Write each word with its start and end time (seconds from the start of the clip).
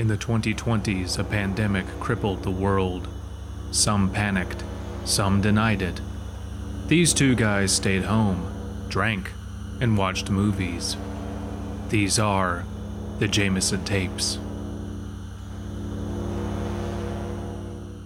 In 0.00 0.08
the 0.08 0.16
2020s, 0.16 1.18
a 1.18 1.24
pandemic 1.24 1.84
crippled 2.00 2.42
the 2.42 2.50
world. 2.50 3.06
Some 3.70 4.10
panicked, 4.10 4.64
some 5.04 5.42
denied 5.42 5.82
it. 5.82 6.00
These 6.86 7.12
two 7.12 7.34
guys 7.34 7.70
stayed 7.70 8.04
home, 8.04 8.50
drank, 8.88 9.30
and 9.78 9.98
watched 9.98 10.30
movies. 10.30 10.96
These 11.90 12.18
are 12.18 12.64
the 13.18 13.28
Jameson 13.28 13.84
tapes. 13.84 14.38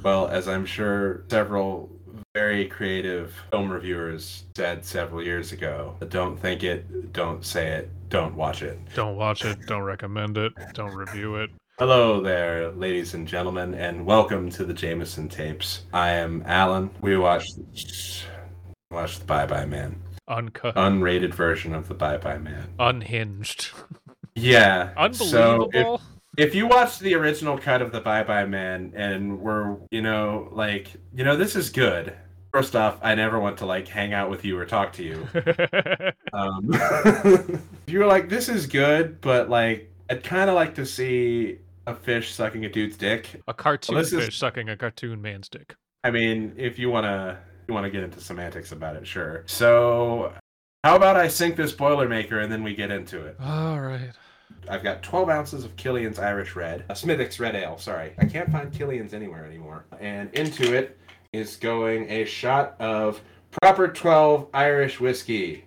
Well, 0.02 0.26
as 0.26 0.48
I'm 0.48 0.66
sure 0.66 1.22
several 1.30 1.90
very 2.34 2.66
creative 2.66 3.32
film 3.52 3.70
reviewers 3.70 4.42
said 4.56 4.84
several 4.84 5.22
years 5.22 5.52
ago, 5.52 5.94
don't 6.08 6.40
think 6.40 6.64
it, 6.64 7.12
don't 7.12 7.44
say 7.44 7.68
it, 7.68 7.90
don't 8.08 8.34
watch 8.34 8.62
it. 8.62 8.80
Don't 8.96 9.14
watch 9.14 9.44
it, 9.44 9.64
don't 9.68 9.82
recommend 9.82 10.36
it, 10.36 10.54
don't 10.72 10.92
review 10.92 11.36
it. 11.36 11.50
Hello 11.78 12.20
there, 12.20 12.70
ladies 12.70 13.14
and 13.14 13.26
gentlemen, 13.26 13.74
and 13.74 14.06
welcome 14.06 14.48
to 14.50 14.64
the 14.64 14.72
Jameson 14.72 15.28
tapes. 15.28 15.86
I 15.92 16.10
am 16.10 16.44
Alan. 16.46 16.88
We 17.00 17.16
watched 17.16 17.58
watched 18.92 19.18
the 19.18 19.24
Bye 19.26 19.46
Bye 19.46 19.66
Man, 19.66 20.00
Uncut, 20.28 20.76
unrated 20.76 21.34
version 21.34 21.74
of 21.74 21.88
the 21.88 21.94
Bye 21.94 22.18
Bye 22.18 22.38
Man. 22.38 22.68
unhinged. 22.78 23.70
Yeah, 24.36 24.92
Unbelievable. 24.96 25.70
So 25.72 26.00
if, 26.36 26.48
if 26.48 26.54
you 26.56 26.66
watched 26.66 26.98
the 26.98 27.14
original 27.14 27.56
cut 27.56 27.80
of 27.82 27.92
the 27.92 28.00
Bye 28.00 28.24
Bye 28.24 28.46
Man 28.46 28.92
and 28.96 29.40
were, 29.40 29.76
you 29.92 30.02
know, 30.02 30.48
like, 30.50 30.88
you 31.14 31.22
know, 31.22 31.36
this 31.36 31.54
is 31.54 31.70
good. 31.70 32.12
First 32.52 32.74
off, 32.74 32.98
I 33.00 33.14
never 33.14 33.38
want 33.38 33.58
to 33.58 33.66
like 33.66 33.86
hang 33.86 34.12
out 34.12 34.30
with 34.30 34.44
you 34.44 34.58
or 34.58 34.64
talk 34.64 34.92
to 34.94 35.02
you. 35.02 35.28
Um, 36.32 36.68
you 37.86 38.00
were 38.00 38.06
like, 38.06 38.28
this 38.28 38.48
is 38.48 38.66
good, 38.66 39.20
but 39.20 39.48
like, 39.48 39.88
I'd 40.10 40.24
kind 40.24 40.50
of 40.50 40.56
like 40.56 40.74
to 40.74 40.84
see 40.84 41.58
a 41.86 41.94
fish 41.94 42.32
sucking 42.32 42.64
a 42.64 42.68
dude's 42.68 42.96
dick. 42.96 43.40
a 43.48 43.54
cartoon 43.54 43.94
Well, 43.94 44.04
this 44.04 44.12
is- 44.12 44.24
fish 44.26 44.38
sucking 44.38 44.68
a 44.68 44.76
cartoon 44.76 45.20
man's 45.20 45.48
dick. 45.48 45.74
I 46.02 46.10
mean, 46.10 46.54
if 46.56 46.78
you 46.78 46.90
wanna 46.90 47.40
you 47.66 47.72
wanna 47.74 47.88
get 47.90 48.02
into 48.02 48.20
semantics 48.20 48.72
about 48.72 48.94
it, 48.96 49.06
sure. 49.06 49.42
So, 49.46 50.34
how 50.82 50.96
about 50.96 51.16
I 51.16 51.28
sink 51.28 51.56
this 51.56 51.72
Boilermaker 51.72 52.42
and 52.42 52.52
then 52.52 52.62
we 52.62 52.74
get 52.74 52.90
into 52.90 53.24
it? 53.24 53.36
All 53.40 53.80
right. 53.80 54.10
I've 54.68 54.82
got 54.82 55.02
12 55.02 55.30
ounces 55.30 55.64
of 55.64 55.74
Killian's 55.76 56.18
Irish 56.18 56.54
Red, 56.56 56.84
a 56.90 56.94
Smithwick's 56.94 57.40
Red 57.40 57.54
Ale. 57.56 57.78
Sorry, 57.78 58.12
I 58.18 58.26
can't 58.26 58.50
find 58.52 58.70
Killian's 58.72 59.14
anywhere 59.14 59.44
anymore. 59.46 59.86
And 59.98 60.32
into 60.34 60.74
it 60.74 60.98
is 61.32 61.56
going 61.56 62.08
a 62.10 62.24
shot 62.26 62.76
of 62.80 63.20
proper 63.62 63.88
12 63.88 64.48
Irish 64.52 65.00
whiskey, 65.00 65.63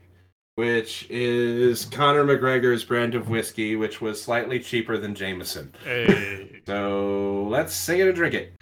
which 0.58 1.05
is 1.11 1.86
Conor 1.86 2.23
McGregor's 2.23 2.83
brand 2.83 3.13
of 3.13 3.30
whiskey, 3.30 3.75
which 3.75 4.02
was 4.02 4.19
slightly 4.19 4.59
cheaper 4.59 4.97
than 4.97 5.14
Jameson. 5.14 5.72
Hey. 5.83 6.64
So 6.66 7.45
let's 7.47 7.75
sing 7.75 7.99
it 7.99 8.08
and 8.08 8.16
drink 8.16 8.33
it. 8.33 8.53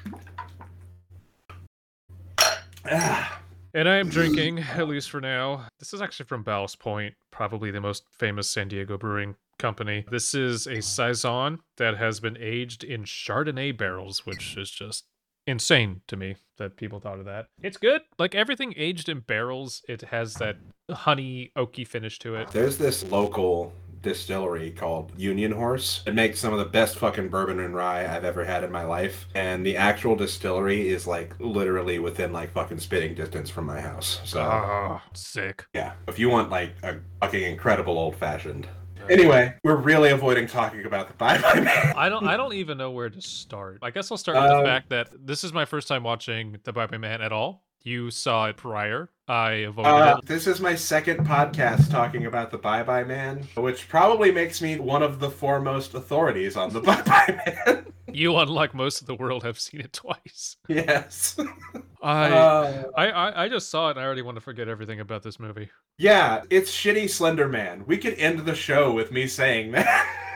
Ah, 2.92 3.42
And 3.74 3.88
I 3.88 3.96
am 3.96 4.10
drinking, 4.10 4.60
at 4.60 4.90
least 4.90 5.10
for 5.10 5.22
now. 5.22 5.68
This 5.80 5.94
is 5.94 6.02
actually 6.02 6.26
from 6.26 6.44
Ballast 6.44 6.80
Point, 6.80 7.16
probably 7.32 7.72
the 7.72 7.80
most 7.80 8.04
famous 8.20 8.50
San 8.50 8.68
Diego 8.68 8.98
brewing 8.98 9.38
company. 9.58 10.04
This 10.12 10.36
is 10.36 10.68
a 10.68 10.82
Saison 10.82 11.60
that 11.78 11.96
has 11.96 12.20
been 12.20 12.38
aged 12.38 12.84
in 12.84 13.06
Chardonnay 13.06 13.78
barrels, 13.78 14.26
which 14.26 14.58
is 14.58 14.70
just 14.70 15.06
insane 15.48 16.02
to 16.08 16.16
me 16.16 16.36
that 16.58 16.78
people 16.78 17.00
thought 17.00 17.20
of 17.20 17.26
that. 17.26 17.48
It's 17.62 17.78
good. 17.78 18.02
Like 18.18 18.34
everything 18.36 18.74
aged 18.78 19.10
in 19.10 19.20
barrels, 19.20 19.82
it 19.90 20.02
has 20.04 20.36
that 20.36 20.58
honey, 20.90 21.52
oaky 21.58 21.88
finish 21.88 22.18
to 22.20 22.36
it. 22.36 22.50
There's 22.52 22.78
this 22.78 23.04
local 23.12 23.74
distillery 24.02 24.70
called 24.70 25.12
Union 25.18 25.52
Horse. 25.52 26.04
It 26.06 26.14
makes 26.14 26.40
some 26.40 26.54
of 26.54 26.60
the 26.60 26.66
best 26.66 26.98
fucking 27.00 27.30
bourbon 27.30 27.60
and 27.60 27.74
rye 27.76 28.06
I've 28.06 28.24
ever 28.24 28.46
had 28.46 28.64
in 28.64 28.72
my 28.72 28.84
life. 28.86 29.26
And 29.34 29.66
the 29.66 29.76
actual 29.78 30.16
distillery 30.16 30.90
is 30.90 31.08
like 31.08 31.34
literally 31.40 31.98
within 31.98 32.32
like 32.32 32.52
fucking 32.54 32.80
spitting 32.80 33.16
distance 33.16 33.50
from 33.50 33.66
my 33.66 33.82
house. 33.82 34.22
So 34.24 34.42
Ah, 34.42 35.04
sick. 35.16 35.66
yeah, 35.74 35.94
if 36.08 36.20
you 36.20 36.30
want 36.30 36.52
like 36.52 36.76
a 36.84 36.98
fucking 37.20 37.44
incredible 37.44 37.98
old 37.98 38.16
fashioned. 38.16 38.68
Anyway, 39.10 39.54
we're 39.64 39.76
really 39.76 40.12
avoiding 40.12 40.48
talking 40.48 40.86
about 40.86 41.08
the 41.08 41.14
Bye 41.16 41.40
Bye 41.42 41.60
Man. 41.62 41.94
I 41.96 42.10
don't 42.10 42.26
I 42.28 42.38
don't 42.38 42.54
even 42.54 42.78
know 42.78 42.92
where 42.92 43.10
to 43.10 43.22
start. 43.22 43.80
I 43.82 43.90
guess 43.92 44.12
I'll 44.12 44.18
start 44.18 44.38
with 44.38 44.52
Um, 44.52 44.60
the 44.60 44.66
fact 44.66 44.90
that 44.90 45.10
this 45.26 45.44
is 45.44 45.52
my 45.54 45.66
first 45.66 45.88
time 45.88 46.04
watching 46.04 46.58
The 46.64 46.72
Bye 46.74 46.88
Bye 46.88 46.98
Man 46.98 47.22
at 47.22 47.32
all. 47.32 47.64
You 47.86 48.10
saw 48.10 48.48
it 48.48 48.58
prior. 48.58 49.10
I 49.28 49.52
avoided 49.70 49.90
Uh, 49.90 50.18
it. 50.18 50.26
this 50.26 50.48
is 50.48 50.60
my 50.60 50.74
second 50.74 51.20
podcast 51.26 51.92
talking 51.92 52.26
about 52.26 52.50
the 52.50 52.58
Bye 52.58 52.82
Bye 52.82 53.04
Man, 53.04 53.48
which 53.56 53.88
probably 53.88 54.32
makes 54.32 54.60
me 54.60 54.80
one 54.80 55.04
of 55.04 55.20
the 55.20 55.30
foremost 55.30 55.94
authorities 55.94 56.58
on 56.58 56.74
the 56.74 56.82
Bye 56.82 57.02
Bye 57.04 57.42
Man. 57.46 57.86
You, 58.12 58.36
unlike 58.38 58.74
most 58.74 59.02
of 59.02 59.08
the 59.08 59.14
world, 59.14 59.44
have 59.44 59.60
seen 59.60 59.82
it 59.82 59.94
twice. 59.94 60.58
yes. 60.68 61.38
I, 62.02 62.30
Uh, 62.32 62.84
I, 62.98 63.06
I, 63.12 63.44
I 63.46 63.50
just 63.50 63.70
saw 63.70 63.90
it 63.90 63.92
and 63.92 64.00
I 64.00 64.04
already 64.04 64.24
want 64.24 64.36
to 64.38 64.42
forget 64.42 64.68
everything 64.68 65.00
about 65.00 65.22
this 65.22 65.40
movie. 65.40 65.70
yeah, 66.00 66.42
it's 66.50 66.72
shitty 66.72 67.08
Slender 67.08 67.48
Man. 67.48 67.84
We 67.86 67.98
could 68.00 68.16
end 68.16 68.40
the 68.40 68.56
show 68.56 68.92
with 68.94 69.12
me 69.12 69.28
saying 69.28 69.74
that. 69.74 70.22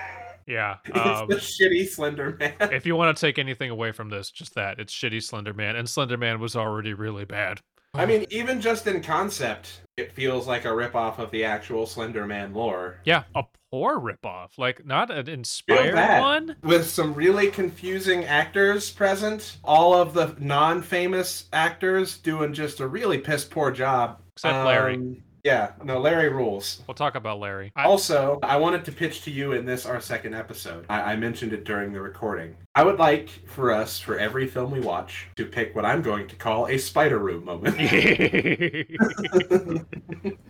Yeah. 0.49 0.77
it's 0.85 0.97
Um, 0.97 1.27
the 1.29 1.35
shitty 1.35 1.87
Slender 1.87 2.35
Man. 2.39 2.53
if 2.73 2.85
you 2.85 2.95
want 2.95 3.15
to 3.15 3.21
take 3.21 3.39
anything 3.39 3.69
away 3.69 3.91
from 3.91 4.09
this, 4.09 4.31
just 4.31 4.55
that 4.55 4.79
it's 4.79 4.93
shitty 4.93 5.23
Slender 5.23 5.53
Man, 5.53 5.75
and 5.75 5.87
Slender 5.87 6.17
Man 6.17 6.39
was 6.39 6.55
already 6.55 6.93
really 6.93 7.25
bad. 7.25 7.61
I 7.93 8.05
mean, 8.05 8.25
even 8.29 8.61
just 8.61 8.85
in 8.85 9.01
concept, 9.01 9.81
it 9.97 10.11
feels 10.11 10.47
like 10.47 10.65
a 10.65 10.69
ripoff 10.69 11.17
of 11.17 11.31
the 11.31 11.43
actual 11.43 11.88
Slender 11.88 12.25
Man 12.25 12.53
lore. 12.53 12.99
Yeah, 13.03 13.23
a 13.33 13.43
poor 13.71 13.99
ripoff. 13.99 14.57
Like 14.57 14.85
not 14.85 15.09
an 15.09 15.27
inspired 15.27 15.95
one. 16.21 16.55
With 16.61 16.88
some 16.88 17.13
really 17.13 17.49
confusing 17.49 18.25
actors 18.25 18.91
present, 18.91 19.57
all 19.63 19.93
of 19.93 20.13
the 20.13 20.35
non 20.39 20.83
famous 20.83 21.45
actors 21.51 22.17
doing 22.17 22.53
just 22.53 22.79
a 22.79 22.88
really 22.88 23.17
piss 23.17 23.43
poor 23.43 23.71
job. 23.71 24.19
Except 24.35 24.65
Larry. 24.65 24.95
Um, 24.95 25.23
Yeah, 25.44 25.72
no, 25.83 26.00
Larry 26.00 26.29
rules. 26.29 26.81
We'll 26.88 26.95
talk 26.95 27.16
about 27.16 27.39
Larry. 27.39 27.72
I, 27.75 27.85
Also, 27.85 28.39
I 28.44 28.57
wanted 28.57 28.83
to 28.85 28.91
pitch 28.91 29.22
to 29.23 29.31
you 29.31 29.53
in 29.53 29.66
this, 29.66 29.85
our 29.85 30.01
second 30.01 30.35
episode. 30.35 30.85
I, 30.89 31.13
I 31.13 31.16
mentioned 31.16 31.53
it 31.53 31.63
during 31.63 31.94
the 31.94 32.01
recording. 32.01 32.55
I 32.75 32.83
would 32.83 33.00
like 33.00 33.29
for 33.47 33.72
us, 33.72 34.00
for 34.00 34.17
every 34.19 34.47
film 34.47 34.72
we 34.72 34.79
watch, 34.81 35.27
to 35.38 35.45
pick 35.45 35.75
what 35.75 35.85
I'm 35.85 36.01
going 36.01 36.27
to 36.27 36.35
call 36.35 36.67
a 36.67 36.77
spider 36.77 37.19
room 37.19 37.45
moment. 37.45 37.77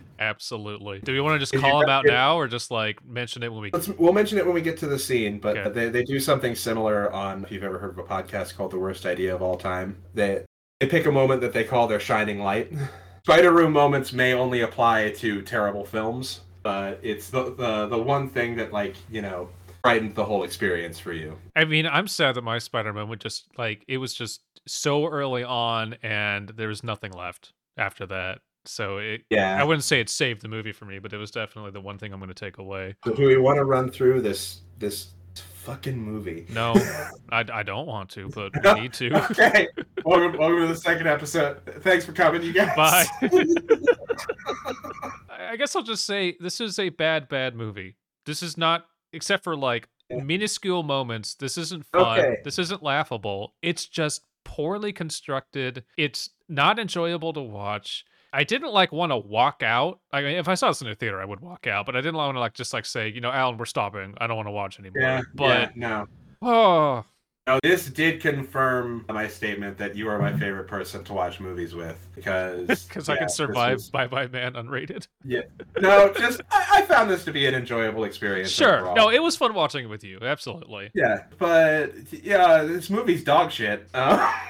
Absolutely. 0.18 1.00
Do 1.00 1.12
we 1.12 1.20
want 1.20 1.34
to 1.36 1.38
just 1.38 1.54
If 1.54 1.62
you 1.62 1.68
call 1.68 1.82
him 1.82 1.88
out 1.88 2.04
if- 2.04 2.10
now, 2.10 2.36
or 2.36 2.46
just 2.46 2.70
like 2.70 3.04
mention 3.06 3.42
it 3.42 3.52
when 3.52 3.62
we? 3.62 3.70
Let's, 3.72 3.88
we'll 3.88 4.12
mention 4.12 4.38
it 4.38 4.44
when 4.44 4.54
we 4.54 4.60
get 4.60 4.76
to 4.78 4.86
the 4.86 4.98
scene, 4.98 5.38
but 5.38 5.56
Okay. 5.56 5.70
they, 5.70 5.88
they 5.88 6.04
do 6.04 6.20
something 6.20 6.54
similar 6.54 7.10
on, 7.12 7.44
if 7.44 7.52
you've 7.52 7.62
ever 7.64 7.78
heard 7.78 7.90
of 7.90 7.98
a 7.98 8.02
podcast 8.02 8.56
called 8.56 8.72
The 8.72 8.78
Worst 8.78 9.06
Idea 9.06 9.34
of 9.34 9.42
All 9.42 9.56
Time. 9.56 9.96
They, 10.14 10.44
they 10.78 10.86
pick 10.86 11.06
a 11.06 11.12
moment 11.12 11.40
that 11.40 11.52
they 11.52 11.64
call 11.64 11.86
their 11.86 12.00
shining 12.00 12.40
light. 12.40 12.72
Spider 13.24 13.52
room 13.52 13.72
moments 13.72 14.12
may 14.12 14.34
only 14.34 14.62
apply 14.62 15.10
to 15.12 15.42
terrible 15.42 15.84
films, 15.84 16.40
but 16.62 16.98
it's 17.02 17.30
the, 17.30 17.54
the, 17.54 17.86
the 17.86 17.98
one 17.98 18.28
thing 18.28 18.56
that, 18.56 18.72
like, 18.72 18.96
you 19.10 19.22
know, 19.22 19.48
brightened 19.82 20.14
the 20.14 20.24
whole 20.24 20.44
experience 20.44 20.98
for 20.98 21.12
you. 21.12 21.36
I 21.56 21.64
mean, 21.64 21.86
I'm 21.86 22.06
sad 22.06 22.34
that 22.36 22.42
my 22.42 22.58
Spider-Man 22.58 23.08
would 23.08 23.20
just 23.20 23.46
like 23.56 23.84
it 23.88 23.98
was 23.98 24.14
just 24.14 24.42
so 24.66 25.06
early 25.06 25.44
on, 25.44 25.96
and 26.02 26.50
there 26.50 26.68
was 26.68 26.82
nothing 26.82 27.12
left 27.12 27.52
after 27.76 28.06
that. 28.06 28.40
So 28.66 28.98
it, 28.98 29.22
yeah, 29.30 29.58
I 29.58 29.64
wouldn't 29.64 29.84
say 29.84 30.00
it 30.00 30.10
saved 30.10 30.42
the 30.42 30.48
movie 30.48 30.72
for 30.72 30.84
me, 30.84 30.98
but 30.98 31.12
it 31.12 31.16
was 31.16 31.30
definitely 31.30 31.70
the 31.70 31.80
one 31.80 31.98
thing 31.98 32.12
I'm 32.12 32.20
going 32.20 32.28
to 32.28 32.34
take 32.34 32.58
away. 32.58 32.94
So 33.06 33.14
do 33.14 33.26
we 33.26 33.38
want 33.38 33.56
to 33.56 33.64
run 33.64 33.90
through 33.90 34.20
this 34.20 34.60
this 34.78 35.08
fucking 35.70 35.98
movie? 35.98 36.46
No, 36.50 36.74
I, 37.32 37.44
I 37.52 37.62
don't 37.62 37.86
want 37.86 38.10
to, 38.10 38.28
but 38.28 38.52
we 38.62 38.80
need 38.82 38.92
to. 38.94 39.14
okay. 39.30 39.68
welcome, 40.04 40.36
welcome 40.38 40.60
to 40.60 40.66
the 40.66 40.76
second 40.76 41.06
episode. 41.06 41.60
Thanks 41.82 42.04
for 42.04 42.12
coming, 42.12 42.42
you 42.42 42.52
guys. 42.52 42.74
Bye. 42.76 43.06
I 45.30 45.56
guess 45.56 45.76
I'll 45.76 45.82
just 45.82 46.04
say 46.04 46.36
this 46.40 46.60
is 46.60 46.78
a 46.78 46.88
bad, 46.88 47.28
bad 47.28 47.54
movie. 47.54 47.96
This 48.26 48.42
is 48.42 48.58
not, 48.58 48.86
except 49.12 49.44
for 49.44 49.56
like 49.56 49.88
minuscule 50.10 50.82
moments. 50.82 51.34
This 51.34 51.56
isn't 51.56 51.86
fun. 51.86 52.18
Okay. 52.18 52.38
This 52.44 52.58
isn't 52.58 52.82
laughable. 52.82 53.54
It's 53.62 53.86
just 53.86 54.22
poorly 54.44 54.92
constructed. 54.92 55.84
It's 55.96 56.30
not 56.48 56.80
enjoyable 56.80 57.32
to 57.32 57.40
watch. 57.40 58.04
I 58.32 58.44
didn't 58.44 58.72
like 58.72 58.92
want 58.92 59.10
to 59.12 59.16
walk 59.16 59.62
out. 59.62 60.00
I 60.12 60.22
mean, 60.22 60.36
if 60.36 60.48
I 60.48 60.54
saw 60.54 60.68
this 60.68 60.82
in 60.82 60.88
a 60.88 60.94
theater, 60.94 61.20
I 61.20 61.24
would 61.24 61.40
walk 61.40 61.66
out. 61.66 61.86
But 61.86 61.96
I 61.96 62.00
didn't 62.00 62.14
want 62.16 62.34
to 62.36 62.40
like 62.40 62.54
just 62.54 62.72
like 62.72 62.84
say, 62.86 63.08
you 63.08 63.20
know, 63.20 63.30
Alan, 63.30 63.58
we're 63.58 63.64
stopping. 63.64 64.14
I 64.18 64.26
don't 64.26 64.36
want 64.36 64.46
to 64.46 64.52
watch 64.52 64.78
anymore. 64.78 65.02
yeah, 65.02 65.22
but 65.34 65.48
yeah, 65.48 65.70
no. 65.74 66.06
oh, 66.42 67.04
No, 67.48 67.58
this 67.64 67.86
did 67.86 68.20
confirm 68.20 69.04
my 69.08 69.26
statement 69.26 69.76
that 69.78 69.96
you 69.96 70.08
are 70.08 70.18
my 70.20 70.32
favorite 70.38 70.68
person 70.68 71.02
to 71.04 71.12
watch 71.12 71.40
movies 71.40 71.74
with 71.74 71.98
because 72.14 72.86
because 72.86 73.08
I 73.08 73.16
can 73.16 73.28
survive 73.28 73.76
was- 73.76 73.90
Bye 73.90 74.06
Bye 74.06 74.28
Man 74.28 74.52
unrated. 74.52 75.08
Yeah, 75.24 75.40
no, 75.80 76.12
just 76.12 76.40
I, 76.52 76.66
I 76.78 76.82
found 76.82 77.10
this 77.10 77.24
to 77.24 77.32
be 77.32 77.46
an 77.46 77.54
enjoyable 77.56 78.04
experience. 78.04 78.50
Sure. 78.50 78.78
overall. 78.80 78.94
No, 78.94 79.10
it 79.10 79.20
was 79.22 79.36
fun 79.36 79.54
watching 79.54 79.86
it 79.86 79.88
with 79.88 80.04
you. 80.04 80.18
Absolutely. 80.22 80.90
yeah, 80.94 81.24
but 81.38 81.92
yeah, 82.12 82.62
this 82.62 82.90
movie's 82.90 83.24
dog 83.24 83.50
shit. 83.50 83.88
Uh, 83.92 84.32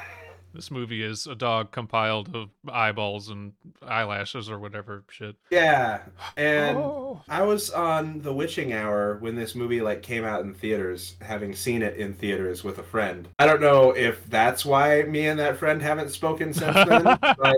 This 0.52 0.70
movie 0.70 1.02
is 1.02 1.26
a 1.26 1.34
dog 1.34 1.70
compiled 1.70 2.34
of 2.34 2.48
eyeballs 2.68 3.28
and 3.28 3.52
eyelashes 3.86 4.50
or 4.50 4.58
whatever 4.58 5.04
shit. 5.10 5.36
Yeah, 5.50 6.02
and 6.36 6.76
Oh. 6.76 7.22
I 7.28 7.42
was 7.42 7.70
on 7.70 8.20
the 8.20 8.32
witching 8.32 8.72
hour 8.72 9.18
when 9.20 9.36
this 9.36 9.54
movie 9.54 9.80
like 9.80 10.02
came 10.02 10.24
out 10.24 10.42
in 10.42 10.54
theaters, 10.54 11.16
having 11.20 11.54
seen 11.54 11.82
it 11.82 11.96
in 11.96 12.14
theaters 12.14 12.64
with 12.64 12.78
a 12.78 12.82
friend. 12.82 13.28
I 13.38 13.46
don't 13.46 13.60
know 13.60 13.92
if 13.92 14.24
that's 14.28 14.64
why 14.64 15.02
me 15.04 15.28
and 15.28 15.38
that 15.38 15.56
friend 15.56 15.80
haven't 15.80 16.10
spoken 16.10 16.52
since 16.52 16.74
then. 16.74 17.04
but... 17.20 17.56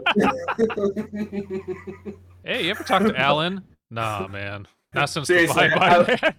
Hey, 2.45 2.65
you 2.65 2.71
ever 2.73 2.83
talk 2.83 3.03
to 3.03 3.17
Alan? 3.17 3.63
Nah, 3.89 4.27
man. 4.27 4.67
Not 4.95 5.09
since 5.09 5.29
Seriously, 5.29 5.69
the 5.69 5.77
Bye 5.77 6.03
Bye 6.03 6.19
I- 6.23 6.35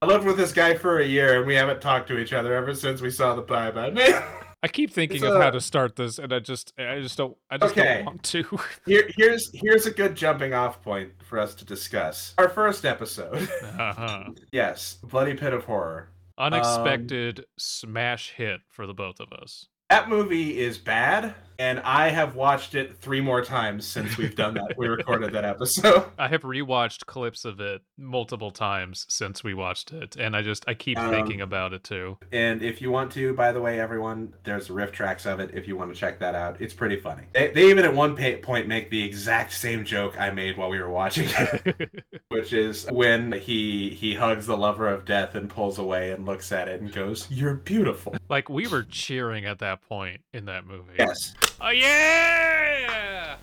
I 0.00 0.06
lived 0.06 0.24
with 0.24 0.36
this 0.36 0.52
guy 0.52 0.74
for 0.74 1.00
a 1.00 1.04
year, 1.06 1.38
and 1.38 1.46
we 1.46 1.54
haven't 1.56 1.82
talked 1.82 2.08
to 2.08 2.18
each 2.18 2.32
other 2.32 2.54
ever 2.54 2.72
since 2.72 3.00
we 3.00 3.10
saw 3.10 3.34
the 3.34 3.42
Bye 3.42 3.70
Bye 3.72 3.90
Man. 3.90 4.22
I 4.62 4.68
keep 4.68 4.90
thinking 4.90 5.22
of 5.24 5.34
how 5.34 5.50
to 5.50 5.60
start 5.60 5.94
this, 5.94 6.18
and 6.18 6.32
I 6.32 6.40
just, 6.40 6.72
I 6.78 7.00
just 7.00 7.16
don't, 7.16 7.36
I 7.48 7.58
just 7.58 7.72
Okay. 7.78 7.98
don't 7.98 8.06
want 8.06 8.22
to. 8.24 8.58
Here, 8.86 9.08
here's 9.16 9.50
here's 9.54 9.86
a 9.86 9.90
good 9.92 10.16
jumping 10.16 10.52
off 10.52 10.82
point 10.82 11.10
for 11.22 11.38
us 11.38 11.54
to 11.56 11.64
discuss 11.64 12.34
our 12.38 12.48
first 12.48 12.84
episode. 12.84 13.48
uh-huh. 13.62 14.24
yes, 14.52 14.98
Bloody 15.04 15.34
Pit 15.34 15.52
of 15.52 15.64
Horror. 15.64 16.08
Unexpected 16.38 17.44
smash 17.56 18.32
hit 18.36 18.60
for 18.68 18.86
the 18.86 18.94
both 18.94 19.20
of 19.20 19.32
us. 19.32 19.66
That 19.90 20.08
movie 20.08 20.58
is 20.58 20.76
bad, 20.78 21.34
and 21.58 21.80
I 21.80 22.08
have 22.10 22.34
watched 22.36 22.74
it 22.74 22.96
three 22.98 23.20
more 23.20 23.42
times 23.44 23.86
since 23.86 24.16
we've 24.16 24.34
done 24.36 24.54
that. 24.54 24.76
we 24.78 24.86
recorded 24.88 25.32
that 25.32 25.44
episode. 25.44 26.04
I 26.18 26.28
have 26.28 26.42
rewatched 26.42 27.06
clips 27.06 27.44
of 27.44 27.60
it 27.60 27.82
multiple 27.96 28.50
times 28.50 29.06
since 29.08 29.42
we 29.42 29.54
watched 29.54 29.92
it, 29.92 30.16
and 30.16 30.36
I 30.36 30.42
just, 30.42 30.64
I 30.68 30.74
keep 30.74 30.98
Um, 30.98 31.10
thinking 31.10 31.40
about 31.40 31.72
it 31.72 31.82
too. 31.84 32.18
And 32.32 32.62
if 32.62 32.80
you 32.80 32.90
want 32.90 33.12
to, 33.12 33.34
by 33.34 33.52
the 33.52 33.60
way, 33.60 33.80
everyone, 33.80 34.34
there's 34.44 34.70
riff 34.70 34.92
tracks 34.92 35.26
of 35.26 35.40
it. 35.40 35.50
If 35.54 35.66
you 35.66 35.76
want 35.76 35.92
to 35.92 35.98
check 35.98 36.18
that 36.20 36.34
out, 36.34 36.60
it's 36.60 36.74
pretty 36.74 36.96
funny. 37.00 37.24
They, 37.32 37.48
they 37.50 37.70
even 37.70 37.84
at 37.84 37.94
one 37.94 38.16
point 38.42 38.68
make 38.68 38.90
the 38.90 39.02
exact 39.04 39.52
same 39.52 39.84
joke 39.84 40.18
I 40.20 40.30
made 40.30 40.56
while 40.56 40.68
we 40.70 40.78
were 40.80 40.90
watching 40.90 41.28
it, 41.28 42.04
which 42.28 42.52
is 42.52 42.86
when 42.90 43.32
he 43.32 43.90
he 43.90 44.14
hugs 44.14 44.46
the 44.46 44.56
lover 44.56 44.88
of 44.88 45.04
death 45.04 45.34
and 45.34 45.48
pulls 45.50 45.78
away 45.78 46.12
and 46.12 46.24
looks 46.26 46.52
at 46.52 46.68
it 46.68 46.80
and 46.80 46.92
goes, 46.92 47.26
"You're 47.30 47.54
beautiful." 47.54 48.14
like 48.28 48.48
we 48.48 48.66
were 48.68 48.82
cheering 48.84 49.44
at 49.46 49.58
that 49.60 49.80
point 49.88 50.20
in 50.32 50.44
that 50.46 50.66
movie. 50.66 50.92
Yes. 50.98 51.34
Oh 51.60 51.70
yeah! 51.70 53.36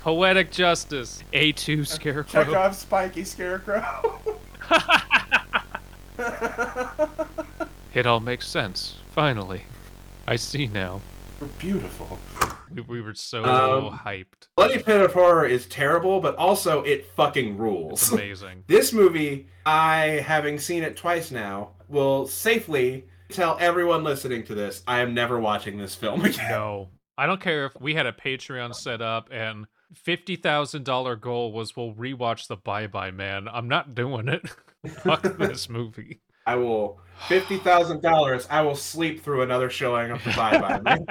Poetic 0.00 0.50
justice. 0.50 1.22
A2 1.32 1.86
Scarecrow. 1.86 2.44
Chekhov's 2.44 2.78
spiky 2.78 3.24
scarecrow. 3.24 4.18
It 7.94 8.06
all 8.06 8.20
makes 8.20 8.48
sense. 8.48 8.96
Finally. 9.10 9.62
I 10.26 10.36
see 10.36 10.66
now. 10.66 11.02
You're 11.40 11.48
beautiful. 11.58 12.18
We, 12.74 12.80
we 12.82 13.00
were 13.02 13.12
so 13.14 13.44
Um, 13.44 13.98
hyped. 13.98 14.48
Bloody 14.56 14.82
Pit 14.82 15.02
of 15.02 15.12
Horror 15.12 15.44
is 15.44 15.66
terrible, 15.66 16.18
but 16.20 16.34
also 16.36 16.82
it 16.84 17.04
fucking 17.14 17.50
It's 17.50 17.58
rules. 17.60 18.12
amazing. 18.12 18.64
This 18.66 18.94
movie, 18.94 19.46
I, 19.66 20.22
having 20.26 20.58
seen 20.58 20.82
it 20.84 20.96
twice 20.96 21.30
now, 21.30 21.72
will 21.88 22.26
safely 22.26 23.04
tell 23.32 23.56
everyone 23.60 24.04
listening 24.04 24.44
to 24.44 24.54
this 24.54 24.82
I 24.86 25.00
am 25.00 25.14
never 25.14 25.38
watching 25.40 25.78
this 25.78 25.94
film 25.94 26.24
again. 26.24 26.48
No. 26.50 26.88
I 27.18 27.26
don't 27.26 27.40
care 27.40 27.66
if 27.66 27.78
we 27.80 27.94
had 27.94 28.06
a 28.06 28.12
Patreon 28.12 28.74
set 28.74 29.02
up 29.02 29.28
and 29.30 29.66
$50,000 30.06 31.20
goal 31.20 31.52
was 31.52 31.76
we'll 31.76 31.92
rewatch 31.92 32.48
the 32.48 32.56
Bye 32.56 32.86
Bye 32.86 33.10
Man. 33.10 33.46
I'm 33.52 33.68
not 33.68 33.94
doing 33.94 34.28
it. 34.28 34.42
Fuck 35.02 35.22
this 35.38 35.68
movie. 35.68 36.20
I 36.46 36.56
will 36.56 36.98
fifty 37.28 37.58
thousand 37.58 38.02
dollars. 38.02 38.48
I 38.50 38.62
will 38.62 38.74
sleep 38.74 39.22
through 39.22 39.42
another 39.42 39.70
showing 39.70 40.10
of 40.10 40.24
the 40.24 40.30
Bye 40.32 40.58
Bye 40.58 40.80
Man. 40.80 41.06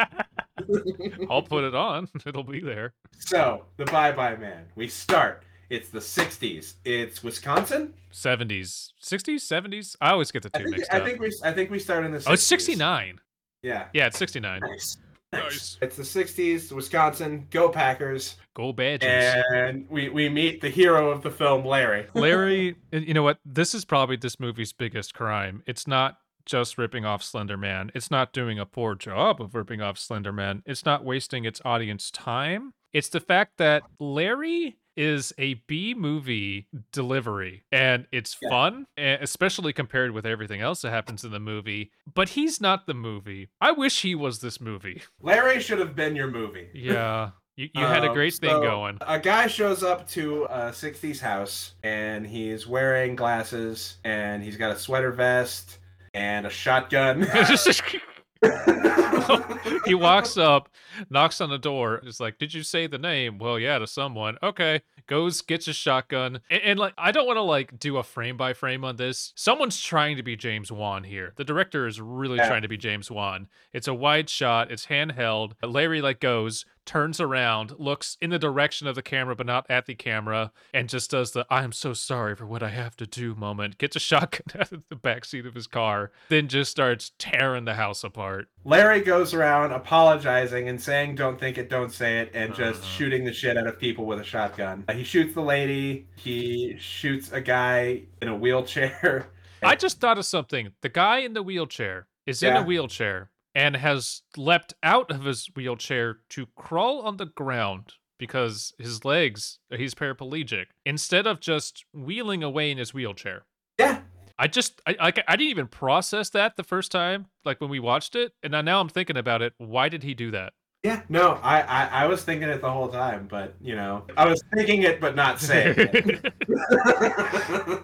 I'll 1.30 1.42
put 1.42 1.64
it 1.64 1.74
on. 1.74 2.10
It'll 2.26 2.44
be 2.44 2.60
there. 2.60 2.94
so 3.20 3.64
the 3.78 3.86
Bye 3.86 4.12
Bye 4.12 4.36
Man. 4.36 4.66
We 4.76 4.90
start. 4.90 5.44
It's 5.72 5.88
the 5.90 6.00
'60s. 6.00 6.74
It's 6.84 7.24
Wisconsin. 7.24 7.94
70s, 8.12 8.90
60s, 9.02 9.36
70s. 9.36 9.96
I 10.02 10.12
always 10.12 10.30
get 10.30 10.44
the 10.44 10.52
I 10.54 10.58
two 10.58 10.66
think, 10.66 10.78
mixed 10.78 10.94
I 10.94 10.98
up. 10.98 11.06
think 11.06 11.22
we. 11.22 11.32
I 11.46 11.54
think 11.54 11.72
we 11.72 11.80
start 11.80 12.04
in 12.04 12.12
the. 12.12 12.18
60s. 12.18 12.26
oh, 12.28 12.34
it's 12.34 12.44
69. 12.44 13.22
Yeah. 13.64 13.86
Yeah, 13.94 14.08
it's 14.08 14.18
69. 14.18 14.60
Nice. 14.60 14.98
Nice. 15.32 15.78
It's 15.82 15.96
the 15.96 16.04
'60s. 16.04 16.74
Wisconsin. 16.74 17.48
Go 17.52 17.70
Packers. 17.70 18.36
Go 18.54 18.74
Badgers. 18.74 19.46
And 19.54 19.90
we 19.90 20.10
we 20.10 20.28
meet 20.28 20.60
the 20.60 20.68
hero 20.70 21.10
of 21.10 21.24
the 21.24 21.32
film, 21.32 21.64
Larry. 21.64 22.06
Larry, 22.14 22.76
you 22.92 23.14
know 23.14 23.24
what? 23.24 23.40
This 23.46 23.74
is 23.74 23.86
probably 23.86 24.18
this 24.18 24.42
movie's 24.42 24.74
biggest 24.74 25.14
crime. 25.14 25.64
It's 25.66 25.88
not 25.88 26.18
just 26.46 26.78
ripping 26.78 27.06
off 27.06 27.24
Slender 27.24 27.56
Man. 27.56 27.92
It's 27.96 28.12
not 28.12 28.34
doing 28.34 28.60
a 28.60 28.66
poor 28.66 28.94
job 28.94 29.42
of 29.42 29.56
ripping 29.56 29.80
off 29.82 29.98
Slender 29.98 30.34
Man. 30.34 30.64
It's 30.66 30.84
not 30.84 31.06
wasting 31.06 31.46
its 31.46 31.62
audience 31.64 32.12
time. 32.12 32.74
It's 32.92 33.08
the 33.08 33.22
fact 33.22 33.54
that 33.60 33.84
Larry 34.00 34.76
is 34.98 35.34
a 35.38 35.56
B 35.68 35.94
movie 35.94 36.68
delivery 36.92 37.64
and 37.72 38.08
it's 38.12 38.38
Yeah. 38.42 38.50
fun, 38.50 38.88
especially 38.98 39.74
compared 39.74 40.12
with 40.12 40.26
everything 40.26 40.62
else 40.62 40.82
that 40.82 40.92
happens 40.92 41.24
in 41.24 41.32
the 41.32 41.40
movie. 41.40 41.92
But 42.14 42.30
he's 42.30 42.60
not 42.62 42.88
the 42.88 42.94
movie. 42.94 43.50
I 43.60 43.72
wish 43.72 44.02
he 44.02 44.16
was 44.16 44.40
this 44.40 44.60
movie. 44.62 45.02
Larry 45.22 45.60
should 45.62 45.80
have 45.80 45.96
been 45.96 46.16
your 46.16 46.30
movie. 46.30 46.70
Yeah. 46.74 47.32
You, 47.58 47.68
you 47.76 47.84
had 47.86 48.06
a 48.06 48.08
Um, 48.08 48.14
great 48.16 48.34
thing 48.34 48.50
so, 48.50 48.62
going. 48.62 48.98
A 49.02 49.20
guy 49.20 49.46
shows 49.48 49.84
up 49.84 50.08
to 50.12 50.46
a 50.46 50.72
60s 50.72 51.20
house 51.20 51.74
and 51.84 52.26
he's 52.26 52.66
wearing 52.66 53.14
glasses 53.18 53.98
and 54.06 54.42
he's 54.42 54.56
got 54.56 54.72
a 54.72 54.80
sweater 54.80 55.12
vest 55.12 55.78
and 56.14 56.48
a 56.48 56.50
shotgun. 56.50 57.28
he 59.86 59.94
walks 59.94 60.38
up, 60.38 60.70
knocks 61.10 61.42
on 61.42 61.50
the 61.50 61.58
door. 61.58 62.02
Is 62.04 62.20
like, 62.20 62.38
"Did 62.40 62.54
you 62.54 62.64
say 62.64 62.88
the 62.88 62.98
name?" 62.98 63.38
Well, 63.38 63.60
yeah, 63.60 63.78
to 63.80 63.88
someone. 63.88 64.38
Okay, 64.42 64.82
goes, 65.08 65.42
gets 65.42 65.68
a 65.68 65.74
shotgun, 65.74 66.40
and, 66.50 66.62
and 66.64 66.80
like, 66.80 66.94
I 66.98 67.12
don't 67.12 67.28
want 67.28 67.38
to 67.38 67.42
like 67.44 67.80
do 67.80 67.98
a 67.98 68.04
frame 68.04 68.38
by 68.38 68.54
frame 68.54 68.84
on 68.84 68.96
this. 68.96 69.34
Someone's 69.36 69.82
trying 69.82 70.18
to 70.18 70.24
be 70.24 70.36
James 70.36 70.72
Wan 70.72 71.04
here. 71.04 71.34
The 71.38 71.44
director 71.44 71.88
is 71.88 72.02
really 72.02 72.38
Yeah. 72.38 72.48
trying 72.48 72.62
to 72.64 72.68
be 72.68 72.78
James 72.78 73.12
Wan. 73.12 73.48
It's 73.74 73.88
a 73.88 73.94
wide 73.94 74.30
shot. 74.30 74.72
It's 74.72 74.88
handheld. 74.88 75.54
Larry 75.64 76.02
like 76.02 76.20
goes, 76.20 76.66
turns 76.92 77.22
around, 77.22 77.74
looks 77.80 78.18
in 78.22 78.32
the 78.32 78.38
direction 78.38 78.86
of 78.86 78.96
the 78.96 79.02
camera 79.02 79.34
but 79.34 79.46
not 79.46 79.66
at 79.70 79.86
the 79.86 79.96
camera, 79.96 80.52
and 80.74 80.90
just 80.90 81.10
does 81.12 81.32
the 81.32 81.46
"I 81.50 81.64
am 81.64 81.72
so 81.72 81.94
sorry 81.94 82.36
for 82.36 82.46
what 82.46 82.62
I 82.62 82.68
have 82.68 82.98
to 82.98 83.08
do" 83.08 83.34
moment. 83.34 83.78
Gets 83.78 83.96
a 83.96 84.00
shotgun 84.00 84.44
out 84.62 84.74
of 84.74 84.84
the 84.90 84.98
backseat 84.98 85.48
of 85.48 85.56
his 85.56 85.68
car, 85.68 86.12
then 86.28 86.50
just 86.50 86.70
starts 86.70 87.14
tearing 87.18 87.64
the 87.64 87.76
house 87.76 88.04
apart. 88.04 88.50
Larry 88.66 89.00
goes 89.00 89.34
around 89.34 89.72
apologizing 89.72 90.68
and 90.68 90.82
saying, 90.82 91.16
Don't 91.16 91.40
think 91.40 91.58
it, 91.58 91.70
don't 91.70 91.94
say 91.94 92.20
it, 92.20 92.32
and 92.34 92.54
just 92.54 92.82
Uh-huh. 92.82 92.90
shooting 92.92 93.24
the 93.24 93.32
shit 93.34 93.56
out 93.58 93.68
of 93.68 93.80
people 93.80 94.06
with 94.06 94.20
a 94.20 94.24
shotgun. 94.26 94.84
He 94.92 95.06
shoots 95.06 95.34
the 95.34 95.42
lady, 95.42 96.08
he 96.18 96.76
shoots 96.78 97.32
a 97.32 97.40
guy 97.40 98.02
in 98.22 98.28
a 98.28 98.36
wheelchair. 98.36 99.30
I 99.64 99.76
just 99.76 100.02
thought 100.02 100.18
of 100.18 100.26
something. 100.26 100.72
The 100.82 100.90
guy 100.90 101.20
in 101.20 101.34
the 101.34 101.44
wheelchair 101.44 102.08
is 102.26 102.44
in 102.44 102.54
a 102.56 102.62
wheelchair 102.64 103.30
and 103.54 103.76
has 103.76 104.22
leapt 104.38 104.74
out 104.84 105.12
of 105.12 105.26
his 105.26 105.50
wheelchair 105.56 106.20
to 106.30 106.48
crawl 106.56 107.02
on 107.02 107.18
the 107.18 107.26
ground 107.26 107.94
because 108.18 108.74
his 108.78 109.04
legs, 109.04 109.60
he's 109.76 109.96
paraplegic, 109.96 110.66
instead 110.86 111.26
of 111.26 111.40
just 111.40 111.86
wheeling 111.94 112.44
away 112.44 112.70
in 112.72 112.78
his 112.78 112.94
wheelchair. 112.94 113.46
Yeah. 113.80 114.02
I 114.38 114.48
just, 114.48 114.82
I, 114.88 114.96
I, 115.00 115.08
I 115.28 115.36
didn't 115.36 115.52
even 115.52 115.68
process 115.68 116.30
that 116.32 116.56
the 116.56 116.64
first 116.64 116.92
time, 116.92 117.28
like 117.46 117.60
when 117.62 117.70
we 117.70 117.80
watched 117.80 118.16
it. 118.16 118.34
And 118.42 118.52
now- 118.52 118.62
now 118.62 118.80
I'm 118.80 118.90
thinking 118.90 119.18
about 119.18 119.42
it. 119.42 119.54
Why 119.58 119.90
did 119.90 120.04
he 120.04 120.14
do 120.14 120.32
that? 120.32 120.54
Yeah, 120.84 121.04
no, 121.10 121.40
I, 121.44 121.62
I, 121.62 121.86
I 121.86 122.06
was 122.08 122.24
thinking 122.24 122.50
it 122.50 122.60
the 122.60 122.72
whole 122.72 122.88
time, 122.88 123.28
but 123.30 123.54
you 123.62 123.76
know, 123.76 124.04
I 124.18 124.26
was 124.26 124.42
thinking 124.52 124.82
it 124.82 125.00
but 125.00 125.16
not 125.16 125.40
saying 125.40 125.76
it. 125.78 126.34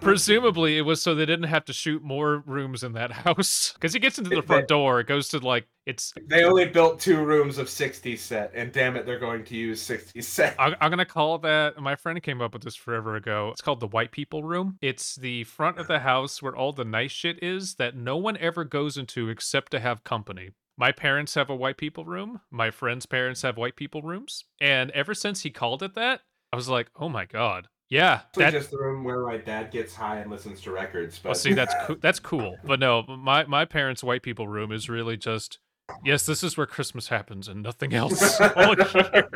Presumably, 0.00 0.78
it 0.78 0.80
was 0.82 1.00
so 1.00 1.14
they 1.14 1.24
didn't 1.24 1.46
have 1.46 1.64
to 1.66 1.72
shoot 1.72 2.02
more 2.02 2.42
rooms 2.44 2.82
in 2.82 2.94
that 2.94 3.12
house. 3.12 3.72
Because 3.74 3.92
he 3.92 4.00
gets 4.00 4.18
into 4.18 4.30
the 4.30 4.42
front 4.42 4.66
door, 4.66 4.98
it 4.98 5.06
goes 5.06 5.28
to 5.28 5.38
like 5.38 5.68
it's. 5.86 6.12
they 6.26 6.42
only 6.42 6.64
built 6.64 6.98
two 6.98 7.22
rooms 7.24 7.58
of 7.58 7.68
sixty 7.70 8.16
set, 8.16 8.50
and 8.52 8.72
damn 8.72 8.96
it, 8.96 9.06
they're 9.06 9.20
going 9.20 9.44
to 9.44 9.54
use 9.54 9.80
sixty 9.80 10.20
set. 10.20 10.56
I, 10.58 10.74
I'm 10.80 10.90
gonna 10.90 11.04
call 11.04 11.38
that. 11.38 11.80
My 11.80 11.94
friend 11.94 12.20
came 12.20 12.42
up 12.42 12.52
with 12.52 12.64
this 12.64 12.74
forever 12.74 13.14
ago. 13.14 13.50
It's 13.52 13.62
called 13.62 13.78
the 13.78 13.86
white 13.86 14.10
people 14.10 14.42
room. 14.42 14.76
It's 14.82 15.14
the 15.14 15.44
front 15.44 15.78
of 15.78 15.86
the 15.86 16.00
house 16.00 16.42
where 16.42 16.56
all 16.56 16.72
the 16.72 16.84
nice 16.84 17.12
shit 17.12 17.40
is 17.44 17.76
that 17.76 17.94
no 17.94 18.16
one 18.16 18.36
ever 18.38 18.64
goes 18.64 18.96
into 18.96 19.28
except 19.28 19.70
to 19.70 19.78
have 19.78 20.02
company. 20.02 20.50
My 20.78 20.92
parents 20.92 21.34
have 21.34 21.50
a 21.50 21.56
white 21.56 21.76
people 21.76 22.04
room. 22.04 22.40
My 22.50 22.70
friends' 22.70 23.04
parents 23.04 23.42
have 23.42 23.56
white 23.56 23.74
people 23.74 24.00
rooms. 24.00 24.44
And 24.60 24.90
ever 24.92 25.12
since 25.12 25.42
he 25.42 25.50
called 25.50 25.82
it 25.82 25.94
that, 25.96 26.20
I 26.52 26.56
was 26.56 26.68
like, 26.68 26.88
oh 26.98 27.08
my 27.08 27.24
god, 27.24 27.68
yeah, 27.90 28.20
Actually, 28.28 28.44
that 28.44 28.52
just 28.52 28.70
the 28.70 28.78
room 28.78 29.02
where 29.02 29.24
my 29.24 29.38
dad 29.38 29.70
gets 29.70 29.94
high 29.94 30.18
and 30.18 30.30
listens 30.30 30.60
to 30.62 30.70
records. 30.70 31.18
But 31.18 31.30
Well, 31.30 31.34
see, 31.34 31.52
that's 31.52 31.74
coo- 31.86 31.96
that's 32.00 32.20
cool. 32.20 32.56
But 32.64 32.80
no, 32.80 33.02
my 33.02 33.44
my 33.44 33.64
parents' 33.64 34.04
white 34.04 34.22
people 34.22 34.46
room 34.46 34.70
is 34.72 34.88
really 34.88 35.16
just 35.16 35.58
yes, 36.04 36.26
this 36.26 36.44
is 36.44 36.56
where 36.56 36.66
Christmas 36.66 37.08
happens 37.08 37.48
and 37.48 37.62
nothing 37.62 37.92
else. 37.92 38.38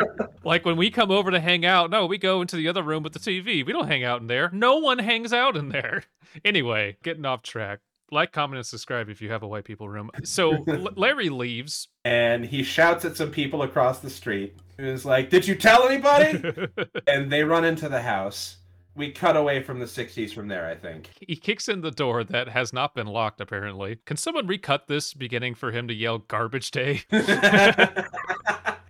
Like 0.44 0.64
when 0.64 0.76
we 0.76 0.90
come 0.90 1.12
over 1.12 1.30
to 1.30 1.38
hang 1.38 1.64
out, 1.64 1.88
no, 1.88 2.06
we 2.06 2.18
go 2.18 2.40
into 2.40 2.56
the 2.56 2.66
other 2.66 2.82
room 2.82 3.04
with 3.04 3.12
the 3.12 3.20
TV. 3.20 3.64
We 3.64 3.72
don't 3.72 3.86
hang 3.86 4.02
out 4.02 4.20
in 4.20 4.26
there. 4.26 4.50
No 4.52 4.78
one 4.78 4.98
hangs 4.98 5.32
out 5.32 5.56
in 5.56 5.68
there. 5.68 6.02
Anyway, 6.44 6.96
getting 7.04 7.24
off 7.24 7.42
track. 7.42 7.78
Like, 8.12 8.32
comment, 8.32 8.58
and 8.58 8.66
subscribe 8.66 9.08
if 9.08 9.20
you 9.20 9.30
have 9.30 9.42
a 9.42 9.48
white 9.48 9.64
people 9.64 9.88
room. 9.88 10.10
So 10.24 10.50
Larry 10.96 11.28
leaves. 11.28 11.88
And 12.04 12.44
he 12.44 12.62
shouts 12.62 13.04
at 13.04 13.16
some 13.16 13.30
people 13.30 13.62
across 13.62 14.00
the 14.00 14.10
street. 14.10 14.56
He 14.76 14.84
was 14.84 15.04
like, 15.04 15.30
Did 15.30 15.46
you 15.46 15.54
tell 15.54 15.88
anybody? 15.88 16.42
and 17.06 17.32
they 17.32 17.42
run 17.42 17.64
into 17.64 17.88
the 17.88 18.02
house. 18.02 18.58
We 18.94 19.10
cut 19.10 19.38
away 19.38 19.62
from 19.62 19.78
the 19.78 19.86
60s 19.86 20.34
from 20.34 20.48
there, 20.48 20.66
I 20.66 20.74
think. 20.74 21.08
he 21.18 21.34
kicks 21.34 21.66
in 21.66 21.80
the 21.80 21.90
door 21.90 22.24
that 22.24 22.48
has 22.50 22.74
not 22.74 22.94
been 22.94 23.06
locked, 23.06 23.40
apparently. 23.40 23.96
Can 24.04 24.18
someone 24.18 24.46
recut 24.46 24.86
this 24.86 25.14
beginning 25.14 25.54
for 25.54 25.72
him 25.72 25.88
to 25.88 25.94
yell 25.94 26.18
garbage 26.18 26.70
day? 26.70 27.00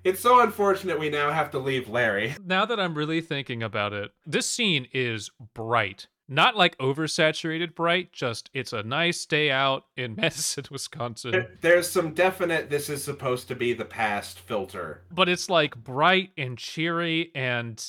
it's 0.03 0.19
so 0.19 0.41
unfortunate 0.41 0.99
we 0.99 1.09
now 1.09 1.31
have 1.31 1.53
to 1.53 1.61
leave 1.61 1.89
Larry. 1.89 2.35
now 2.45 2.65
that 2.65 2.81
I'm 2.81 2.97
really 2.97 3.21
thinking 3.21 3.63
about 3.63 3.93
it, 3.93 4.11
this 4.27 4.47
scene 4.51 4.89
is 4.93 5.31
bright. 5.55 6.09
Not 6.33 6.57
like 6.57 6.77
oversaturated 6.79 7.75
bright, 7.75 8.13
just 8.13 8.49
it's 8.55 8.73
a 8.73 8.83
nice 8.83 9.27
day 9.27 9.51
out 9.51 9.85
in 9.97 10.15
Madison, 10.17 10.65
Wisconsin. 10.71 11.33
There- 11.33 11.51
There's 11.61 11.89
some 11.89 12.15
definite, 12.15 12.71
this 12.71 12.89
is 12.89 13.05
supposed 13.05 13.49
to 13.49 13.55
be 13.55 13.73
the 13.75 13.85
past 13.85 14.39
filter. 14.39 15.03
But 15.11 15.29
it's 15.29 15.51
like 15.51 15.77
bright 15.77 16.31
and 16.39 16.57
cheery 16.57 17.31
and 17.35 17.85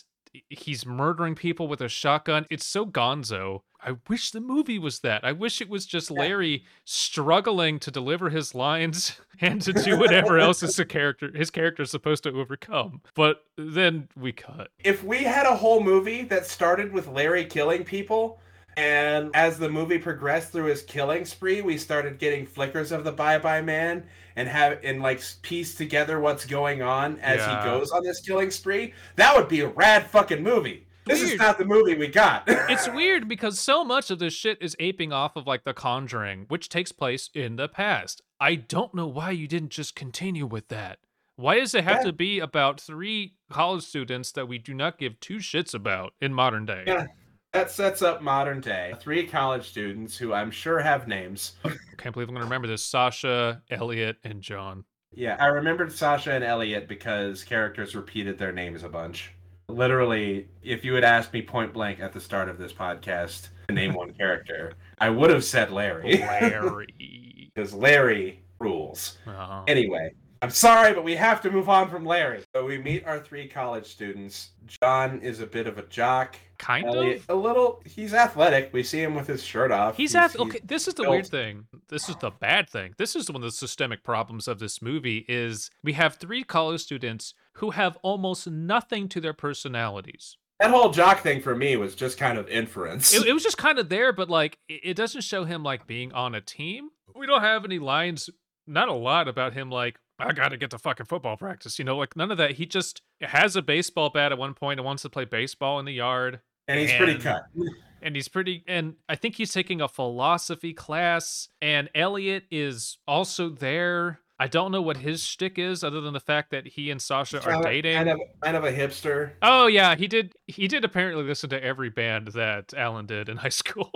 he's 0.49 0.85
murdering 0.85 1.35
people 1.35 1.67
with 1.67 1.79
a 1.81 1.87
shotgun. 1.87 2.45
It's 2.49 2.65
so 2.65 2.85
gonzo. 2.85 3.61
I 3.85 3.95
wish 4.09 4.31
the 4.31 4.39
movie 4.41 4.79
was 4.79 4.99
that. 4.99 5.23
I 5.23 5.31
wish 5.31 5.61
it 5.61 5.69
was 5.69 5.85
just 5.85 6.09
Larry 6.09 6.63
struggling 6.85 7.79
to 7.79 7.91
deliver 7.91 8.29
his 8.29 8.55
lines 8.55 9.19
and 9.41 9.61
to 9.61 9.73
do 9.73 9.97
whatever 9.99 10.39
else 10.39 10.61
his 10.61 10.79
character 10.87 11.31
his 11.33 11.49
character 11.49 11.83
is 11.83 11.91
supposed 11.91 12.23
to 12.23 12.31
overcome. 12.31 13.01
But 13.15 13.43
then 13.57 14.07
we 14.15 14.31
cut. 14.31 14.69
If 14.83 15.03
we 15.03 15.23
had 15.23 15.45
a 15.45 15.55
whole 15.55 15.83
movie 15.83 16.23
that 16.23 16.45
started 16.45 16.91
with 16.93 17.07
Larry 17.07 17.45
killing 17.45 17.83
people, 17.83 18.39
and 18.77 19.29
as 19.35 19.59
the 19.59 19.69
movie 19.69 19.99
progressed 19.99 20.51
through 20.51 20.65
his 20.65 20.81
killing 20.81 21.25
spree, 21.25 21.61
we 21.61 21.77
started 21.77 22.17
getting 22.17 22.45
flickers 22.45 22.91
of 22.91 23.03
the 23.03 23.11
Bye 23.11 23.37
Bye 23.37 23.61
Man 23.61 24.03
and 24.35 24.47
have 24.47 24.79
and 24.83 25.01
like 25.01 25.21
piece 25.43 25.75
together 25.75 26.19
what's 26.19 26.45
going 26.45 26.81
on 26.81 27.19
as 27.19 27.39
Yeah. 27.39 27.59
he 27.63 27.69
goes 27.69 27.91
on 27.91 28.03
this 28.03 28.21
killing 28.21 28.49
spree. 28.49 28.93
That 29.15 29.35
would 29.35 29.47
be 29.47 29.61
a 29.61 29.67
rad 29.67 30.09
fucking 30.09 30.41
movie. 30.41 30.82
This 31.05 31.21
is 31.21 31.35
not 31.37 31.57
the 31.57 31.65
movie 31.65 31.95
we 31.95 32.07
got. 32.07 32.43
It's 32.47 32.87
weird 32.93 33.27
because 33.27 33.59
so 33.59 33.83
much 33.83 34.09
of 34.11 34.19
this 34.19 34.33
shit 34.33 34.57
is 34.61 34.75
aping 34.79 35.11
off 35.11 35.35
of 35.35 35.45
like 35.47 35.63
The 35.63 35.73
Conjuring, 35.73 36.45
which 36.47 36.69
takes 36.69 36.91
place 36.91 37.29
in 37.33 37.55
the 37.57 37.67
past. 37.67 38.21
I 38.39 38.55
don't 38.55 38.93
know 38.93 39.07
why 39.07 39.31
you 39.31 39.47
didn't 39.47 39.69
just 39.71 39.95
continue 39.95 40.45
with 40.45 40.67
that. 40.69 40.99
Why 41.35 41.59
does 41.59 41.73
it 41.73 41.83
have 41.83 41.97
Yeah. 41.97 42.03
to 42.03 42.13
be 42.13 42.39
about 42.39 42.79
three 42.79 43.33
college 43.49 43.83
students 43.83 44.31
that 44.33 44.47
we 44.47 44.57
do 44.59 44.73
not 44.73 44.97
give 44.99 45.19
two 45.19 45.37
shits 45.37 45.73
about 45.73 46.13
in 46.21 46.33
modern 46.33 46.65
day? 46.65 46.83
Yeah. 46.87 47.07
that 47.53 47.69
sets 47.69 48.01
up 48.01 48.21
modern 48.21 48.61
day. 48.61 48.93
Three 48.99 49.27
college 49.27 49.67
students 49.69 50.17
who 50.17 50.33
I'm 50.33 50.49
sure 50.51 50.79
have 50.79 51.07
names. 51.07 51.53
Can't 51.97 52.13
believe 52.13 52.27
I'm 52.29 52.33
gonna 52.35 52.45
remember 52.45 52.67
this. 52.67 52.83
Sasha, 52.83 53.61
Elliot, 53.69 54.17
and 54.23 54.41
John. 54.41 54.85
Yeah, 55.15 55.37
I 55.39 55.45
remembered 55.47 55.91
Sasha 55.91 56.31
and 56.33 56.43
Elliot 56.43 56.87
because 56.87 57.43
characters 57.43 57.95
repeated 57.95 58.39
their 58.39 58.51
names 58.51 58.83
a 58.83 58.89
bunch. 58.89 59.31
Literally, 59.73 60.47
if 60.61 60.85
you 60.85 60.93
had 60.93 61.03
asked 61.03 61.33
me 61.33 61.41
point 61.41 61.73
blank 61.73 61.99
at 61.99 62.13
the 62.13 62.19
start 62.19 62.47
of 62.49 62.57
this 62.57 62.71
podcast 62.73 63.49
to 63.67 63.73
name 63.73 63.93
one 63.93 64.13
character, 64.19 64.73
I 64.99 65.09
would 65.09 65.29
have 65.29 65.43
said 65.43 65.71
Larry. 65.71 66.17
Larry. 66.19 66.87
Because 67.55 67.71
Larry 67.71 68.41
rules. 68.59 69.19
Uh-huh. 69.27 69.61
Anyway, 69.67 70.09
I'm 70.41 70.49
sorry, 70.49 70.91
but 70.95 71.03
we 71.03 71.13
have 71.15 71.39
to 71.43 71.51
move 71.51 71.69
on 71.69 71.87
from 71.87 72.03
Larry. 72.03 72.41
So 72.55 72.65
we 72.65 72.79
meet 72.79 73.05
our 73.05 73.19
three 73.19 73.47
college 73.47 73.85
students. 73.85 74.49
John 74.81 75.19
is 75.21 75.39
a 75.39 75.45
bit 75.45 75.67
of 75.67 75.77
a 75.77 75.83
jock. 75.83 76.35
kind 76.57 76.87
Elliot, 76.87 77.17
of. 77.29 77.29
a 77.29 77.39
little. 77.39 77.79
He's 77.85 78.15
athletic. 78.15 78.71
We 78.73 78.81
see 78.81 79.03
him 79.03 79.13
with 79.13 79.27
his 79.27 79.43
shirt 79.43 79.71
off. 79.71 79.97
He's 79.97 80.15
at 80.15 80.35
okay. 80.35 80.53
he's- 80.53 80.61
This 80.65 80.87
is 80.87 80.95
the 80.95 81.03
built. 81.03 81.11
weird 81.11 81.27
thing. 81.27 81.67
This 81.89 82.09
is 82.09 82.15
the 82.15 82.31
bad 82.31 82.67
thing. 82.71 82.95
This 82.97 83.15
is 83.15 83.29
one 83.29 83.35
of 83.35 83.41
the 83.43 83.51
systemic 83.51 84.03
problems 84.03 84.47
of 84.47 84.57
this 84.57 84.81
movie. 84.81 85.25
Is 85.29 85.69
we 85.83 85.93
have 85.93 86.15
three 86.15 86.43
college 86.43 86.81
students 86.81 87.35
who 87.53 87.71
have 87.71 87.97
almost 88.01 88.47
nothing 88.47 89.07
to 89.09 89.21
their 89.21 89.33
personalities. 89.33 90.37
That 90.59 90.71
whole 90.71 90.91
jock 90.91 91.21
thing 91.21 91.41
for 91.41 91.55
me 91.55 91.75
was 91.77 91.95
just 91.95 92.17
kind 92.17 92.37
of 92.37 92.47
inference. 92.47 93.13
It, 93.13 93.27
it 93.27 93.33
was 93.33 93.43
just 93.43 93.57
kind 93.57 93.79
of 93.79 93.89
there, 93.89 94.13
but 94.13 94.29
like 94.29 94.59
it, 94.69 94.95
doesn't 94.95 95.21
show 95.21 95.43
him 95.45 95.63
like 95.63 95.87
being 95.87 96.13
on 96.13 96.35
a 96.35 96.41
team. 96.41 96.89
We 97.15 97.25
don't 97.27 97.41
have 97.41 97.65
any 97.65 97.79
lines, 97.79 98.29
not 98.65 98.87
a 98.87 98.93
lot 98.93 99.27
about 99.27 99.53
him 99.53 99.69
like 99.69 99.99
I 100.19 100.31
got 100.31 100.49
to 100.49 100.57
get 100.57 100.69
to 100.71 100.77
fucking 100.77 101.07
football 101.07 101.37
practice. 101.37 101.79
You 101.79 101.85
know, 101.85 101.97
like 101.97 102.15
none 102.15 102.31
of 102.31 102.37
that. 102.37 102.51
He 102.51 102.65
just 102.65 103.01
has 103.21 103.55
a 103.55 103.61
baseball 103.61 104.09
bat 104.09 104.31
at 104.31 104.37
one 104.37 104.53
point 104.53 104.79
and 104.79 104.85
wants 104.85 105.01
to 105.03 105.09
play 105.09 105.25
baseball 105.25 105.79
in 105.79 105.85
the 105.85 105.93
yard. 105.93 106.39
and 106.67 106.79
he's 106.79 106.93
pretty 106.93 107.17
cut. 107.17 107.43
and 108.03 108.15
he's 108.15 108.27
pretty 108.27 108.63
and 108.67 108.95
i 109.07 109.15
think 109.15 109.35
he's 109.35 109.53
taking 109.53 109.81
a 109.81 109.87
philosophy 109.87 110.73
class 110.73 111.47
and 111.61 111.89
elliot 111.95 112.43
is 112.51 112.97
also 113.07 113.49
there 113.49 114.19
i 114.39 114.47
don't 114.47 114.71
know 114.71 114.81
what 114.81 114.97
his 114.97 115.23
shtick 115.23 115.57
is 115.59 115.83
other 115.83 116.01
than 116.01 116.13
the 116.13 116.19
fact 116.19 116.51
that 116.51 116.65
he 116.67 116.89
and 116.91 117.01
sasha 117.01 117.37
are 117.43 117.51
Kind 117.53 117.63
dating 117.63 117.95
Kind 117.95 118.09
of, 118.09 118.19
kind 118.41 118.57
of 118.57 118.63
a 118.65 118.71
hipster. 118.71 119.31
oh 119.41 119.67
yeah 119.67 119.95
he 119.95 120.07
did 120.07 120.33
he 120.47 120.67
did 120.67 120.83
apparently 120.83 121.23
listen 121.23 121.49
to 121.51 121.63
every 121.63 121.89
band 121.89 122.29
that 122.29 122.73
alan 122.75 123.05
did 123.05 123.29
in 123.29 123.37
high 123.45 123.49
school 123.49 123.91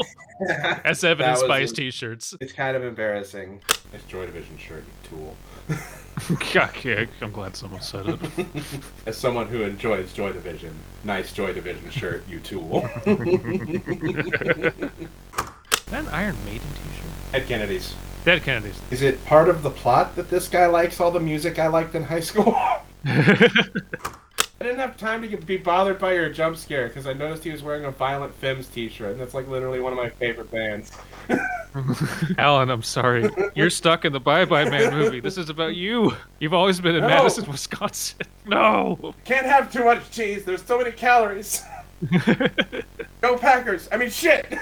as 0.84 1.04
evidenced 1.04 1.48
by 1.48 1.62
his 1.62 1.72
t-shirts 1.74 2.36
It's 2.40 2.54
kind 2.54 2.76
of 2.78 2.84
embarrassing. 2.84 3.62
Nice 3.94 4.04
Joy 4.04 4.26
Division 4.26 4.58
shirt, 4.58 4.84
you 4.86 5.10
tool. 5.10 5.38
okay 6.56 7.08
i'm 7.22 7.32
glad 7.32 7.56
someone 7.56 7.82
said 7.82 8.08
it 8.08 8.20
As 9.06 9.18
someone 9.18 9.48
who 9.48 9.62
enjoys 9.64 10.12
Joy 10.14 10.32
Division, 10.34 10.74
nice 11.04 11.32
Joy 11.32 11.54
Division 11.54 11.90
shirt, 11.90 12.28
you 12.28 12.40
tool. 12.40 12.88
That 15.90 16.02
an 16.04 16.08
iron 16.10 16.36
maiden 16.46 16.68
t-shirt 16.76 17.12
Ed 17.34 17.48
Kennedy's. 17.48 17.94
dead 18.26 18.44
kennedys 18.44 18.80
Is 18.92 19.02
it 19.02 19.24
part 19.26 19.50
of 19.50 19.64
the 19.64 19.70
plot 19.70 20.16
that 20.16 20.30
this 20.30 20.48
guy 20.48 20.66
likes 20.68 21.00
all 21.00 21.12
the 21.12 21.20
music 21.20 21.60
I 21.60 21.68
liked 21.68 21.96
in 21.96 22.04
high 22.04 22.20
school? 22.22 22.56
I 24.60 24.64
didn't 24.64 24.80
have 24.80 24.98
time 24.98 25.22
to 25.22 25.28
get, 25.28 25.46
be 25.46 25.58
bothered 25.58 26.00
by 26.00 26.14
your 26.14 26.30
jump 26.30 26.58
scare 26.58 26.88
because 26.88 27.06
I 27.06 27.14
noticed 27.14 27.44
he 27.44 27.52
was 27.52 27.62
wearing 27.62 27.86
a 27.86 27.92
Violent 27.92 28.34
Femmes 28.36 28.66
t-shirt, 28.68 29.12
and 29.12 29.22
that's 29.22 29.36
like 29.36 29.48
literally 29.48 29.80
one 29.80 29.94
of 29.94 29.98
my 29.98 30.10
favorite 30.10 30.50
bands. 30.50 30.92
Alan, 32.40 32.72
I'm 32.72 32.82
sorry. 32.82 33.30
You're 33.54 33.70
stuck 33.70 34.04
in 34.04 34.14
the 34.14 34.20
Bye 34.20 34.46
Bye 34.46 34.68
Man 34.68 34.92
movie. 34.96 35.20
This 35.20 35.38
is 35.38 35.50
about 35.50 35.76
you. 35.76 36.12
You've 36.40 36.56
always 36.56 36.82
been 36.82 36.96
in 36.96 37.02
No. 37.02 37.08
Madison, 37.08 37.46
Wisconsin. 37.50 38.18
No. 38.48 39.14
Can't 39.26 39.46
have 39.46 39.72
too 39.72 39.84
much 39.86 40.10
cheese. 40.10 40.44
There's 40.44 40.64
so 40.64 40.78
many 40.80 40.92
calories. 40.92 41.62
Go 43.22 43.38
Packers! 43.38 43.90
I 43.92 43.98
mean, 43.98 44.10
shit. 44.10 44.58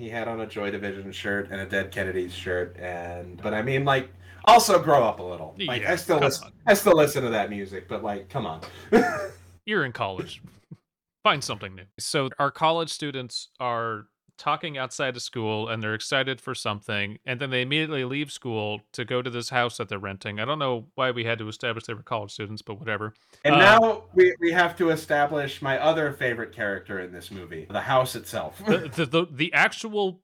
He 0.00 0.08
had 0.08 0.28
on 0.28 0.40
a 0.40 0.46
Joy 0.46 0.70
Division 0.70 1.12
shirt 1.12 1.50
and 1.50 1.60
a 1.60 1.66
Dead 1.66 1.90
Kennedys 1.90 2.32
shirt, 2.32 2.74
and 2.78 3.38
but 3.42 3.52
I 3.52 3.60
mean, 3.60 3.84
like, 3.84 4.08
also 4.46 4.82
grow 4.82 5.04
up 5.04 5.20
a 5.20 5.22
little. 5.22 5.54
Like, 5.58 5.82
Yeah, 5.82 5.92
I 5.92 5.96
still 5.96 6.18
listen. 6.18 6.46
on. 6.46 6.52
I 6.66 6.72
still 6.72 6.96
listen 6.96 7.22
to 7.22 7.28
that 7.28 7.50
music, 7.50 7.86
but 7.86 8.02
like, 8.02 8.30
come 8.30 8.46
on. 8.46 8.62
You're 9.66 9.84
in 9.84 9.92
college. 9.92 10.40
Find 11.22 11.44
something 11.44 11.74
new. 11.74 11.84
So, 11.98 12.30
our 12.38 12.50
college 12.50 12.88
students 12.88 13.48
are 13.60 14.06
talking 14.40 14.78
outside 14.78 15.14
of 15.16 15.22
school 15.22 15.68
and 15.68 15.82
they're 15.82 15.94
excited 15.94 16.40
for 16.40 16.54
something. 16.54 17.18
And 17.26 17.38
then 17.38 17.50
they 17.50 17.60
immediately 17.60 18.04
leave 18.04 18.32
school 18.32 18.80
to 18.92 19.04
go 19.04 19.20
to 19.20 19.28
this 19.28 19.50
house 19.50 19.76
that 19.76 19.90
they're 19.90 19.98
renting. 19.98 20.40
I 20.40 20.46
don't 20.46 20.58
know 20.58 20.86
why 20.94 21.10
we 21.10 21.24
had 21.24 21.38
to 21.38 21.48
establish 21.48 21.84
they 21.84 21.92
were 21.92 22.02
college 22.02 22.32
students, 22.32 22.62
but 22.62 22.80
whatever. 22.80 23.12
And 23.44 23.56
Uh, 23.56 23.58
now 23.58 24.04
we, 24.14 24.34
we 24.40 24.50
have 24.50 24.76
to 24.78 24.90
establish 24.90 25.60
my 25.60 25.78
other 25.78 26.12
favorite 26.12 26.52
character 26.52 27.00
in 27.00 27.12
this 27.12 27.30
movie, 27.30 27.66
the 27.70 27.82
house 27.82 28.16
itself. 28.16 28.62
the, 28.66 28.78
the, 28.96 29.06
the, 29.06 29.26
the 29.30 29.52
actual 29.52 30.22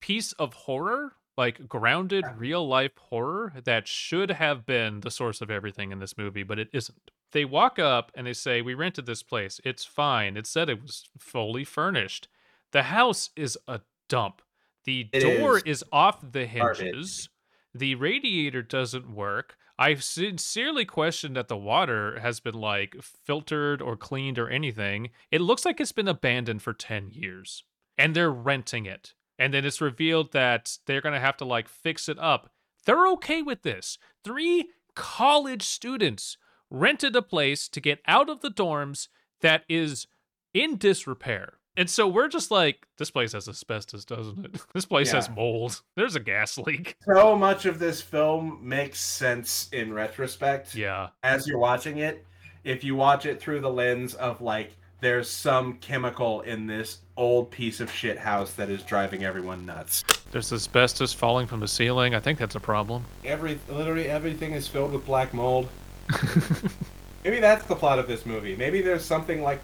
piece 0.00 0.32
of 0.32 0.54
horror 0.54 1.12
like 1.36 1.68
grounded 1.68 2.24
real 2.36 2.66
life 2.66 2.96
horror 2.96 3.52
that 3.64 3.86
should 3.86 4.30
have 4.30 4.66
been 4.66 5.00
the 5.00 5.10
source 5.10 5.40
of 5.40 5.50
everything 5.50 5.92
in 5.92 5.98
this 5.98 6.16
movie 6.16 6.42
but 6.42 6.58
it 6.58 6.68
isn't 6.72 7.10
they 7.32 7.44
walk 7.44 7.78
up 7.78 8.10
and 8.14 8.26
they 8.26 8.32
say 8.32 8.60
we 8.60 8.74
rented 8.74 9.06
this 9.06 9.22
place 9.22 9.60
it's 9.64 9.84
fine 9.84 10.36
it 10.36 10.46
said 10.46 10.68
it 10.68 10.80
was 10.80 11.08
fully 11.18 11.64
furnished 11.64 12.28
the 12.72 12.84
house 12.84 13.30
is 13.36 13.58
a 13.66 13.80
dump 14.08 14.42
the 14.84 15.08
It 15.12 15.20
door 15.20 15.58
is 15.58 15.64
is 15.64 15.84
off 15.92 16.20
the 16.32 16.46
garbage. 16.46 16.78
hinges 16.80 17.28
the 17.74 17.94
radiator 17.94 18.62
doesn't 18.62 19.14
work 19.14 19.56
i 19.78 19.94
sincerely 19.94 20.84
question 20.84 21.34
that 21.34 21.48
the 21.48 21.56
water 21.56 22.18
has 22.20 22.40
been 22.40 22.54
like 22.54 22.96
filtered 23.02 23.80
or 23.82 23.96
cleaned 23.96 24.38
or 24.38 24.48
anything 24.48 25.10
it 25.30 25.40
looks 25.40 25.64
like 25.64 25.80
it's 25.80 25.92
been 25.92 26.08
abandoned 26.08 26.62
for 26.62 26.72
10 26.72 27.10
years 27.10 27.64
and 27.98 28.14
they're 28.14 28.30
renting 28.32 28.86
it. 28.86 29.14
And 29.40 29.52
then 29.52 29.64
it's 29.64 29.80
revealed 29.80 30.32
that 30.32 30.78
they're 30.86 31.00
going 31.00 31.14
to 31.14 31.20
have 31.20 31.36
to 31.38 31.44
like 31.44 31.68
fix 31.68 32.08
it 32.08 32.18
up. 32.18 32.50
They're 32.86 33.08
okay 33.08 33.42
with 33.42 33.62
this. 33.62 33.98
Three 34.24 34.70
college 34.94 35.62
students 35.62 36.36
rented 36.70 37.16
a 37.16 37.22
place 37.22 37.68
to 37.68 37.80
get 37.80 38.00
out 38.06 38.30
of 38.30 38.40
the 38.40 38.50
dorms 38.50 39.08
that 39.40 39.64
is 39.68 40.06
in 40.54 40.76
disrepair. 40.76 41.57
And 41.78 41.88
so 41.88 42.08
we're 42.08 42.26
just 42.26 42.50
like, 42.50 42.88
this 42.96 43.08
place 43.08 43.32
has 43.34 43.48
asbestos, 43.48 44.04
doesn't 44.04 44.44
it? 44.44 44.60
This 44.74 44.84
place 44.84 45.12
has 45.12 45.30
mold. 45.30 45.80
There's 45.96 46.16
a 46.16 46.20
gas 46.20 46.58
leak. 46.58 46.96
so 47.06 47.36
much 47.36 47.66
of 47.66 47.78
this 47.78 48.02
film 48.02 48.58
makes 48.60 49.00
sense 49.00 49.68
in 49.72 49.92
retrospect. 49.92 50.74
Yeah. 50.74 51.10
as 51.22 51.46
you're 51.46 51.58
watching 51.58 51.98
it, 51.98 52.26
if 52.64 52.82
you 52.82 52.96
watch 52.96 53.26
it 53.26 53.40
through 53.40 53.60
the 53.60 53.70
lens 53.70 54.14
of 54.14 54.40
like 54.40 54.72
there's 55.00 55.30
some 55.30 55.74
chemical 55.74 56.40
in 56.40 56.66
this 56.66 56.98
old 57.16 57.52
piece 57.52 57.78
of 57.78 57.92
shit 57.92 58.18
house 58.18 58.54
that 58.54 58.68
is 58.68 58.82
driving 58.82 59.24
everyone 59.24 59.64
nuts. 59.64 60.02
There's 60.32 60.52
asbestos 60.52 61.12
falling 61.12 61.46
from 61.46 61.60
the 61.60 61.68
ceiling. 61.68 62.16
I 62.16 62.20
think 62.20 62.40
that's 62.40 62.56
a 62.56 62.60
problem. 62.60 63.04
Every 63.24 63.60
literally 63.68 64.08
everything 64.08 64.52
is 64.52 64.66
filled 64.66 64.90
with 64.92 65.06
black 65.06 65.32
mold. 65.32 65.68
Maybe 67.24 67.38
that's 67.38 67.64
the 67.66 67.76
plot 67.76 68.00
of 68.00 68.08
this 68.08 68.26
movie. 68.26 68.56
Maybe 68.56 68.80
there's 68.82 69.04
something 69.04 69.42
like 69.42 69.60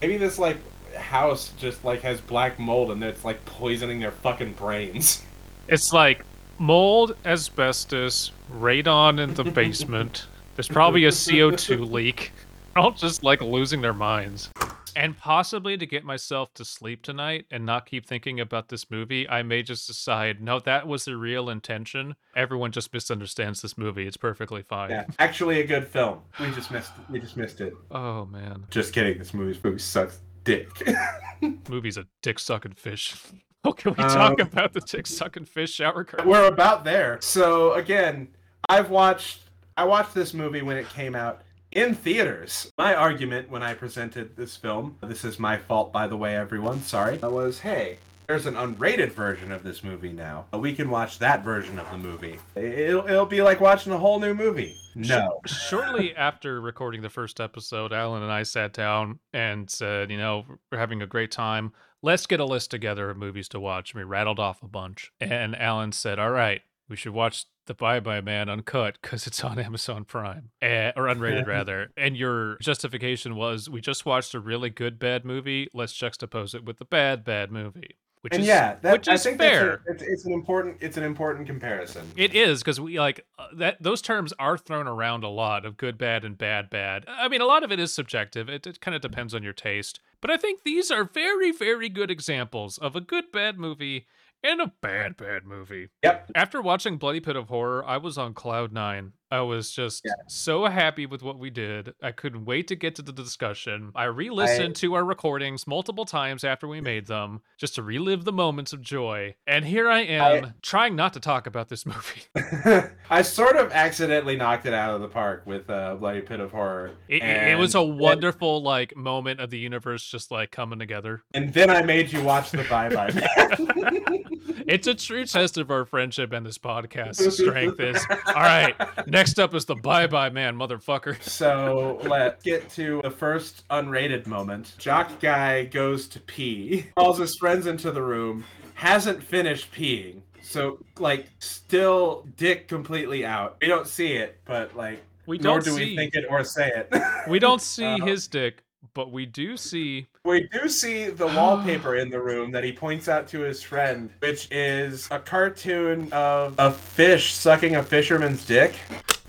maybe 0.00 0.16
this 0.16 0.38
like 0.38 0.58
house 0.96 1.52
just 1.58 1.84
like 1.84 2.02
has 2.02 2.20
black 2.20 2.58
mold 2.58 2.90
and 2.90 3.02
it's 3.02 3.24
like 3.24 3.44
poisoning 3.44 4.00
their 4.00 4.12
fucking 4.12 4.52
brains. 4.54 5.22
It's 5.68 5.92
like 5.92 6.24
mold, 6.58 7.16
asbestos, 7.24 8.32
radon 8.52 9.20
in 9.20 9.34
the 9.34 9.44
basement. 9.44 10.26
There's 10.56 10.68
probably 10.68 11.04
a 11.04 11.10
CO2 11.10 11.90
leak. 11.90 12.32
They're 12.74 12.82
all 12.82 12.92
just 12.92 13.22
like 13.22 13.40
losing 13.42 13.80
their 13.80 13.92
minds. 13.92 14.50
And 14.96 15.16
possibly 15.16 15.76
to 15.76 15.86
get 15.86 16.02
myself 16.02 16.52
to 16.54 16.64
sleep 16.64 17.02
tonight 17.02 17.46
and 17.52 17.64
not 17.64 17.86
keep 17.86 18.04
thinking 18.04 18.40
about 18.40 18.68
this 18.68 18.90
movie, 18.90 19.28
I 19.28 19.44
may 19.44 19.62
just 19.62 19.86
decide, 19.86 20.42
no, 20.42 20.58
that 20.60 20.88
was 20.88 21.04
the 21.04 21.16
real 21.16 21.50
intention. 21.50 22.16
Everyone 22.34 22.72
just 22.72 22.92
misunderstands 22.92 23.62
this 23.62 23.78
movie. 23.78 24.08
It's 24.08 24.16
perfectly 24.16 24.62
fine. 24.62 24.90
Yeah, 24.90 25.04
actually 25.20 25.60
a 25.60 25.66
good 25.66 25.86
film. 25.86 26.22
We 26.40 26.50
just 26.50 26.72
missed 26.72 26.90
we 27.08 27.20
just 27.20 27.36
missed 27.36 27.60
it. 27.60 27.74
Oh 27.92 28.24
man. 28.26 28.64
Just 28.70 28.92
kidding. 28.92 29.18
This 29.18 29.32
movie 29.32 29.56
movie 29.62 29.78
sucks 29.78 30.18
dick. 30.48 30.98
Movie's 31.68 31.96
a 31.96 32.06
dick 32.22 32.38
sucking 32.38 32.72
fish. 32.72 33.14
Oh, 33.64 33.72
can 33.72 33.90
we 33.90 34.04
talk 34.04 34.40
Um, 34.40 34.46
about 34.46 34.72
the 34.72 34.80
dick 34.80 35.04
sucking 35.06 35.44
fish 35.44 35.72
shower 35.72 36.04
curtain? 36.04 36.28
We're 36.28 36.46
about 36.46 36.84
there. 36.84 37.18
So 37.20 37.72
again, 37.74 38.28
I've 38.68 38.88
watched 38.88 39.40
I 39.76 39.84
watched 39.84 40.14
this 40.14 40.32
movie 40.32 40.62
when 40.62 40.76
it 40.76 40.88
came 40.90 41.16
out 41.16 41.42
in 41.72 41.94
theaters. 41.94 42.70
My 42.78 42.94
argument 42.94 43.50
when 43.50 43.64
I 43.64 43.74
presented 43.74 44.36
this 44.36 44.56
film, 44.56 44.96
this 45.02 45.24
is 45.24 45.40
my 45.40 45.58
fault 45.58 45.92
by 45.92 46.06
the 46.06 46.16
way 46.16 46.36
everyone, 46.36 46.82
sorry, 46.82 47.18
was 47.18 47.58
hey, 47.58 47.98
there's 48.28 48.44
an 48.44 48.54
unrated 48.54 49.10
version 49.12 49.50
of 49.50 49.62
this 49.62 49.82
movie 49.82 50.12
now. 50.12 50.44
We 50.52 50.74
can 50.74 50.90
watch 50.90 51.18
that 51.18 51.42
version 51.42 51.78
of 51.78 51.90
the 51.90 51.96
movie. 51.96 52.38
It'll, 52.54 53.08
it'll 53.08 53.24
be 53.24 53.40
like 53.40 53.58
watching 53.58 53.90
a 53.90 53.96
whole 53.96 54.20
new 54.20 54.34
movie. 54.34 54.76
No. 54.94 55.40
Shortly 55.46 56.14
after 56.14 56.60
recording 56.60 57.00
the 57.00 57.08
first 57.08 57.40
episode, 57.40 57.90
Alan 57.90 58.22
and 58.22 58.30
I 58.30 58.42
sat 58.42 58.74
down 58.74 59.20
and 59.32 59.70
said, 59.70 60.10
you 60.10 60.18
know, 60.18 60.44
we're 60.70 60.76
having 60.76 61.00
a 61.00 61.06
great 61.06 61.30
time. 61.30 61.72
Let's 62.02 62.26
get 62.26 62.38
a 62.38 62.44
list 62.44 62.70
together 62.70 63.08
of 63.08 63.16
movies 63.16 63.48
to 63.48 63.60
watch. 63.60 63.94
And 63.94 64.00
we 64.00 64.04
rattled 64.04 64.38
off 64.38 64.62
a 64.62 64.68
bunch. 64.68 65.10
And 65.18 65.56
Alan 65.56 65.92
said, 65.92 66.18
all 66.18 66.30
right, 66.30 66.60
we 66.86 66.96
should 66.96 67.14
watch 67.14 67.46
The 67.64 67.72
Bye 67.72 68.00
Bye 68.00 68.20
Man 68.20 68.50
uncut 68.50 68.98
because 69.00 69.26
it's 69.26 69.42
on 69.42 69.58
Amazon 69.58 70.04
Prime, 70.04 70.50
eh, 70.60 70.92
or 70.94 71.04
unrated 71.04 71.46
rather. 71.48 71.92
And 71.96 72.14
your 72.14 72.58
justification 72.58 73.36
was, 73.36 73.70
we 73.70 73.80
just 73.80 74.04
watched 74.04 74.34
a 74.34 74.40
really 74.40 74.68
good 74.68 74.98
bad 74.98 75.24
movie. 75.24 75.70
Let's 75.72 75.94
juxtapose 75.94 76.54
it 76.54 76.66
with 76.66 76.76
the 76.76 76.84
bad 76.84 77.24
bad 77.24 77.50
movie. 77.50 77.96
Which 78.22 78.32
and 78.34 78.42
is, 78.42 78.48
yeah, 78.48 78.76
that, 78.82 78.92
which 78.92 79.08
I 79.08 79.14
is 79.14 79.24
fair. 79.24 79.74
a- 79.86 79.92
it's, 79.92 80.02
it's 80.02 80.24
an 80.24 80.32
important 80.32 80.78
it's 80.80 80.96
an 80.96 81.04
important 81.04 81.46
comparison. 81.46 82.10
It 82.16 82.34
is 82.34 82.60
because 82.60 82.80
we 82.80 82.98
like 82.98 83.24
uh, 83.38 83.46
that. 83.56 83.82
Those 83.82 84.02
terms 84.02 84.32
are 84.38 84.58
thrown 84.58 84.86
around 84.88 85.24
a 85.24 85.28
lot 85.28 85.64
of 85.64 85.76
good, 85.76 85.98
bad, 85.98 86.24
and 86.24 86.36
bad, 86.36 86.70
bad. 86.70 87.04
I 87.06 87.28
mean, 87.28 87.40
a 87.40 87.46
lot 87.46 87.62
of 87.62 87.72
it 87.72 87.78
is 87.78 87.92
subjective. 87.94 88.48
It, 88.48 88.66
it 88.66 88.80
kind 88.80 88.94
of 88.94 89.00
depends 89.00 89.34
on 89.34 89.42
your 89.42 89.52
taste. 89.52 90.00
But 90.20 90.30
I 90.30 90.36
think 90.36 90.62
these 90.64 90.90
are 90.90 91.04
very, 91.04 91.52
very 91.52 91.88
good 91.88 92.10
examples 92.10 92.76
of 92.76 92.96
a 92.96 93.00
good, 93.00 93.30
bad 93.32 93.58
movie 93.58 94.06
and 94.42 94.60
a 94.60 94.72
bad, 94.80 95.16
bad 95.16 95.44
movie. 95.44 95.88
Yep. 96.02 96.32
After 96.34 96.60
watching 96.62 96.96
Bloody 96.96 97.20
Pit 97.20 97.36
of 97.36 97.48
Horror, 97.48 97.84
I 97.84 97.96
was 97.98 98.18
on 98.18 98.34
cloud 98.34 98.72
nine. 98.72 99.12
I 99.30 99.40
was 99.42 99.70
just 99.72 100.02
Yeah. 100.04 100.12
so 100.26 100.64
happy 100.66 101.04
with 101.06 101.22
what 101.22 101.38
we 101.38 101.50
did. 101.50 101.94
I 102.02 102.12
couldn't 102.12 102.44
wait 102.46 102.68
to 102.68 102.76
get 102.76 102.94
to 102.96 103.02
the 103.02 103.12
discussion. 103.12 103.92
I 103.94 104.04
re-listened 104.04 104.76
to 104.76 104.94
our 104.94 105.04
recordings 105.04 105.66
multiple 105.66 106.04
times 106.06 106.44
after 106.44 106.66
we 106.66 106.80
made 106.80 107.06
them, 107.06 107.42
just 107.58 107.74
to 107.74 107.82
relive 107.82 108.24
the 108.24 108.32
moments 108.32 108.72
of 108.72 108.80
joy. 108.80 109.34
And 109.46 109.64
here 109.64 109.88
I 109.90 110.00
am, 110.00 110.54
trying 110.62 110.96
not 110.96 111.12
to 111.14 111.20
talk 111.20 111.46
about 111.46 111.68
this 111.68 111.84
movie. 111.86 112.22
I 113.10 113.22
sort 113.22 113.56
of 113.56 113.70
accidentally 113.72 114.36
knocked 114.36 114.66
it 114.66 114.72
out 114.74 114.94
of 114.94 115.00
the 115.02 115.08
park 115.08 115.42
with 115.46 115.68
uh, 115.68 115.94
Bloody 115.96 116.20
Pit 116.22 116.40
of 116.40 116.50
Horror. 116.52 116.92
It, 117.08 117.22
it- 117.22 117.48
it 117.48 117.58
was 117.58 117.74
a 117.74 117.82
wonderful 117.82 118.62
like 118.62 118.96
moment 118.96 119.40
of 119.40 119.50
the 119.50 119.58
universe 119.58 120.04
just 120.06 120.30
like 120.30 120.50
coming 120.50 120.78
together. 120.78 121.22
And 121.34 121.52
then 121.52 121.70
I 121.70 121.82
made 121.82 122.12
you 122.12 122.22
watch 122.22 122.50
the 122.50 122.64
Bye 122.64 122.88
Bye. 122.88 123.94
It's 124.68 124.86
a 124.86 124.94
true 124.94 125.24
test 125.24 125.56
of 125.56 125.70
our 125.70 125.86
friendship 125.86 126.30
and 126.30 126.44
this 126.44 126.58
podcast's 126.58 127.38
strength. 127.38 127.80
Is 127.80 128.04
all 128.26 128.34
right. 128.34 128.74
Next 129.18 129.40
up 129.40 129.52
is 129.52 129.64
the 129.64 129.74
bye 129.74 130.06
bye 130.06 130.30
man, 130.30 130.54
motherfucker. 130.54 131.20
so 131.28 131.98
let's 132.04 132.40
get 132.44 132.70
to 132.70 133.00
the 133.02 133.10
first 133.10 133.66
unrated 133.68 134.28
moment. 134.28 134.74
Jock 134.78 135.18
guy 135.18 135.64
goes 135.64 136.06
to 136.10 136.20
pee, 136.20 136.86
calls 136.96 137.18
his 137.18 137.36
friends 137.36 137.66
into 137.66 137.90
the 137.90 138.00
room, 138.00 138.44
hasn't 138.74 139.20
finished 139.20 139.72
peeing. 139.72 140.20
So 140.40 140.78
like 141.00 141.26
still 141.40 142.28
dick 142.36 142.68
completely 142.68 143.26
out. 143.26 143.56
We 143.60 143.66
don't 143.66 143.88
see 143.88 144.12
it, 144.12 144.38
but 144.44 144.76
like 144.76 145.02
We 145.26 145.38
nor 145.38 145.58
do 145.58 145.72
see 145.72 145.84
we 145.86 145.96
think 145.96 146.14
it 146.14 146.24
or 146.30 146.44
say 146.44 146.70
it. 146.72 147.26
we 147.28 147.40
don't 147.40 147.60
see 147.74 148.00
Uh, 148.00 148.04
his 148.06 148.28
dick, 148.28 148.62
but 148.94 149.10
we 149.10 149.26
do 149.26 149.56
see 149.56 150.06
We 150.28 150.42
do 150.42 150.68
see 150.68 151.08
the 151.08 151.26
wallpaper 151.26 151.96
in 152.02 152.10
the 152.10 152.20
room 152.20 152.50
that 152.50 152.62
he 152.62 152.70
points 152.70 153.08
out 153.08 153.28
to 153.28 153.40
his 153.40 153.62
friend, 153.62 154.10
which 154.18 154.46
is 154.50 155.08
a 155.10 155.18
cartoon 155.18 156.12
of 156.12 156.54
a 156.58 156.70
fish 156.70 157.32
sucking 157.32 157.76
a 157.76 157.82
fisherman's 157.82 158.44
dick. 158.44 158.74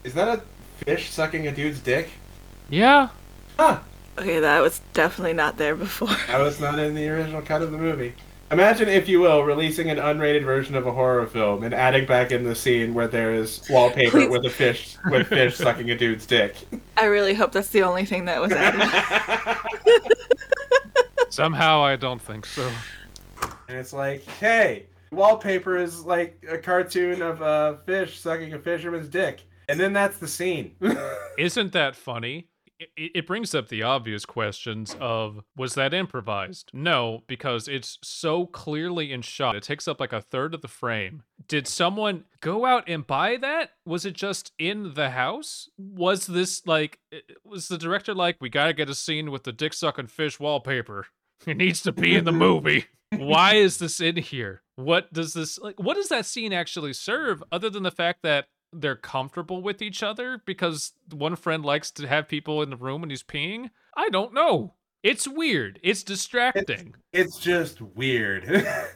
Is 0.04 0.14
that 0.16 0.28
a 0.28 0.42
fish 0.84 1.10
sucking 1.10 1.48
a 1.48 1.54
dude's 1.54 1.80
dick? 1.80 2.10
yeah. 2.70 3.08
Huh. 3.58 3.80
Okay, 4.18 4.42
that 4.42 4.60
was 4.60 4.82
definitely 4.92 5.32
not 5.32 5.56
there 5.56 5.76
before. 5.76 6.10
That 6.28 6.40
was 6.40 6.60
not 6.60 6.78
in 6.78 6.96
the 6.96 7.08
original 7.08 7.42
cut 7.42 7.62
of 7.62 7.72
the 7.72 7.78
movie. 7.78 8.14
Imagine, 8.52 8.90
if 8.90 9.08
you 9.08 9.22
will, 9.22 9.44
releasing 9.44 9.90
an 9.90 9.98
unrated 9.98 10.44
version 10.44 10.76
of 10.76 10.86
a 10.86 10.92
horror 10.92 11.26
film 11.28 11.64
and 11.64 11.74
adding 11.74 12.06
back 12.06 12.32
in 12.32 12.44
the 12.44 12.56
scene 12.56 12.94
where 12.94 13.08
there 13.08 13.34
is 13.34 13.62
wallpaper 13.70 14.12
Please. 14.12 14.30
with 14.30 14.46
a 14.46 14.50
fish 14.50 14.98
with 15.10 15.28
fish 15.28 15.56
sucking 15.56 15.92
a 15.92 15.98
dude's 15.98 16.26
dick. 16.26 16.56
I 16.98 17.06
really 17.06 17.36
hope 17.36 17.54
that's 17.54 17.70
the 17.70 17.84
only 17.84 18.04
thing 18.04 18.26
that 18.26 18.42
was 18.42 18.52
added. 18.52 18.82
Somehow 21.32 21.84
I 21.84 21.96
don't 21.96 22.22
think 22.22 22.46
so. 22.46 22.72
And 23.68 23.78
it's 23.78 23.94
like, 23.94 24.24
hey, 24.24 24.88
wallpaper 25.12 25.78
is 25.78 26.06
like 26.06 26.44
a 26.50 26.58
cartoon 26.58 27.22
of 27.22 27.42
a 27.42 27.80
fish 27.86 28.20
sucking 28.20 28.54
a 28.54 28.60
fisherman's 28.60 29.10
dick. 29.10 29.42
And 29.68 29.80
then 29.80 29.94
that's 29.94 30.18
the 30.18 30.28
scene. 30.28 30.76
Isn't 31.38 31.74
that 31.74 31.96
funny? 31.96 32.48
It, 32.80 33.12
it 33.14 33.28
brings 33.28 33.54
up 33.54 33.68
the 33.68 33.84
obvious 33.84 34.26
questions 34.26 34.96
of 35.00 35.42
was 35.56 35.76
that 35.76 35.94
improvised? 35.94 36.72
No, 36.74 37.24
because 37.28 37.68
it's 37.68 38.00
so 38.02 38.48
clearly 38.48 39.12
in 39.12 39.22
shot. 39.22 39.56
It 39.56 39.64
takes 39.64 39.88
up 39.88 40.00
like 40.00 40.14
a 40.14 40.22
third 40.22 40.56
of 40.56 40.62
the 40.62 40.68
frame. 40.68 41.24
Did 41.48 41.68
someone 41.68 42.24
go 42.42 42.66
out 42.66 42.86
and 42.88 43.06
buy 43.06 43.38
that? 43.38 43.72
Was 43.86 44.06
it 44.06 44.14
just 44.14 44.54
in 44.58 44.94
the 44.96 45.12
house? 45.12 45.70
Was 45.78 46.26
this 46.26 46.66
like 46.66 47.00
eh, 47.12 47.20
was 47.44 47.68
the 47.68 47.78
director 47.78 48.16
like 48.16 48.38
we 48.40 48.50
got 48.50 48.68
to 48.68 48.74
get 48.74 48.90
a 48.90 48.96
scene 48.96 49.30
with 49.30 49.44
the 49.44 49.52
dick 49.52 49.74
sucking 49.74 50.08
fish 50.08 50.40
wallpaper? 50.40 51.06
It 51.46 51.58
needs 51.58 51.82
to 51.84 51.92
be 51.92 52.16
in 52.16 52.26
the 52.26 52.32
movie. 52.32 52.86
Why 53.16 53.56
is 53.56 53.78
this 53.78 54.00
in 54.00 54.18
here? 54.18 54.62
What 54.76 55.12
does 55.12 55.34
this 55.34 55.58
like 55.60 55.80
what 55.80 55.96
does 55.96 56.10
that 56.10 56.26
scene 56.26 56.54
actually 56.54 56.94
serve 56.94 57.44
other 57.52 57.70
than 57.70 57.84
the 57.84 57.92
fact 57.92 58.22
that 58.24 58.48
they're 58.72 58.96
comfortable 58.96 59.62
with 59.64 59.82
each 59.82 60.04
other 60.04 60.42
because 60.46 60.94
one 61.12 61.36
friend 61.36 61.66
likes 61.66 61.90
to 61.92 62.08
have 62.08 62.28
people 62.28 62.62
in 62.62 62.70
the 62.70 62.78
room 62.78 63.02
when 63.02 63.10
he's 63.10 63.24
peeing? 63.24 63.70
I 63.98 64.10
don't 64.10 64.34
know. 64.34 64.76
It's 65.02 65.28
weird. 65.28 65.80
It's 65.82 66.04
distracting. 66.04 66.94
it's 67.14 67.38
just 67.40 67.82
weird. 67.82 68.44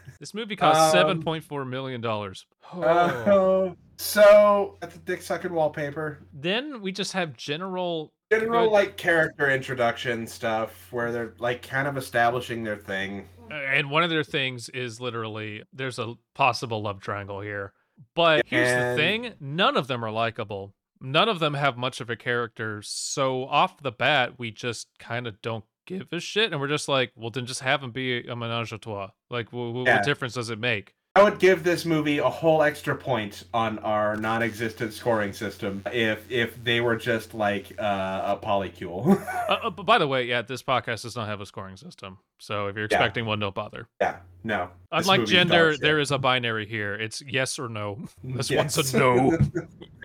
this 0.19 0.33
movie 0.33 0.55
cost 0.57 0.79
Um, 0.79 0.91
seven 0.91 1.23
point 1.23 1.43
four 1.43 1.65
million 1.65 2.01
dollars. 2.01 2.45
Uh, 2.71 3.71
so, 3.97 4.77
that's 4.81 4.95
the 4.95 4.99
dick 5.01 5.21
sucking 5.21 5.53
wallpaper. 5.53 6.19
then 6.33 6.81
we 6.81 6.91
just 6.91 7.13
have 7.13 7.37
general 7.37 8.11
General, 8.41 8.71
like, 8.71 8.97
character 8.97 9.49
introduction 9.49 10.27
stuff 10.27 10.87
where 10.91 11.11
they're, 11.11 11.33
like, 11.39 11.61
kind 11.67 11.87
of 11.87 11.97
establishing 11.97 12.63
their 12.63 12.77
thing. 12.77 13.27
And 13.51 13.89
one 13.91 14.03
of 14.03 14.09
their 14.09 14.23
things 14.23 14.69
is 14.69 14.99
literally 14.99 15.63
there's 15.73 15.99
a 15.99 16.15
possible 16.33 16.81
love 16.81 16.99
triangle 17.01 17.41
here. 17.41 17.73
But 18.15 18.43
here's 18.47 18.69
And- 18.71 18.97
the 18.97 19.01
thing 19.01 19.33
none 19.39 19.77
of 19.77 19.87
them 19.87 20.03
are 20.03 20.11
likable. 20.11 20.73
None 20.99 21.27
of 21.29 21.39
them 21.39 21.53
have 21.53 21.77
much 21.77 21.99
of 22.01 22.09
a 22.09 22.15
character. 22.15 22.81
So 22.83 23.45
off 23.45 23.81
the 23.81 23.91
bat, 23.91 24.39
we 24.39 24.51
just 24.51 24.87
kind 24.99 25.27
of 25.27 25.41
don't 25.41 25.65
give 25.85 26.07
a 26.13 26.19
shit. 26.21 26.51
And 26.51 26.61
we're 26.61 26.67
just 26.69 26.87
like, 26.87 27.11
well, 27.15 27.29
then 27.29 27.45
just 27.45 27.59
have 27.59 27.81
them 27.81 27.91
be 27.91 28.25
a 28.25 28.35
menage 28.35 28.71
a 28.71 28.77
trois. 28.77 29.09
Like, 29.29 29.49
Yeah. 29.51 29.59
what 29.59 30.03
difference 30.03 30.33
does 30.35 30.49
it 30.49 30.59
make? 30.59 30.95
I 31.15 31.21
would 31.21 31.37
give 31.37 31.63
this 31.63 31.85
movie 31.85 32.17
a 32.17 32.27
whole 32.29 32.63
extra 32.63 32.95
point 32.95 33.43
on 33.53 33.77
our 33.79 34.15
non-existent 34.15 34.93
scoring 34.93 35.31
system 35.31 35.83
if 35.93 36.25
if 36.31 36.61
they 36.63 36.81
were 36.81 36.95
just 36.95 37.35
like 37.35 37.71
uh, 37.79 38.35
a 38.39 38.45
polycule. 38.45 39.21
Uh, 39.43 39.57
uh, 39.65 39.69
but 39.69 39.85
by 39.85 39.97
the 39.97 40.07
way, 40.07 40.23
yeah, 40.23 40.41
this 40.41 40.63
podcast 40.63 41.01
does 41.03 41.15
not 41.17 41.27
have 41.27 41.41
a 41.41 41.45
scoring 41.45 41.75
system. 41.75 42.17
So 42.39 42.67
if 42.67 42.75
you're 42.77 42.87
Yeah. 42.89 42.95
expecting 42.97 43.25
one, 43.25 43.39
don't 43.39 43.53
bother. 43.53 43.87
yeah, 44.01 44.17
no. 44.43 44.69
Unlike 44.91 45.25
gender, 45.25 45.65
dog 45.65 45.73
shit. 45.73 45.81
there 45.81 45.99
is 45.99 46.11
a 46.11 46.17
binary 46.17 46.65
here. 46.65 46.95
It's 46.95 47.21
yes 47.21 47.59
or 47.59 47.67
no. 47.69 47.99
This 48.23 48.49
one's 48.49 48.77
Yes. 48.77 48.93
a 48.93 48.97
no. 48.99 49.37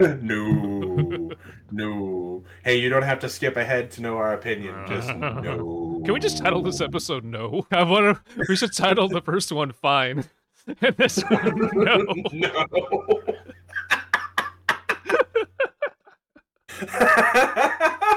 no, 0.20 1.30
no. 1.70 2.44
Hey, 2.64 2.76
you 2.80 2.88
don't 2.90 3.02
have 3.04 3.20
to 3.20 3.28
skip 3.28 3.56
ahead 3.56 3.90
to 3.92 4.02
know 4.02 4.16
our 4.18 4.34
opinion. 4.34 4.74
Just 4.88 5.08
no. 5.16 6.02
Can 6.04 6.12
we 6.12 6.20
just 6.20 6.38
title 6.38 6.60
this 6.62 6.80
episode 6.80 7.24
"No"? 7.24 7.66
I 7.70 7.82
want 7.84 8.18
to. 8.26 8.44
We 8.48 8.56
should 8.56 8.72
title 8.72 9.08
the 9.08 9.20
first 9.22 9.52
one 9.52 9.72
"Fine," 9.72 10.24
and 10.82 10.96
this 10.96 11.22
one 11.22 11.70
"No." 11.72 12.04
no. 12.32 13.22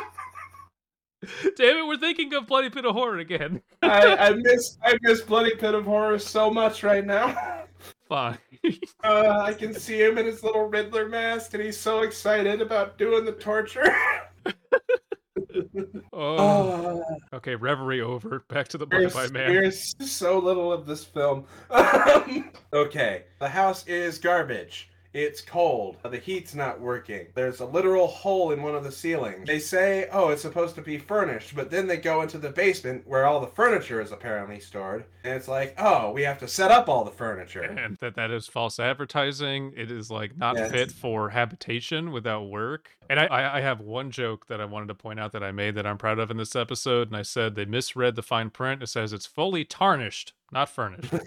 Damn 1.55 1.77
it, 1.77 1.87
we're 1.87 1.97
thinking 1.97 2.33
of 2.33 2.47
Bloody 2.47 2.69
Pit 2.69 2.85
of 2.85 2.93
Horror 2.93 3.19
again. 3.19 3.61
I, 3.81 4.15
I 4.15 4.33
miss 4.33 4.77
I 4.83 4.97
miss 5.01 5.21
Bloody 5.21 5.55
Pit 5.55 5.73
of 5.75 5.85
Horror 5.85 6.19
so 6.19 6.49
much 6.51 6.83
right 6.83 7.05
now. 7.05 7.65
Fine. 8.09 8.37
Uh, 9.03 9.39
I 9.41 9.53
can 9.53 9.73
see 9.73 10.01
him 10.01 10.17
in 10.17 10.25
his 10.25 10.43
little 10.43 10.67
Riddler 10.67 11.07
mask, 11.07 11.53
and 11.53 11.63
he's 11.63 11.77
so 11.77 12.01
excited 12.01 12.61
about 12.61 12.97
doing 12.97 13.23
the 13.25 13.31
torture. 13.31 13.95
Oh. 16.13 16.37
Oh, 16.37 17.03
Okay, 17.33 17.55
reverie 17.55 18.01
over. 18.01 18.43
Back 18.49 18.67
to 18.69 18.77
the 18.77 18.85
there's, 18.85 19.13
Bye 19.13 19.27
Man. 19.29 19.51
there's 19.53 19.95
so 19.99 20.37
little 20.39 20.71
of 20.71 20.85
this 20.85 21.03
film. 21.03 21.45
Um, 21.71 22.51
okay, 22.73 23.23
the 23.39 23.47
house 23.49 23.85
is 23.87 24.17
garbage. 24.17 24.90
It's 25.13 25.41
cold. 25.41 25.97
The 26.03 26.17
heat's 26.17 26.55
not 26.55 26.79
working. 26.79 27.27
There's 27.35 27.59
a 27.59 27.65
literal 27.65 28.07
hole 28.07 28.51
in 28.51 28.63
one 28.63 28.75
of 28.75 28.83
the 28.83 28.91
ceilings. 28.91 29.45
They 29.47 29.59
say, 29.59 30.07
oh, 30.11 30.29
it's 30.29 30.41
supposed 30.41 30.75
to 30.75 30.81
be 30.81 30.97
furnished, 30.97 31.55
but 31.55 31.69
then 31.69 31.87
they 31.87 31.97
go 31.97 32.21
into 32.21 32.37
the 32.37 32.49
basement 32.49 33.05
where 33.05 33.25
all 33.25 33.41
the 33.41 33.47
furniture 33.47 33.99
is 34.01 34.11
apparently 34.11 34.59
stored. 34.59 35.03
And 35.23 35.33
it's 35.33 35.47
like, 35.47 35.75
oh, 35.77 36.11
we 36.11 36.23
have 36.23 36.39
to 36.39 36.47
set 36.47 36.71
up 36.71 36.87
all 36.87 37.03
the 37.03 37.11
furniture. 37.11 37.61
And 37.61 37.97
that 37.99 38.15
that 38.15 38.31
is 38.31 38.47
false 38.47 38.79
advertising. 38.79 39.73
It 39.75 39.91
is 39.91 40.09
like 40.09 40.37
not 40.37 40.55
Yes. 40.55 40.71
fit 40.71 40.91
for 40.91 41.29
habitation 41.29 42.11
without 42.11 42.43
work. 42.49 42.89
And 43.09 43.19
I, 43.19 43.25
I, 43.25 43.57
I 43.57 43.61
have 43.61 43.81
one 43.81 44.11
joke 44.11 44.47
that 44.47 44.61
I 44.61 44.65
wanted 44.65 44.87
to 44.87 44.95
point 44.95 45.19
out 45.19 45.31
that 45.33 45.43
I 45.43 45.51
made 45.51 45.75
that 45.75 45.85
I'm 45.85 45.97
proud 45.97 46.19
of 46.19 46.31
in 46.31 46.37
this 46.37 46.55
episode. 46.55 47.07
And 47.09 47.17
I 47.17 47.21
said 47.23 47.55
they 47.55 47.65
misread 47.65 48.15
the 48.15 48.23
fine 48.23 48.49
print. 48.49 48.81
It 48.81 48.87
says 48.87 49.11
it's 49.11 49.25
fully 49.25 49.65
tarnished, 49.65 50.33
not 50.51 50.69
furnished. 50.69 51.11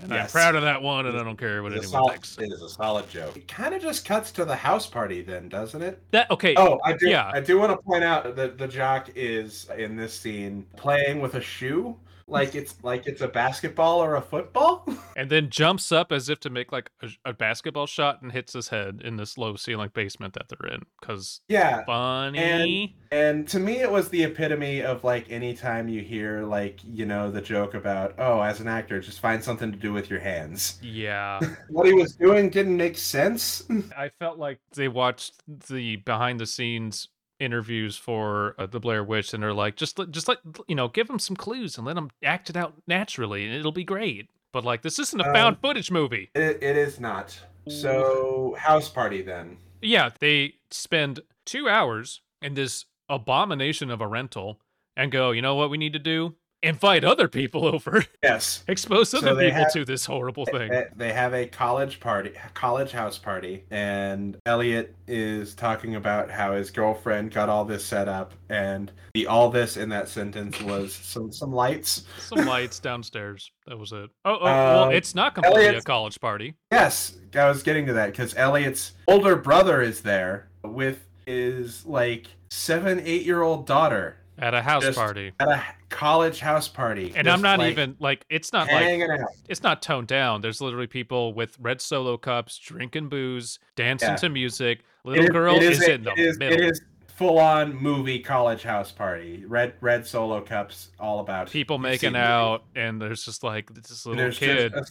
And 0.00 0.12
I'm 0.14 0.28
proud 0.28 0.54
of 0.54 0.62
that 0.62 0.80
one, 0.82 1.06
and 1.06 1.18
I 1.18 1.24
don't 1.24 1.36
care 1.36 1.62
what 1.62 1.72
It's 1.72 1.86
anyone 1.86 2.04
solid, 2.04 2.12
thinks. 2.12 2.38
it 2.38 2.52
is 2.52 2.62
a 2.62 2.68
solid 2.68 3.08
joke. 3.10 3.36
It 3.36 3.48
kind 3.48 3.74
of 3.74 3.82
just 3.82 4.04
cuts 4.04 4.30
to 4.32 4.44
the 4.44 4.54
house 4.54 4.86
party 4.86 5.20
then, 5.22 5.48
doesn't 5.48 5.82
it? 5.82 6.00
That 6.12 6.30
okay. 6.30 6.54
Oh, 6.56 6.78
I 6.84 6.92
do. 6.92 7.08
Yeah. 7.08 7.30
I 7.32 7.40
do 7.40 7.58
want 7.58 7.72
to 7.72 7.76
point 7.78 8.04
out 8.04 8.36
that 8.36 8.56
the 8.58 8.68
jock 8.68 9.10
is 9.14 9.68
in 9.76 9.96
this 9.96 10.12
scene 10.14 10.64
playing 10.76 11.20
with 11.20 11.34
a 11.34 11.40
shoe, 11.40 11.96
like 12.28 12.54
it's 12.54 12.74
like 12.82 13.06
it's 13.06 13.20
a 13.20 13.28
basketball 13.28 14.02
or 14.02 14.16
a 14.16 14.20
football. 14.20 14.86
and 15.16 15.30
then 15.30 15.48
jumps 15.48 15.92
up 15.92 16.10
as 16.12 16.28
if 16.28 16.40
to 16.40 16.50
make 16.50 16.72
like 16.72 16.90
a, 17.02 17.08
a 17.24 17.32
basketball 17.32 17.86
shot 17.86 18.22
and 18.22 18.32
hits 18.32 18.52
his 18.52 18.68
head 18.68 19.00
in 19.04 19.16
this 19.16 19.38
low 19.38 19.56
ceiling 19.56 19.90
basement 19.94 20.34
that 20.34 20.48
they're 20.48 20.72
in. 20.72 20.82
Cause 21.02 21.40
yeah, 21.48 21.84
funny. 21.84 22.96
and 23.12 23.46
to 23.48 23.58
me, 23.58 23.76
it 23.76 23.90
was 23.90 24.08
the 24.08 24.24
epitome 24.24 24.82
of 24.82 25.04
like 25.04 25.30
anytime 25.30 25.88
you 25.88 26.02
hear 26.02 26.42
like 26.42 26.80
you 26.84 27.06
know 27.06 27.30
the 27.30 27.40
joke 27.40 27.74
about 27.74 28.14
oh, 28.18 28.40
as 28.40 28.60
an 28.60 28.68
actor, 28.68 29.00
just 29.00 29.20
find 29.20 29.42
something 29.42 29.70
to 29.70 29.78
do 29.78 29.92
with 29.92 30.10
your 30.10 30.20
hands. 30.20 30.78
yeah. 30.82 31.40
What 31.68 31.86
he 31.86 31.92
was 31.92 32.14
doing 32.14 32.50
didn't 32.50 32.76
make 32.76 32.98
sense. 32.98 33.64
I 33.96 34.10
felt 34.18 34.38
like 34.38 34.58
they 34.74 34.88
watched 34.88 35.34
the 35.68 35.96
behind 35.96 36.40
the 36.40 36.46
scenes 36.46 37.08
interviews 37.38 37.96
for 37.96 38.54
uh, 38.58 38.66
the 38.66 38.80
Blair 38.80 39.04
Witch 39.04 39.34
and 39.34 39.42
they're 39.42 39.52
like 39.52 39.76
just 39.76 39.98
let- 39.98 40.10
just 40.10 40.28
let 40.28 40.38
you 40.68 40.74
know 40.74 40.88
give 40.88 41.06
them 41.06 41.18
some 41.18 41.36
clues 41.36 41.76
and 41.76 41.86
let 41.86 41.94
them 41.94 42.10
act 42.22 42.48
it 42.50 42.56
out 42.56 42.74
naturally 42.86 43.44
and 43.44 43.54
it'll 43.54 43.72
be 43.72 43.84
great. 43.84 44.28
But 44.52 44.64
like 44.64 44.82
this 44.82 44.98
isn't 44.98 45.20
a 45.20 45.26
Um, 45.28 45.34
found 45.34 45.58
footage 45.60 45.90
movie. 45.90 46.30
It, 46.34 46.62
it 46.62 46.76
is 46.76 46.98
not. 46.98 47.38
So 47.68 48.54
house 48.58 48.88
party 48.88 49.22
then. 49.22 49.58
Yeah, 49.82 50.10
they 50.20 50.54
spend 50.70 51.20
2 51.44 51.68
hours 51.68 52.22
in 52.40 52.54
this 52.54 52.86
abomination 53.08 53.90
of 53.90 54.00
a 54.00 54.06
rental 54.06 54.60
and 54.96 55.12
go, 55.12 55.30
"You 55.30 55.42
know 55.42 55.54
what 55.54 55.70
we 55.70 55.76
need 55.78 55.92
to 55.92 55.98
do? 55.98 56.34
Invite 56.62 57.04
other 57.04 57.28
people 57.28 57.64
over. 57.74 58.04
Yes. 58.22 58.64
Expose 58.66 59.12
other 59.14 59.34
they 59.34 59.46
people 59.48 59.62
have- 59.64 59.72
to 59.72 59.84
this 59.84 60.06
horrible 60.06 60.46
thing." 60.46 60.70
They- 60.96 61.12
have 61.12 61.32
a 61.34 61.46
college 61.46 62.00
party, 62.00 62.32
college 62.54 62.92
house 62.92 63.18
party, 63.18 63.64
and 63.70 64.36
Elliot 64.46 64.94
is 65.06 65.54
talking 65.54 65.94
about 65.94 66.30
how 66.30 66.52
his 66.54 66.70
girlfriend 66.70 67.30
got 67.32 67.48
all 67.48 67.64
this 67.64 67.84
set 67.84 68.08
up, 68.08 68.32
and 68.48 68.92
the 69.14 69.26
all 69.26 69.48
this 69.50 69.76
in 69.76 69.88
that 69.90 70.08
sentence 70.08 70.60
was 70.62 70.92
some 70.92 71.32
some 71.32 71.52
lights. 71.52 72.04
Some 72.18 72.44
lights 72.46 72.78
downstairs. 72.80 73.50
That 73.66 73.78
was 73.78 73.92
it. 73.92 74.10
Oh, 74.24 74.38
oh 74.40 74.44
well, 74.44 74.84
Um, 74.84 74.92
it's 74.92 75.14
not 75.14 75.34
completely 75.34 75.66
a 75.76 75.80
college 75.82 76.20
party. 76.20 76.54
Yes, 76.72 77.16
I 77.34 77.48
was 77.48 77.62
getting 77.62 77.86
to 77.86 77.92
that 77.94 78.10
because 78.12 78.34
Elliot's 78.36 78.92
older 79.08 79.36
brother 79.36 79.80
is 79.82 80.00
there 80.02 80.48
with 80.64 81.06
his 81.26 81.86
like 81.86 82.26
seven, 82.50 83.00
eight 83.04 83.24
year 83.24 83.42
old 83.42 83.66
daughter 83.66 84.18
at 84.38 84.54
a 84.54 84.62
house 84.62 84.84
Just 84.84 84.98
party. 84.98 85.32
at 85.40 85.48
a 85.48 85.62
college 85.88 86.40
house 86.40 86.68
party, 86.68 87.12
And 87.16 87.28
I'm 87.28 87.40
not 87.42 87.58
like, 87.58 87.72
even 87.72 87.96
like 88.00 88.24
it's 88.28 88.52
not 88.52 88.68
like 88.68 89.00
out. 89.00 89.20
it's 89.48 89.62
not 89.62 89.82
toned 89.82 90.08
down. 90.08 90.40
There's 90.40 90.60
literally 90.60 90.86
people 90.86 91.32
with 91.34 91.56
red 91.60 91.80
solo 91.80 92.16
cups, 92.16 92.58
drinking 92.58 93.08
booze, 93.08 93.58
dancing 93.76 94.10
Yeah. 94.10 94.16
to 94.16 94.28
music. 94.28 94.80
It 94.80 95.08
Little 95.08 95.24
is- 95.24 95.30
girl 95.30 95.56
it 95.56 95.62
is, 95.62 95.82
a- 95.82 95.92
in 95.94 96.02
the 96.04 96.12
it 96.12 96.18
is, 96.18 96.38
middle. 96.38 96.58
It 96.58 96.64
is 96.64 96.80
full 97.06 97.38
on 97.38 97.74
movie 97.74 98.18
college 98.18 98.62
house 98.62 98.92
party. 98.92 99.42
Red 99.46 99.72
red 99.80 100.06
solo 100.06 100.42
cups, 100.42 100.90
all 101.00 101.20
about 101.20 101.50
people 101.50 101.78
making 101.78 102.14
out, 102.14 102.64
and 102.74 103.00
there's 103.00 103.24
just 103.24 103.42
like 103.42 103.72
this 103.72 104.04
little 104.04 104.22
There's 104.22 104.38
kid 104.38 104.74
a, 104.74 104.84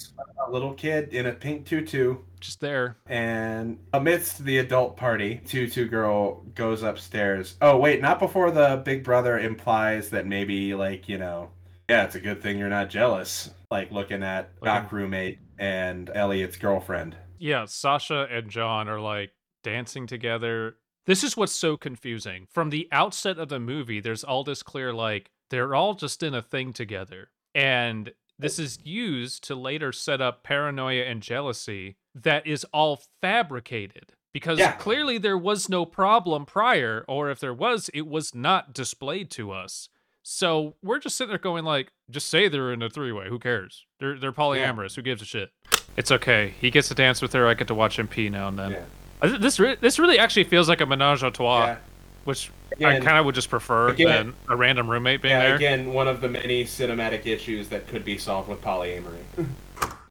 a 0.48 0.50
little 0.50 0.74
kid 0.74 1.14
in 1.14 1.28
a 1.28 1.34
pink 1.34 1.68
tutu, 1.68 2.18
just 2.46 2.60
there. 2.62 2.98
and 3.08 3.80
amidst 3.94 4.44
the 4.46 4.60
adult 4.60 4.96
party, 4.98 5.42
tutu 5.46 5.88
girl 5.88 6.42
goes 6.54 6.84
upstairs. 6.84 7.56
Oh 7.62 7.78
wait, 7.78 8.02
not 8.02 8.20
before 8.20 8.52
the 8.52 8.82
big 8.86 9.04
brother 9.04 9.40
implies 9.40 10.10
that 10.12 10.26
maybe 10.26 10.74
like 10.76 11.10
you 11.10 11.18
know, 11.18 11.50
yeah, 11.90 12.04
it's 12.06 12.16
a 12.16 12.20
good 12.20 12.42
thing 12.42 12.58
you're 12.58 12.70
not 12.70 12.90
jealous. 12.90 13.50
Like 13.72 13.92
looking 13.92 14.24
at 14.24 14.52
oh, 14.62 14.66
Like 14.66 14.84
doc 14.84 14.92
roommate 14.92 15.40
and 15.58 16.10
Elliot's 16.14 16.58
girlfriend. 16.58 17.16
Yeah, 17.40 17.66
Sasha 17.66 18.28
and 18.32 18.50
John 18.50 18.88
are 18.88 19.00
like 19.00 19.32
dancing 19.64 20.08
together. 20.08 20.78
This 21.06 21.24
is 21.24 21.38
what's 21.38 21.54
so 21.54 21.78
confusing. 21.78 22.48
From 22.52 22.70
the 22.70 22.88
outset 22.92 23.38
of 23.38 23.50
the 23.50 23.60
movie, 23.60 24.00
there's 24.00 24.24
all 24.24 24.44
this 24.44 24.64
clear 24.64 24.94
like 24.94 25.30
they're 25.50 25.76
all 25.76 25.94
just 25.94 26.24
in 26.24 26.34
a 26.34 26.42
thing 26.42 26.74
together. 26.74 27.30
And 27.54 28.12
this 28.40 28.60
is 28.60 28.80
used 28.84 29.44
to 29.46 29.56
later 29.56 29.92
set 29.92 30.20
up 30.22 30.44
paranoia 30.44 31.04
and 31.04 31.22
jealousy 31.22 31.98
that 32.16 32.48
is 32.48 32.66
all 32.74 33.02
fabricated. 33.22 34.14
Because 34.34 34.60
Yeah. 34.60 34.74
clearly 34.74 35.18
there 35.18 35.38
was 35.38 35.70
no 35.70 35.86
problem 35.86 36.46
prior, 36.46 37.06
or 37.08 37.30
if 37.30 37.40
there 37.40 37.54
was, 37.54 37.90
it 37.94 38.06
was 38.08 38.34
not 38.36 38.74
displayed 38.74 39.30
to 39.32 39.52
us. 39.52 39.88
So 40.24 40.76
we're 40.82 41.00
just 41.00 41.16
sitting 41.16 41.30
there 41.30 41.38
going 41.38 41.64
like, 41.64 41.92
just 42.10 42.30
say 42.30 42.48
they're 42.48 42.74
in 42.74 42.82
a 42.82 42.90
three 42.90 43.12
way. 43.12 43.30
Who 43.30 43.38
cares? 43.40 43.86
They're 44.00 44.18
they're 44.18 44.32
polyamorous. 44.34 44.96
Who 44.96 45.02
gives 45.04 45.22
a 45.22 45.26
shit? 45.26 45.52
It's 45.96 46.12
okay. 46.12 46.54
He 46.60 46.72
gets 46.72 46.88
to 46.90 46.96
dance 46.96 47.22
with 47.22 47.32
her. 47.34 47.48
I 47.48 47.54
get 47.54 47.68
to 47.68 47.76
watch 47.76 47.98
him 48.00 48.08
pee 48.08 48.30
now 48.30 48.48
and 48.50 48.58
then. 48.60 48.72
Yeah. 48.72 49.38
This 49.38 49.60
re- 49.60 49.78
this 49.80 50.00
really 50.00 50.18
actually 50.20 50.44
feels 50.46 50.68
like 50.68 50.82
a 50.82 50.86
menage 50.86 51.24
a 51.24 51.32
trois, 51.32 51.66
Yeah. 51.68 51.78
which 52.26 52.52
I 52.84 53.00
kind 53.00 53.18
of 53.18 53.26
would 53.26 53.36
just 53.36 53.50
prefer 53.50 53.90
again- 53.90 54.08
than 54.08 54.34
a 54.50 54.56
random 54.56 54.90
roommate 54.90 55.22
being 55.22 55.32
Yeah, 55.34 55.44
there. 55.44 55.56
again, 55.56 55.94
one 55.94 56.08
of 56.08 56.20
the 56.22 56.28
many 56.28 56.66
cinematic 56.66 57.26
issues 57.26 57.70
that 57.70 57.88
could 57.88 58.04
be 58.04 58.18
solved 58.18 58.50
with 58.50 58.62
polyamory. 58.62 59.24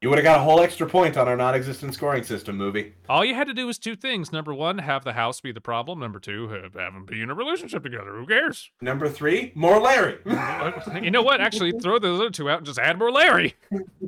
you 0.05 0.11
would 0.11 0.19
have 0.19 0.25
got 0.25 0.38
a 0.38 0.43
whole 0.43 0.61
extra 0.61 0.87
point 0.87 1.17
on 1.17 1.29
our 1.29 1.35
non-existent 1.35 1.95
scoring 1.95 2.23
system 2.23 2.59
movie. 2.59 2.93
All 3.09 3.25
you 3.25 3.35
had 3.35 3.47
to 3.47 3.55
do 3.55 3.67
was 3.67 3.79
two 3.79 3.97
things. 3.97 4.33
Number 4.33 4.53
one, 4.53 4.77
have 4.77 5.03
the 5.03 5.14
house 5.14 5.40
be 5.40 5.51
the 5.51 5.62
problem. 5.62 5.99
Number 5.99 6.21
two, 6.21 6.47
have, 6.49 6.75
have 6.75 6.93
them 6.93 7.07
be 7.07 7.23
in 7.23 7.31
a 7.31 7.35
relationship 7.35 7.83
together. 7.83 8.12
Who 8.12 8.27
cares? 8.27 8.71
Number 8.83 9.09
three, 9.09 9.51
more 9.55 9.81
Larry. 9.81 10.19
you 11.03 11.11
know 11.11 11.23
what? 11.23 11.40
Actually, 11.40 11.73
throw 11.81 11.99
those 11.99 12.21
other 12.21 12.29
two 12.29 12.51
out 12.51 12.59
and 12.59 12.67
just 12.67 12.79
add 12.79 12.99
more 12.99 13.11
Larry. 13.11 13.55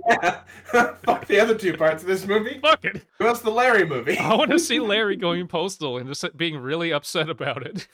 Yeah. 0.06 0.40
Fuck 1.02 1.24
the 1.28 1.40
other 1.40 1.54
two 1.54 1.74
parts 1.78 2.02
of 2.02 2.08
this 2.08 2.26
movie. 2.26 2.58
Fuck 2.60 2.84
it. 2.84 3.00
Who 3.18 3.26
else 3.26 3.40
the 3.40 3.48
Larry 3.48 3.86
movie? 3.86 4.18
I 4.18 4.34
want 4.34 4.50
to 4.50 4.58
see 4.58 4.80
Larry 4.80 5.16
going 5.16 5.48
postal 5.48 5.96
and 5.96 6.06
just 6.06 6.36
being 6.36 6.58
really 6.58 6.92
upset 6.92 7.30
about 7.30 7.66
it. 7.66 7.88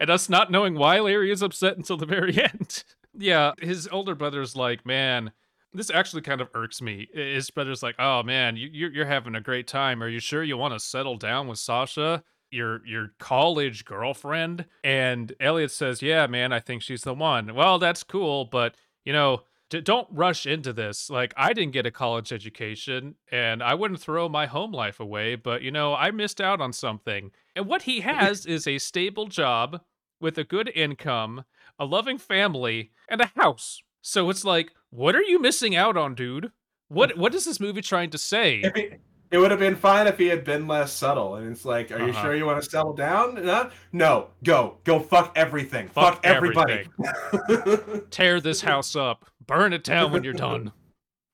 and 0.00 0.08
us 0.08 0.28
not 0.28 0.52
knowing 0.52 0.76
why 0.76 1.00
Larry 1.00 1.32
is 1.32 1.42
upset 1.42 1.76
until 1.76 1.96
the 1.96 2.06
very 2.06 2.40
end. 2.40 2.84
Yeah, 3.20 3.52
his 3.58 3.88
older 3.88 4.14
brother's 4.14 4.56
like, 4.56 4.84
man, 4.86 5.32
this 5.72 5.90
actually 5.90 6.22
kind 6.22 6.40
of 6.40 6.48
irks 6.54 6.82
me. 6.82 7.08
His 7.12 7.50
brother's 7.50 7.82
like, 7.82 7.94
oh 7.98 8.22
man, 8.22 8.56
you, 8.56 8.68
you're 8.72 8.92
you're 8.92 9.06
having 9.06 9.34
a 9.34 9.40
great 9.40 9.66
time. 9.66 10.02
Are 10.02 10.08
you 10.08 10.20
sure 10.20 10.42
you 10.42 10.56
want 10.56 10.74
to 10.74 10.80
settle 10.80 11.16
down 11.16 11.46
with 11.46 11.58
Sasha? 11.58 12.24
Your 12.50 12.84
your 12.86 13.12
college 13.18 13.84
girlfriend? 13.84 14.64
And 14.82 15.32
Elliot 15.38 15.70
says, 15.70 16.02
yeah, 16.02 16.26
man, 16.26 16.52
I 16.52 16.60
think 16.60 16.82
she's 16.82 17.02
the 17.02 17.14
one. 17.14 17.54
Well, 17.54 17.78
that's 17.78 18.02
cool, 18.02 18.46
but 18.46 18.74
you 19.04 19.12
know. 19.12 19.42
D- 19.68 19.80
don't 19.80 20.08
rush 20.10 20.46
into 20.46 20.72
this. 20.72 21.08
Like, 21.10 21.32
I 21.36 21.52
didn't 21.52 21.74
get 21.74 21.86
a 21.86 21.92
college 21.92 22.32
education 22.32 23.14
and 23.30 23.62
I 23.62 23.74
wouldn't 23.74 24.00
throw 24.00 24.28
my 24.28 24.46
home 24.46 24.72
life 24.72 24.98
away, 24.98 25.36
but 25.36 25.62
you 25.62 25.70
know, 25.70 25.94
I 25.94 26.10
missed 26.10 26.40
out 26.40 26.60
on 26.60 26.72
something. 26.72 27.30
And 27.54 27.66
what 27.66 27.82
he 27.82 28.00
has 28.00 28.46
is 28.46 28.66
a 28.66 28.78
stable 28.78 29.26
job 29.28 29.80
with 30.20 30.38
a 30.38 30.44
good 30.44 30.72
income, 30.74 31.44
a 31.80 31.84
loving 31.84 32.18
family, 32.18 32.92
and 33.08 33.20
a 33.20 33.32
house. 33.34 33.82
So 34.02 34.30
it's 34.30 34.44
like, 34.44 34.70
what 34.90 35.16
are 35.16 35.22
you 35.22 35.40
missing 35.40 35.74
out 35.74 35.96
on, 35.96 36.14
dude? 36.14 36.52
What 36.88 37.16
what 37.18 37.34
is 37.34 37.44
this 37.44 37.58
movie 37.58 37.80
trying 37.82 38.10
to 38.10 38.18
say? 38.18 38.60
Every, 38.62 39.00
It 39.32 39.38
would 39.38 39.50
have 39.52 39.60
been 39.60 39.76
fine 39.76 40.06
if 40.08 40.18
he 40.18 40.26
had 40.26 40.42
been 40.44 40.66
less 40.66 40.92
subtle. 40.92 41.36
And 41.36 41.50
it's 41.52 41.64
like, 41.64 41.90
are 41.92 41.98
you 42.00 42.10
Uh-huh. 42.10 42.22
sure 42.22 42.34
you 42.36 42.44
want 42.46 42.62
to 42.62 42.68
settle 42.68 42.92
down? 42.94 43.36
No, 43.44 43.70
no, 43.92 44.28
go, 44.42 44.78
go, 44.84 44.98
fuck 44.98 45.32
everything, 45.36 45.88
fuck, 45.88 46.14
Fuck 46.14 46.26
everybody. 46.26 46.88
Tear 48.10 48.40
this 48.40 48.60
house 48.62 48.96
up. 48.96 49.24
Burn 49.46 49.72
it 49.72 49.84
down 49.84 50.12
when 50.12 50.24
you're 50.24 50.32
done. 50.32 50.72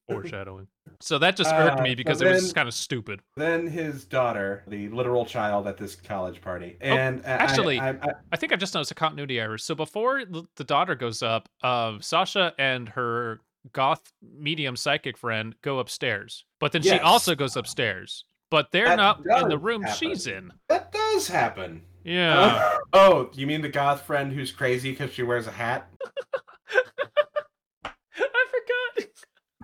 Foreshadowing. 0.09 0.69
So 1.01 1.19
that 1.19 1.37
just 1.37 1.53
irked 1.53 1.81
Uh, 1.81 1.83
me 1.83 1.91
so 1.91 1.97
because 1.97 2.23
it 2.23 2.29
was 2.29 2.53
kind 2.53 2.69
of 2.69 2.75
stupid. 2.75 3.21
then 3.37 3.67
his 3.67 4.05
daughter, 4.05 4.63
the 4.69 4.89
literal 4.89 5.27
child 5.27 5.67
at 5.67 5.77
this 5.77 5.97
college 5.97 6.41
party, 6.41 6.77
and 6.81 7.23
I- 7.27 7.31
I- 7.31 7.35
Oh, 7.35 7.39
actually- 7.39 7.81
I, 7.81 7.91
I, 7.91 8.09
I 8.33 8.37
think 8.37 8.53
I 8.53 8.57
just 8.57 8.73
noticed 8.75 8.91
a 8.93 8.95
continuity 8.95 9.41
error. 9.41 9.59
So 9.59 9.75
before 9.75 10.23
the 10.25 10.65
daughter 10.65 10.95
goes 10.95 11.23
up, 11.23 11.49
uh, 11.63 11.99
Sasha 12.01 12.55
and 12.59 12.89
her 12.91 13.41
goth 13.73 14.13
medium 14.23 14.77
psychic 14.77 15.19
friend 15.19 15.55
go 15.63 15.81
upstairs. 15.81 16.45
But 16.61 16.73
then 16.73 16.83
she 16.83 16.99
also 17.01 17.35
goes 17.35 17.57
upstairs. 17.57 18.25
But 18.49 18.71
they're 18.71 18.87
That 18.87 18.97
not 18.97 19.27
in 19.43 19.49
the 19.49 19.59
room 19.59 19.83
happen. 19.83 19.97
she's 19.99 20.29
in. 20.29 20.53
that 20.69 20.93
does 20.93 21.27
happen. 21.27 21.83
Yeah. 22.05 22.79
oh, 22.93 23.29
you 23.35 23.49
mean 23.49 23.63
the 23.63 23.69
goth 23.69 24.03
friend 24.03 24.33
who's 24.33 24.53
crazy 24.53 24.93
because 24.93 25.13
she 25.13 25.25
wears 25.25 25.49
a 25.49 25.51
hat? 25.51 25.91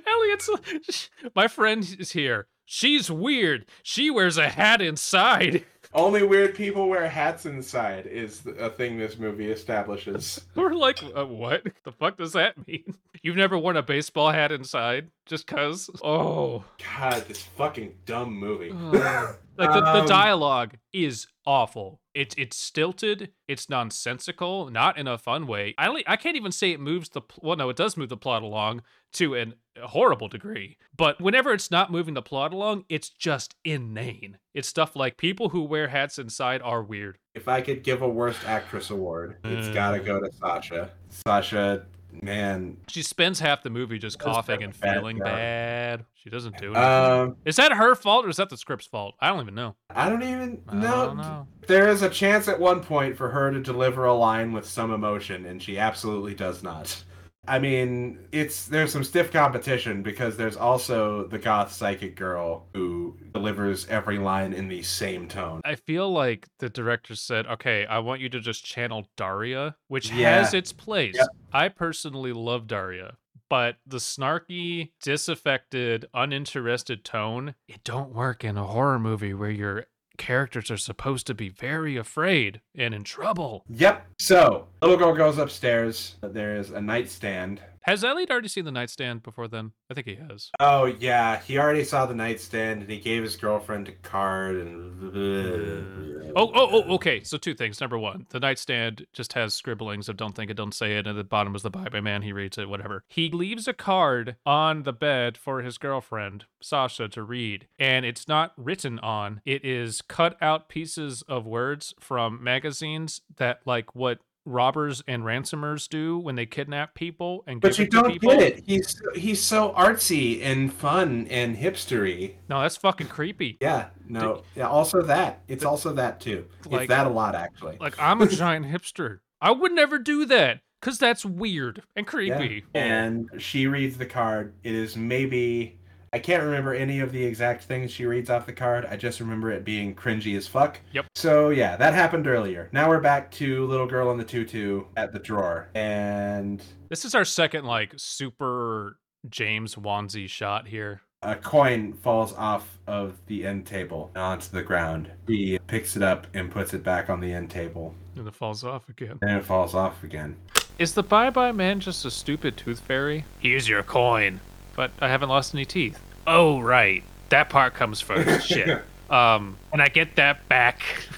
Elliot's 0.06 1.11
my 1.34 1.48
friend 1.48 1.96
is 1.98 2.12
here. 2.12 2.46
She's 2.64 3.11
weird. 3.11 3.66
She 3.82 4.11
wears 4.11 4.37
a 4.37 4.48
hat 4.50 4.82
inside. 4.82 5.64
Only 5.94 6.22
weird 6.22 6.55
people 6.55 6.88
wear 6.88 7.09
hats 7.09 7.46
inside 7.46 8.07
is 8.07 8.42
a 8.59 8.68
thing 8.70 8.98
this 8.98 9.18
movie 9.18 9.51
establishes. 9.51 10.44
We're 10.55 10.74
like, 10.74 11.03
uh, 11.16 11.24
what 11.27 11.62
the 11.85 11.92
fuck 11.92 12.18
does 12.18 12.33
that 12.35 12.66
mean? 12.66 12.94
You've 13.22 13.37
never 13.37 13.57
worn 13.59 13.77
a 13.77 13.83
baseball 13.83 14.31
hat 14.31 14.53
inside 14.53 15.11
just 15.27 15.46
cuz? 15.46 15.90
Oh. 16.03 16.64
God, 16.98 17.24
this 17.27 17.42
fucking 17.42 17.94
dumb 18.07 18.33
movie. 18.33 18.70
like 18.70 19.37
the, 19.57 19.81
the 19.81 20.01
Um, 20.03 20.07
dialogue 20.07 20.77
is 20.92 21.27
awful. 21.46 22.01
It's 22.14 22.35
it's 22.38 22.57
stilted. 22.57 23.33
It's 23.48 23.68
nonsensical, 23.68 24.70
not 24.70 24.98
in 24.98 25.07
a 25.09 25.18
fun 25.18 25.46
way. 25.46 25.74
I 25.79 25.88
only 25.88 26.05
I 26.07 26.16
can't 26.16 26.37
even 26.37 26.53
say 26.53 26.70
it 26.72 26.81
moves 26.81 27.09
the 27.11 27.20
pl- 27.22 27.40
well. 27.48 27.57
No, 27.57 27.68
it 27.70 27.77
does 27.77 27.96
move 27.96 28.09
the 28.09 28.16
plot 28.16 28.42
along 28.42 28.83
to 29.14 29.35
an, 29.35 29.55
a 29.82 29.86
horrible 29.88 30.28
degree. 30.28 30.76
But 30.96 31.20
whenever 31.20 31.52
it's 31.52 31.70
not 31.70 31.90
moving 31.92 32.14
the 32.14 32.22
plot 32.22 32.52
along, 32.52 32.84
it's 32.88 33.08
just 33.10 33.54
inane. 33.64 34.38
It's 34.54 34.68
stuff 34.68 34.96
like 34.96 35.16
people 35.16 35.50
who 35.50 35.62
wear 35.62 35.88
hats 35.88 36.18
inside 36.18 36.60
are 36.62 36.82
weird. 36.82 37.18
If 37.34 37.48
I 37.48 37.60
could 37.60 37.82
give 37.82 38.02
a 38.02 38.08
worst 38.08 38.40
actress 38.46 38.90
award, 38.90 39.36
it's 39.44 39.68
gotta 39.68 39.98
Mm. 40.00 40.04
go 40.06 40.20
to 40.20 40.30
Sasha. 40.32 40.90
Sasha, 41.10 41.86
man. 42.22 42.78
She 42.88 43.02
spends 43.02 43.38
half 43.38 43.62
the 43.62 43.70
movie 43.70 43.98
just 43.98 44.18
coughing 44.18 44.62
and 44.62 44.78
bad 44.80 44.94
feeling 44.94 45.18
job. 45.18 45.26
bad. 45.26 46.04
She 46.14 46.30
doesn't 46.30 46.56
do 46.58 46.74
anything. 46.74 46.82
Um, 47.30 47.36
is 47.44 47.56
that 47.56 47.72
her 47.72 47.94
fault 47.94 48.26
or 48.26 48.28
is 48.28 48.36
that 48.38 48.50
the 48.50 48.56
script's 48.56 48.86
fault? 48.86 49.14
I 49.20 49.28
don't 49.28 49.40
even 49.40 49.54
know. 49.54 49.76
I 49.90 50.08
don't 50.08 50.22
even 50.22 50.62
I 50.68 50.74
know. 50.74 51.06
don't 51.06 51.16
know. 51.18 51.46
There 51.68 51.88
is 51.88 52.02
a 52.02 52.08
chance 52.10 52.48
at 52.48 52.58
one 52.58 52.82
point 52.82 53.16
for 53.16 53.28
her 53.30 53.50
to 53.52 53.60
deliver 53.60 54.04
a 54.06 54.14
line 54.14 54.52
with 54.52 54.66
some 54.66 54.92
emotion, 54.92 55.46
and 55.46 55.62
she 55.62 55.78
absolutely 55.78 56.34
does 56.34 56.62
not. 56.62 57.04
I 57.48 57.58
mean, 57.58 58.18
it's 58.30 58.66
there's 58.66 58.92
some 58.92 59.02
stiff 59.04 59.32
competition 59.32 60.02
because 60.02 60.37
there's 60.37 60.56
also 60.56 61.26
the 61.28 61.38
goth 61.38 61.72
psychic 61.72 62.14
girl 62.14 62.66
who 62.74 63.16
delivers 63.32 63.87
every 63.88 64.18
line 64.18 64.52
in 64.52 64.68
the 64.68 64.82
same 64.82 65.26
tone. 65.28 65.61
I 65.64 65.74
feel 65.76 66.11
like 66.12 66.46
the 66.58 66.68
director 66.68 67.14
said, 67.14 67.46
"Okay, 67.46 67.87
I 67.87 67.98
want 68.00 68.20
you 68.20 68.28
to 68.30 68.40
just 68.40 68.64
channel 68.64 69.08
Daria, 69.16 69.76
which 69.88 70.11
Yeah. 70.11 70.37
has 70.42 70.54
its 70.54 70.72
place. 70.72 71.14
Yep. 71.16 71.28
I 71.52 71.68
personally 71.68 72.32
love 72.32 72.66
Daria, 72.66 73.16
but 73.48 73.76
the 73.87 73.96
snarky, 73.98 74.90
disaffected, 75.02 76.06
uninterested 76.14 77.04
tone, 77.04 77.54
it 77.66 77.82
don't 77.84 78.14
work 78.14 78.44
in 78.44 78.56
a 78.58 78.64
horror 78.64 78.98
movie 78.98 79.34
where 79.34 79.50
your 79.50 79.87
characters 80.18 80.70
are 80.70 80.76
supposed 80.76 81.26
to 81.28 81.35
be 81.35 81.48
very 81.48 81.96
afraid 81.96 82.61
and 82.76 82.92
in 82.94 83.04
trouble." 83.04 83.64
Yep. 83.70 84.07
So, 84.18 84.68
little 84.83 84.96
girl 84.98 85.14
goes 85.14 85.38
upstairs. 85.38 86.16
There's 86.20 86.70
a 86.70 86.81
nightstand. 86.81 87.62
Has 87.88 88.05
Elliot 88.05 88.31
already 88.31 88.48
seen 88.48 88.66
the 88.66 88.70
nightstand 88.70 89.22
before 89.22 89.48
then? 89.48 89.72
I 89.90 89.94
think 89.94 90.07
he 90.07 90.16
has. 90.16 90.51
Oh 90.61 90.85
yeah, 90.85 91.40
he 91.40 91.57
already 91.57 91.85
saw 91.85 92.05
the 92.05 92.14
nightstand, 92.14 92.83
and 92.83 92.90
he 92.90 92.98
gave 92.98 93.22
his 93.22 93.35
girlfriend 93.35 93.88
a 93.88 93.92
card. 93.92 94.57
And 94.57 95.01
mm. 95.14 96.33
Oh, 96.37 96.53
oh, 96.55 96.68
oh, 96.70 96.94
okay. 96.96 97.22
So 97.24 97.38
two 97.38 97.55
things. 97.55 97.81
Number 97.81 97.98
one, 97.98 98.27
the 98.29 98.40
nightstand 98.40 99.07
just 99.14 99.33
has 99.33 99.55
scribblings 99.55 100.11
of 100.11 100.18
"Don't 100.18 100.35
think 100.35 100.51
it, 100.51 100.55
don't 100.59 100.74
say 100.74 100.98
it," 100.98 101.07
and 101.07 101.09
at 101.09 101.16
the 101.16 101.24
bottom 101.24 101.57
is 101.57 101.62
the 101.62 101.70
bye 101.70 101.88
bye 101.88 102.03
man. 102.03 102.20
He 102.20 102.33
reads 102.35 102.59
it, 102.59 102.68
whatever. 102.68 103.05
He 103.09 103.31
leaves 103.31 103.66
a 103.66 103.72
card 103.72 104.37
on 104.44 104.83
the 104.83 104.92
bed 104.92 105.38
for 105.38 105.62
his 105.62 105.79
girlfriend 105.79 106.44
Sasha 106.61 107.09
to 107.09 107.22
read, 107.22 107.68
and 107.79 108.05
it's 108.05 108.29
not 108.29 108.53
written 108.59 108.98
on. 108.98 109.40
It 109.46 109.64
is 109.64 110.03
cut 110.03 110.37
out 110.42 110.68
pieces 110.68 111.22
of 111.22 111.46
words 111.46 111.94
from 111.98 112.44
magazines 112.44 113.22
that, 113.37 113.61
like, 113.64 113.94
what 113.94 114.18
robbers 114.48 115.02
and 115.06 115.22
ransomers 115.22 115.88
do 115.88 116.18
when 116.18 116.34
they 116.34 116.46
kidnap 116.46 116.94
people 116.94 117.44
and 117.46 117.61
But 117.61 117.78
you 117.78 117.87
don't 117.87 118.12
people. 118.12 118.30
get 118.30 118.40
it. 118.40 118.64
He's 118.66 119.00
he's 119.14 119.42
so 119.42 119.72
artsy 119.76 120.42
and 120.42 120.72
fun 120.72 121.26
and 121.30 121.56
hipstery. 121.56 122.34
No, 122.48 122.61
that's 122.62 122.76
fucking 122.76 123.08
creepy. 123.08 123.58
Yeah, 123.61 123.88
no, 124.08 124.42
yeah. 124.56 124.68
Also 124.68 125.02
that 125.02 125.42
it's 125.48 125.64
also 125.64 125.92
that 125.94 126.20
too. 126.20 126.46
Like- 126.66 126.82
it's 126.82 126.88
that 126.88 127.06
a 127.06 127.11
lot 127.11 127.34
actually. 127.34 127.76
Like 127.80 127.94
I'm 127.98 128.20
a 128.22 128.26
giant 128.26 128.66
hipster. 128.66 129.18
I 129.40 129.50
would 129.52 129.72
never 129.72 129.98
do 129.98 130.24
that 130.26 130.61
because 130.80 130.98
that's 130.98 131.24
weird 131.24 131.82
and 131.94 132.04
Yeah. 132.06 132.11
creepy. 132.11 132.64
And 132.74 133.28
she 133.38 133.66
reads 133.66 133.98
the 133.98 134.06
card. 134.06 134.54
It 134.64 134.74
is 134.74 134.96
maybe 134.96 135.78
I 136.12 136.18
can't 136.18 136.42
remember 136.42 136.75
any 136.75 137.01
of 137.01 137.12
the 137.12 137.25
exact 137.25 137.64
things 137.64 137.90
she 137.90 138.07
reads 138.07 138.31
off 138.31 138.47
the 138.47 138.53
card. 138.53 138.87
I 138.87 138.97
just 138.97 139.21
remember 139.21 139.51
it 139.51 139.64
being 139.64 139.94
cringy 139.94 140.37
as 140.37 140.47
fuck. 140.47 140.81
Yep. 140.92 141.07
So 141.14 141.51
yeah, 141.51 141.77
that 141.77 141.94
happened 141.94 142.27
earlier. 142.27 142.68
Now 142.73 142.88
we're 142.88 143.01
back 143.01 143.31
to 143.33 143.66
little 143.66 143.87
girl 143.87 144.11
in 144.11 144.16
the 144.18 144.25
tutu 144.25 144.85
at 144.97 145.12
the 145.12 145.18
drawer, 145.18 145.68
and 145.75 146.62
This 146.88 147.05
is 147.05 147.14
our 147.14 147.25
second 147.25 147.64
like 147.64 147.92
super 147.97 148.99
James 149.29 149.75
Wanzi 149.75 150.29
shot 150.29 150.68
here. 150.68 151.03
a 151.23 151.35
coin 151.35 151.92
falls 151.92 152.33
off 152.35 152.79
of 152.87 153.18
the 153.27 153.44
end 153.44 153.66
table 153.66 154.11
onto 154.16 154.49
the 154.51 154.62
ground. 154.62 155.11
He 155.27 155.59
picks 155.66 155.97
it 155.97 156.03
up 156.03 156.27
and 156.35 156.51
puts 156.51 156.73
it 156.73 156.83
back 156.85 157.11
on 157.11 157.21
the 157.21 157.33
end 157.33 157.51
table. 157.51 157.94
And 158.16 158.27
it 158.27 158.35
falls 158.35 158.64
off 158.64 158.88
again. 158.88 159.18
And 159.23 159.33
it 159.33 159.44
falls 159.44 159.75
off 159.75 160.03
again. 160.05 160.37
Is 160.79 160.94
the 160.94 161.03
bye 161.03 161.31
bye 161.31 161.51
man 161.53 161.81
just 161.81 162.05
a 162.05 162.11
stupid 162.11 162.57
tooth 162.57 162.79
fairy? 162.81 163.25
Here's 163.40 163.68
your 163.68 163.83
coin. 163.83 164.40
But 164.78 164.92
I 165.00 165.08
haven't 165.08 165.28
lost 165.28 165.56
any 165.56 165.64
teeth. 165.64 165.98
Oh 166.24 166.60
right. 166.60 167.02
That 167.30 167.50
part 167.50 167.74
comes 167.74 168.00
first. 168.00 168.46
Shit. 168.48 168.80
Um 169.10 169.58
and 169.72 169.82
I 169.82 169.88
get 169.88 170.14
that 170.16 170.48
back. 170.48 170.80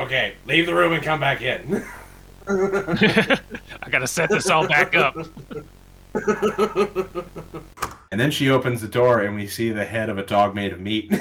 Okay, 0.00 0.32
leave 0.46 0.64
the 0.64 0.74
room 0.74 0.94
and 0.94 1.02
come 1.02 1.20
back 1.20 1.42
in. 1.42 1.84
I 2.48 3.90
gotta 3.90 4.06
set 4.06 4.30
this 4.30 4.48
all 4.48 4.66
back 4.66 4.96
up. 4.96 5.14
and 8.10 8.18
then 8.18 8.30
she 8.30 8.48
opens 8.48 8.80
the 8.80 8.88
door 8.88 9.20
and 9.20 9.34
we 9.34 9.46
see 9.46 9.72
the 9.72 9.84
head 9.84 10.08
of 10.08 10.16
a 10.16 10.24
dog 10.24 10.54
made 10.54 10.72
of 10.72 10.80
meat. 10.80 11.12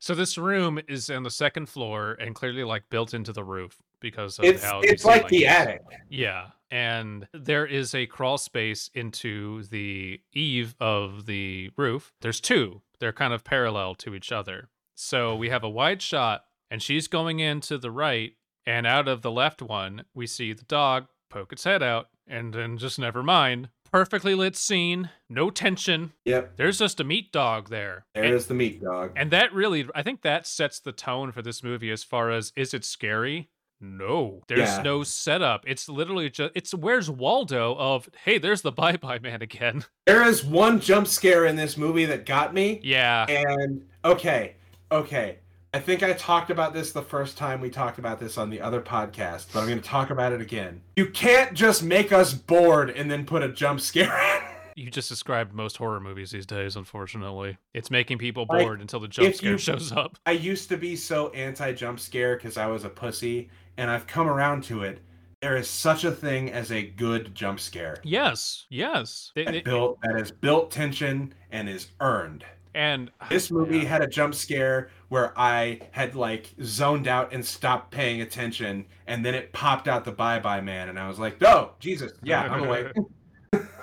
So 0.00 0.16
this 0.16 0.36
room 0.36 0.80
is 0.88 1.08
on 1.08 1.22
the 1.22 1.30
second 1.30 1.68
floor 1.68 2.16
and 2.18 2.34
clearly 2.34 2.64
like 2.64 2.90
built 2.90 3.14
into 3.14 3.32
the 3.32 3.44
roof 3.44 3.78
because 4.00 4.38
of 4.38 4.44
it's 4.44 4.62
how 4.64 4.80
it's 4.82 5.04
like 5.04 5.28
the 5.28 5.46
attic. 5.46 5.82
Yeah, 6.08 6.48
and 6.70 7.28
there 7.32 7.66
is 7.66 7.94
a 7.94 8.06
crawl 8.06 8.38
space 8.38 8.90
into 8.94 9.62
the 9.64 10.20
eave 10.32 10.74
of 10.80 11.26
the 11.26 11.70
roof. 11.76 12.12
There's 12.20 12.40
two. 12.40 12.82
They're 12.98 13.12
kind 13.12 13.32
of 13.32 13.44
parallel 13.44 13.94
to 13.96 14.14
each 14.14 14.30
other. 14.32 14.68
So 14.94 15.34
we 15.34 15.48
have 15.50 15.64
a 15.64 15.70
wide 15.70 16.02
shot, 16.02 16.44
and 16.70 16.82
she's 16.82 17.08
going 17.08 17.40
in 17.40 17.60
to 17.62 17.78
the 17.78 17.90
right, 17.90 18.32
and 18.66 18.86
out 18.86 19.08
of 19.08 19.22
the 19.22 19.30
left 19.30 19.62
one, 19.62 20.04
we 20.14 20.26
see 20.26 20.52
the 20.52 20.64
dog 20.64 21.06
poke 21.30 21.52
its 21.52 21.64
head 21.64 21.82
out, 21.82 22.08
and 22.26 22.52
then 22.52 22.76
just 22.76 22.98
never 22.98 23.22
mind. 23.22 23.70
Perfectly 23.90 24.36
lit 24.36 24.54
scene, 24.54 25.10
no 25.28 25.50
tension. 25.50 26.12
Yep, 26.24 26.56
There's 26.56 26.78
just 26.78 27.00
a 27.00 27.04
meat 27.04 27.32
dog 27.32 27.70
there. 27.70 28.04
there 28.14 28.22
And- 28.24 28.34
is 28.34 28.46
the 28.46 28.54
meat 28.54 28.80
dog. 28.82 29.12
and 29.16 29.30
that 29.32 29.52
really, 29.52 29.88
I 29.96 30.02
think 30.04 30.22
that 30.22 30.46
sets 30.46 30.78
the 30.78 30.92
tone 30.92 31.32
for 31.32 31.42
this 31.42 31.62
movie 31.64 31.90
as 31.90 32.04
far 32.04 32.30
as 32.30 32.52
is 32.54 32.72
it 32.74 32.84
scary? 32.84 33.48
No, 33.80 34.42
there's 34.48 34.60
Yeah. 34.60 34.82
no 34.82 35.02
setup. 35.02 35.64
It's 35.66 35.88
literally 35.88 36.28
just, 36.30 36.52
it's 36.54 36.74
where's 36.74 37.08
Waldo 37.10 37.74
of, 37.76 38.08
hey, 38.24 38.38
there's 38.38 38.62
the 38.62 38.72
bye 38.80 38.96
bye 38.96 39.18
man 39.18 39.42
again. 39.42 39.84
There 40.06 40.22
is 40.26 40.44
one 40.44 40.80
jump 40.80 41.06
scare 41.06 41.46
in 41.46 41.56
this 41.56 41.76
movie 41.76 42.04
that 42.06 42.26
got 42.26 42.52
me. 42.52 42.80
Yeah. 42.82 43.26
And 43.28 43.82
okay, 44.04 44.56
okay. 44.92 45.38
I 45.72 45.78
think 45.78 46.02
I 46.02 46.12
talked 46.14 46.50
about 46.50 46.74
this 46.74 46.90
the 46.92 47.00
first 47.02 47.38
time 47.38 47.60
we 47.60 47.70
talked 47.70 48.00
about 48.00 48.18
this 48.18 48.36
on 48.36 48.50
the 48.50 48.60
other 48.60 48.80
podcast, 48.80 49.46
but 49.52 49.60
I'm 49.60 49.66
going 49.68 49.80
to 49.80 49.88
talk 49.88 50.10
about 50.10 50.32
it 50.32 50.40
again. 50.40 50.82
You 50.96 51.06
can't 51.06 51.54
just 51.54 51.82
make 51.84 52.10
us 52.12 52.34
bored 52.34 52.90
and 52.90 53.08
then 53.08 53.24
put 53.24 53.42
a 53.44 53.48
jump 53.48 53.80
scare 53.80 54.06
in. 54.36 54.42
You 54.74 54.90
just 54.90 55.08
described 55.08 55.52
most 55.52 55.76
horror 55.76 56.00
movies 56.00 56.32
these 56.32 56.46
days, 56.46 56.74
unfortunately. 56.74 57.56
It's 57.72 57.88
making 57.90 58.18
people 58.18 58.46
Like, 58.48 58.64
bored 58.64 58.80
until 58.80 58.98
the 58.98 59.06
jump 59.08 59.32
scare 59.34 59.52
you- 59.52 59.58
shows 59.58 59.92
up. 59.92 60.18
I 60.26 60.32
used 60.32 60.68
to 60.70 60.76
be 60.76 60.96
so 60.96 61.28
anti 61.30 61.72
jump 61.72 62.00
scare 62.00 62.34
because 62.36 62.56
I 62.56 62.66
was 62.66 62.84
a 62.84 62.88
pussy, 62.88 63.48
and 63.76 63.90
I've 63.90 64.06
come 64.06 64.28
around 64.28 64.64
to 64.64 64.82
it. 64.82 65.00
There 65.40 65.56
is 65.56 65.68
such 65.68 66.04
a 66.04 66.10
thing 66.10 66.50
as 66.52 66.70
a 66.70 66.82
good 66.82 67.34
jump 67.34 67.60
scare. 67.60 67.96
Yes, 68.02 68.66
yes. 68.68 69.32
They- 69.34 69.44
That 69.44 69.52
they- 69.52 69.60
built 69.62 69.98
that 70.02 70.16
is 70.20 70.30
built 70.30 70.70
tension 70.70 71.32
and 71.50 71.68
is 71.68 71.88
earned. 72.00 72.44
And 72.74 73.10
This 73.30 73.50
movie 73.50 73.78
yeah. 73.78 73.84
had 73.84 74.02
a 74.02 74.06
jump 74.06 74.34
scare 74.34 74.90
where 75.08 75.32
I 75.38 75.80
had 75.92 76.14
like 76.14 76.54
zoned 76.62 77.08
out 77.08 77.32
and 77.32 77.44
stopped 77.44 77.90
paying 77.90 78.20
attention, 78.20 78.84
and 79.06 79.24
then 79.24 79.34
it 79.34 79.52
popped 79.52 79.88
out 79.88 80.04
the 80.04 80.12
Bye 80.12 80.38
Bye 80.40 80.60
Man, 80.60 80.88
and 80.88 80.98
I 80.98 81.08
was 81.08 81.18
like, 81.18 81.42
"Oh, 81.42 81.72
Jesus, 81.80 82.12
yeah, 82.22 82.42
I'm 82.42 82.64
awake." 82.64 82.88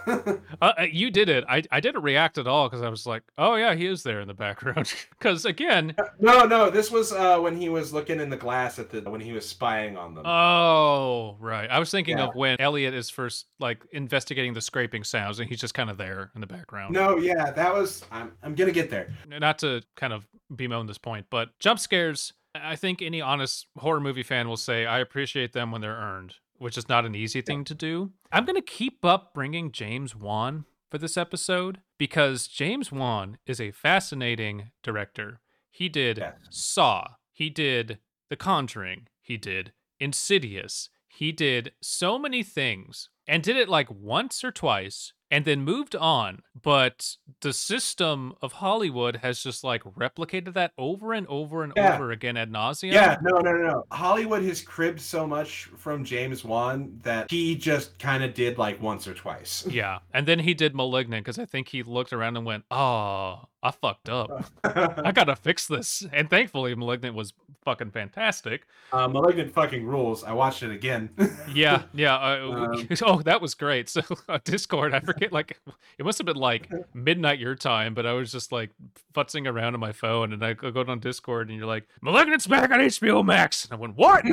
Uh, 0.59 0.73
uh, 0.79 0.83
you 0.91 1.11
did 1.11 1.29
it. 1.29 1.43
I, 1.47 1.61
I 1.71 1.79
didn't 1.79 2.01
react 2.01 2.37
at 2.39 2.47
all 2.47 2.67
because 2.67 2.81
I 2.81 2.89
was 2.89 3.05
like, 3.05 3.21
oh 3.37 3.55
yeah, 3.55 3.75
he 3.75 3.85
is 3.85 4.01
there 4.01 4.21
in 4.21 4.27
the 4.27 4.33
background. 4.33 4.91
Because 5.11 5.45
again, 5.45 5.95
no, 6.19 6.45
no, 6.45 6.69
this 6.69 6.89
was 6.89 7.11
uh, 7.11 7.37
when 7.39 7.55
he 7.57 7.69
was 7.69 7.91
looking 7.93 8.19
in 8.19 8.29
the 8.29 8.37
glass 8.37 8.79
at 8.79 8.89
the 8.89 9.01
when 9.01 9.21
he 9.21 9.33
was 9.33 9.47
spying 9.47 9.97
on 9.97 10.15
them. 10.15 10.25
oh 10.25 11.35
right, 11.39 11.69
I 11.69 11.79
was 11.79 11.91
thinking 11.91 12.17
Yeah. 12.17 12.25
of 12.27 12.35
when 12.35 12.59
Elliot 12.59 12.93
is 12.93 13.09
first 13.09 13.47
like 13.59 13.83
investigating 13.91 14.53
the 14.53 14.61
scraping 14.61 15.03
sounds, 15.03 15.39
and 15.39 15.49
he's 15.49 15.59
just 15.59 15.73
kind 15.73 15.89
of 15.89 15.97
there 15.97 16.31
in 16.35 16.41
the 16.41 16.47
background. 16.47 16.93
no, 16.93 17.17
yeah, 17.17 17.51
that 17.51 17.73
was. 17.73 18.03
I'm 18.11 18.31
I'm 18.41 18.55
gonna 18.55 18.71
get 18.71 18.89
there. 18.89 19.13
Not 19.27 19.59
to 19.59 19.81
kind 19.95 20.13
of 20.13 20.23
bemoan 20.55 20.87
this 20.87 20.97
point, 20.97 21.27
but 21.29 21.49
jump 21.59 21.79
scares. 21.79 22.33
I 22.55 22.75
think 22.75 23.01
any 23.03 23.21
honest 23.21 23.67
horror 23.77 23.99
movie 23.99 24.23
fan 24.23 24.47
will 24.47 24.57
say 24.57 24.85
I 24.85 24.99
appreciate 24.99 25.53
them 25.53 25.71
when 25.71 25.81
they're 25.81 25.91
earned, 25.91 26.35
which 26.57 26.77
is 26.77 26.89
not 26.89 27.05
an 27.05 27.15
easy 27.15 27.41
thing 27.41 27.63
to 27.65 27.75
do. 27.75 28.11
I'm 28.31 28.45
gonna 28.45 28.61
keep 28.61 29.03
up 29.05 29.33
bringing 29.33 29.71
James 29.71 30.15
Wan 30.15 30.65
for 30.89 30.97
this 30.97 31.17
episode 31.17 31.79
because 31.97 32.47
James 32.47 32.91
Wan 32.91 33.37
is 33.45 33.59
a 33.59 33.71
fascinating 33.71 34.71
director. 34.83 35.39
He 35.69 35.89
did 35.89 36.17
Yes. 36.17 36.33
Saw. 36.49 37.15
He 37.31 37.49
did 37.49 37.99
The 38.29 38.35
Conjuring. 38.35 39.07
He 39.21 39.37
did 39.37 39.73
Insidious. 39.99 40.89
He 41.07 41.31
did 41.31 41.71
so 41.81 42.17
many 42.19 42.43
things 42.43 43.09
and 43.27 43.43
did 43.43 43.57
it 43.57 43.67
like 43.69 43.89
once 43.91 44.43
or 44.43 44.51
twice 44.51 45.13
and 45.29 45.45
then 45.45 45.61
moved 45.61 45.95
on. 45.95 46.41
But 46.61 47.15
the 47.41 47.53
system 47.53 48.33
of 48.41 48.53
Hollywood 48.53 49.17
has 49.17 49.41
just 49.43 49.63
like 49.63 49.83
replicated 49.83 50.53
that 50.53 50.71
over 50.77 51.13
and 51.13 51.27
over 51.27 51.63
and 51.63 51.73
Yeah. 51.75 51.95
over 51.95 52.11
again 52.11 52.37
ad 52.37 52.51
nauseum. 52.51 52.93
Yeah, 52.93 53.17
no, 53.21 53.37
no, 53.39 53.51
no, 53.51 53.67
no. 53.67 53.83
Hollywood 53.91 54.43
has 54.43 54.61
cribbed 54.61 55.01
so 55.01 55.27
much 55.27 55.65
from 55.77 56.03
James 56.03 56.43
Wan 56.43 56.99
that 57.03 57.29
he 57.29 57.55
just 57.55 57.97
kind 57.99 58.23
of 58.23 58.33
did 58.33 58.57
like 58.57 58.81
once 58.81 59.07
or 59.07 59.13
twice. 59.13 59.65
Yeah. 59.69 59.99
And 60.13 60.27
then 60.27 60.39
he 60.39 60.53
did 60.53 60.75
Malignant 60.75 61.23
because 61.25 61.39
I 61.39 61.45
think 61.45 61.67
he 61.69 61.83
looked 61.83 62.13
around 62.13 62.37
and 62.37 62.45
went, 62.45 62.63
oh, 62.71 63.41
I 63.67 63.71
fucked 63.71 64.07
up. 64.09 64.45
I 64.63 65.11
gotta 65.15 65.35
fix 65.35 65.67
this. 65.67 66.05
And 66.13 66.29
thankfully, 66.29 66.73
Malignant 66.75 67.15
was 67.15 67.33
fucking 67.65 67.91
fantastic. 67.91 68.65
uh, 68.93 69.07
Malignant 69.09 69.53
fucking 69.53 69.85
rules. 69.85 70.23
I 70.23 70.31
watched 70.31 70.63
it 70.63 70.71
again. 70.71 71.09
Yeah, 71.53 71.83
yeah. 71.93 72.15
Uh, 72.15 72.51
Um, 72.73 72.87
oh, 73.03 73.21
that 73.23 73.41
was 73.41 73.53
great. 73.55 73.89
So 73.89 74.01
on 74.29 74.39
Discord, 74.43 74.93
I 74.93 74.99
forget, 75.01 75.31
like 75.33 75.59
it 75.97 76.05
must 76.05 76.17
have 76.19 76.25
been 76.25 76.35
like 76.37 76.69
midnight 76.93 77.39
your 77.39 77.55
time, 77.55 77.93
but 77.93 78.05
I 78.05 78.13
was 78.13 78.31
just 78.31 78.51
like 78.51 78.69
futzing 79.13 79.47
around 79.51 79.73
on 79.73 79.79
my 79.79 79.91
phone, 79.91 80.31
and 80.33 80.43
I 80.45 80.53
go 80.53 80.71
go 80.71 80.85
on 80.87 80.99
Discord, 80.99 81.49
and 81.49 81.57
you're 81.57 81.67
like, 81.67 81.87
"Malignant's 82.01 82.47
back 82.47 82.69
on 82.71 82.79
HBO 82.79 83.23
Max," 83.25 83.65
and 83.65 83.73
I 83.73 83.75
went, 83.77 83.95
"What?" 83.97 84.23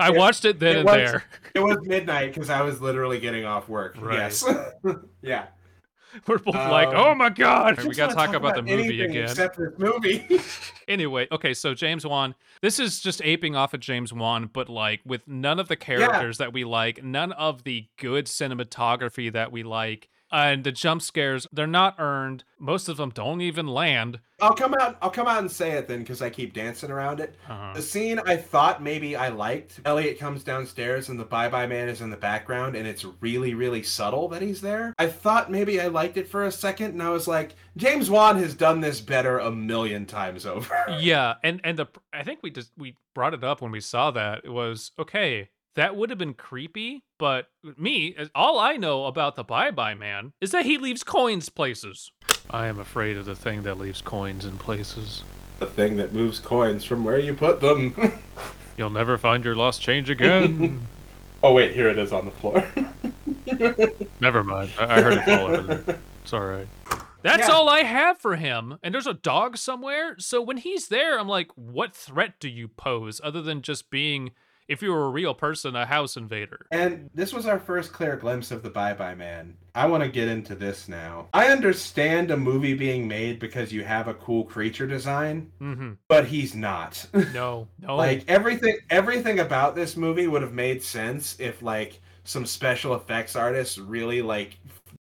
I 0.00 0.10
watched 0.10 0.44
it 0.44 0.60
then 0.60 0.76
it 0.76 0.78
and 0.80 0.86
was- 0.86 0.94
there. 0.94 1.24
it 1.54 1.60
was 1.60 1.78
midnight 1.82 2.32
because 2.34 2.50
I 2.50 2.62
was 2.62 2.80
literally 2.80 3.18
getting 3.18 3.44
off 3.44 3.68
work. 3.68 3.96
Right. 3.98 4.18
Yes. 4.18 4.44
yeah. 5.22 5.46
We're 6.26 6.38
both 6.38 6.54
like, 6.54 6.88
Um, 6.88 6.94
"Oh 6.96 7.14
my 7.14 7.28
god!" 7.30 7.82
We 7.84 7.94
gotta 7.94 8.14
wanna 8.14 8.26
talk 8.26 8.34
about 8.36 8.54
the 8.54 8.62
movie 8.62 9.02
again. 9.02 9.24
Except 9.24 9.56
this 9.56 9.78
movie. 9.78 10.26
Anyway, 10.88 11.28
okay, 11.30 11.52
so 11.52 11.74
James 11.74 12.06
Wan, 12.06 12.34
this 12.62 12.80
is 12.80 13.00
just 13.02 13.20
aping 13.22 13.54
off 13.54 13.74
of 13.74 13.80
James 13.80 14.10
Wan, 14.10 14.48
but 14.50 14.70
like 14.70 15.00
with 15.04 15.28
none 15.28 15.60
of 15.60 15.68
the 15.68 15.76
characters 15.76 16.38
that 16.38 16.54
we 16.54 16.64
like, 16.64 17.04
none 17.04 17.32
of 17.32 17.64
the 17.64 17.86
good 17.98 18.24
cinematography 18.24 19.30
that 19.30 19.52
we 19.52 19.62
like, 19.62 20.08
and 20.30 20.64
the 20.64 20.72
jump 20.72 21.02
scares, 21.02 21.46
they're 21.52 21.66
not 21.66 21.94
earned. 21.98 22.44
Most 22.58 22.88
of 22.88 22.96
them 22.96 23.10
don't 23.10 23.40
even 23.40 23.66
land. 23.66 24.20
I'll 24.40 24.54
come 24.54 24.74
out. 24.80 24.96
I'll 25.02 25.10
come 25.10 25.26
out 25.26 25.38
and 25.40 25.50
say 25.50 25.72
it 25.72 25.88
then 25.88 25.98
because 26.00 26.22
I 26.22 26.30
keep 26.30 26.52
dancing 26.54 26.90
around 26.90 27.18
it. 27.20 27.34
Uh, 27.48 27.72
The 27.74 27.82
scene 27.82 28.20
I 28.24 28.36
thought 28.36 28.82
maybe 28.82 29.16
I 29.16 29.28
liked. 29.28 29.80
Elliot 29.84 30.18
comes 30.18 30.44
downstairs 30.44 31.08
and 31.08 31.18
the 31.18 31.24
Bye 31.24 31.48
Bye 31.48 31.66
Man 31.66 31.88
is 31.88 32.00
in 32.00 32.10
the 32.10 32.16
background, 32.16 32.76
and 32.76 32.86
it's 32.86 33.04
really, 33.20 33.54
really 33.54 33.82
subtle 33.82 34.28
that 34.28 34.42
he's 34.42 34.60
there. 34.60 34.94
I 34.98 35.06
thought 35.08 35.50
maybe 35.50 35.80
I 35.80 35.88
liked 35.88 36.16
it 36.16 36.28
for 36.28 36.44
a 36.46 36.52
second, 36.52 36.92
and 36.92 37.02
I 37.02 37.10
was 37.10 37.26
like, 37.26 37.56
James 37.76 38.10
Wan 38.10 38.36
has 38.38 38.54
done 38.54 38.80
this 38.80 39.00
better 39.00 39.38
a 39.38 39.50
million 39.50 40.06
times 40.06 40.46
over. 40.46 40.76
yeah, 41.00 41.34
and 41.42 41.60
and 41.64 41.78
the 41.78 41.86
I 42.12 42.22
think 42.22 42.40
we 42.42 42.50
just 42.50 42.70
we 42.76 42.96
brought 43.14 43.34
it 43.34 43.42
up 43.42 43.60
when 43.60 43.72
we 43.72 43.80
saw 43.80 44.10
that. 44.12 44.42
It 44.44 44.50
was 44.50 44.92
okay. 44.98 45.48
That 45.76 45.94
would 45.96 46.10
have 46.10 46.18
been 46.18 46.34
creepy, 46.34 47.04
but 47.18 47.46
me, 47.76 48.16
all 48.34 48.58
I 48.58 48.76
know 48.76 49.04
about 49.06 49.36
the 49.36 49.44
Bye 49.44 49.70
Bye 49.70 49.94
Man 49.94 50.32
is 50.40 50.50
that 50.50 50.64
he 50.66 50.76
leaves 50.76 51.04
coins 51.04 51.48
places. 51.48 52.10
I 52.50 52.66
am 52.66 52.80
afraid 52.80 53.16
of 53.16 53.26
the 53.26 53.36
thing 53.36 53.62
that 53.62 53.78
leaves 53.78 54.00
coins 54.00 54.44
in 54.44 54.58
places. 54.58 55.22
the 55.60 55.66
thing 55.66 55.96
that 55.98 56.12
moves 56.12 56.40
coins 56.40 56.84
from 56.84 57.04
where 57.04 57.18
you 57.18 57.34
put 57.34 57.60
them. 57.60 57.94
You'll 58.76 58.90
never 58.90 59.18
find 59.18 59.44
your 59.44 59.54
lost 59.54 59.80
change 59.82 60.08
again. 60.10 60.80
oh 61.42 61.52
wait, 61.52 61.72
here 61.74 61.88
it 61.88 61.98
is 61.98 62.12
on 62.12 62.24
the 62.24 62.30
floor. 62.32 62.64
Never 64.20 64.42
mind. 64.44 64.70
I, 64.78 64.96
I 64.98 65.02
heard 65.02 65.14
it 65.14 65.24
fall 65.24 65.46
over 65.46 65.74
there. 65.74 65.98
It's 66.22 66.32
all 66.32 66.44
right. 66.44 66.66
That's 67.22 67.48
Yeah. 67.48 67.54
all 67.54 67.68
I 67.68 67.80
have 67.82 68.18
for 68.18 68.36
him. 68.36 68.78
And 68.82 68.94
there's 68.94 69.06
a 69.06 69.14
dog 69.14 69.56
somewhere. 69.56 70.16
So 70.18 70.40
when 70.42 70.58
he's 70.58 70.88
there, 70.88 71.18
I'm 71.18 71.28
like, 71.28 71.50
what 71.54 71.94
threat 71.94 72.34
do 72.40 72.48
you 72.48 72.68
pose 72.68 73.20
other 73.24 73.42
than 73.42 73.62
just 73.62 73.90
being, 73.90 74.30
if 74.68 74.82
you 74.82 74.90
were 74.92 75.06
a 75.06 75.10
real 75.10 75.34
person, 75.34 75.74
a 75.74 75.86
house 75.86 76.16
invader? 76.16 76.66
And 76.70 77.08
this 77.14 77.32
was 77.32 77.46
our 77.46 77.58
first 77.58 77.92
clear 77.92 78.16
glimpse 78.16 78.50
of 78.50 78.62
the 78.62 78.70
Bye 78.70 78.94
Bye 78.94 79.14
Man. 79.14 79.56
I 79.74 79.86
want 79.86 80.02
to 80.02 80.08
get 80.08 80.28
into 80.28 80.54
this 80.54 80.88
now. 80.88 81.28
I 81.32 81.46
understand 81.48 82.30
a 82.30 82.36
movie 82.36 82.74
being 82.74 83.06
made 83.08 83.38
because 83.38 83.72
you 83.72 83.84
have 83.84 84.08
a 84.08 84.14
cool 84.14 84.44
creature 84.44 84.86
design, 84.86 85.50
Mm-hmm. 85.60 85.92
but 86.08 86.26
he's 86.26 86.54
not. 86.54 87.04
No, 87.32 87.68
no. 87.80 87.96
like 87.96 88.24
everything 88.28 88.76
everything 88.90 89.40
about 89.40 89.74
this 89.76 89.96
movie 89.96 90.26
would 90.26 90.42
have 90.42 90.52
made 90.54 90.82
sense 90.82 91.36
if 91.38 91.62
like 91.62 92.00
some 92.24 92.44
special 92.46 92.94
effects 92.94 93.36
artists 93.36 93.78
really 93.78 94.20
like 94.22 94.58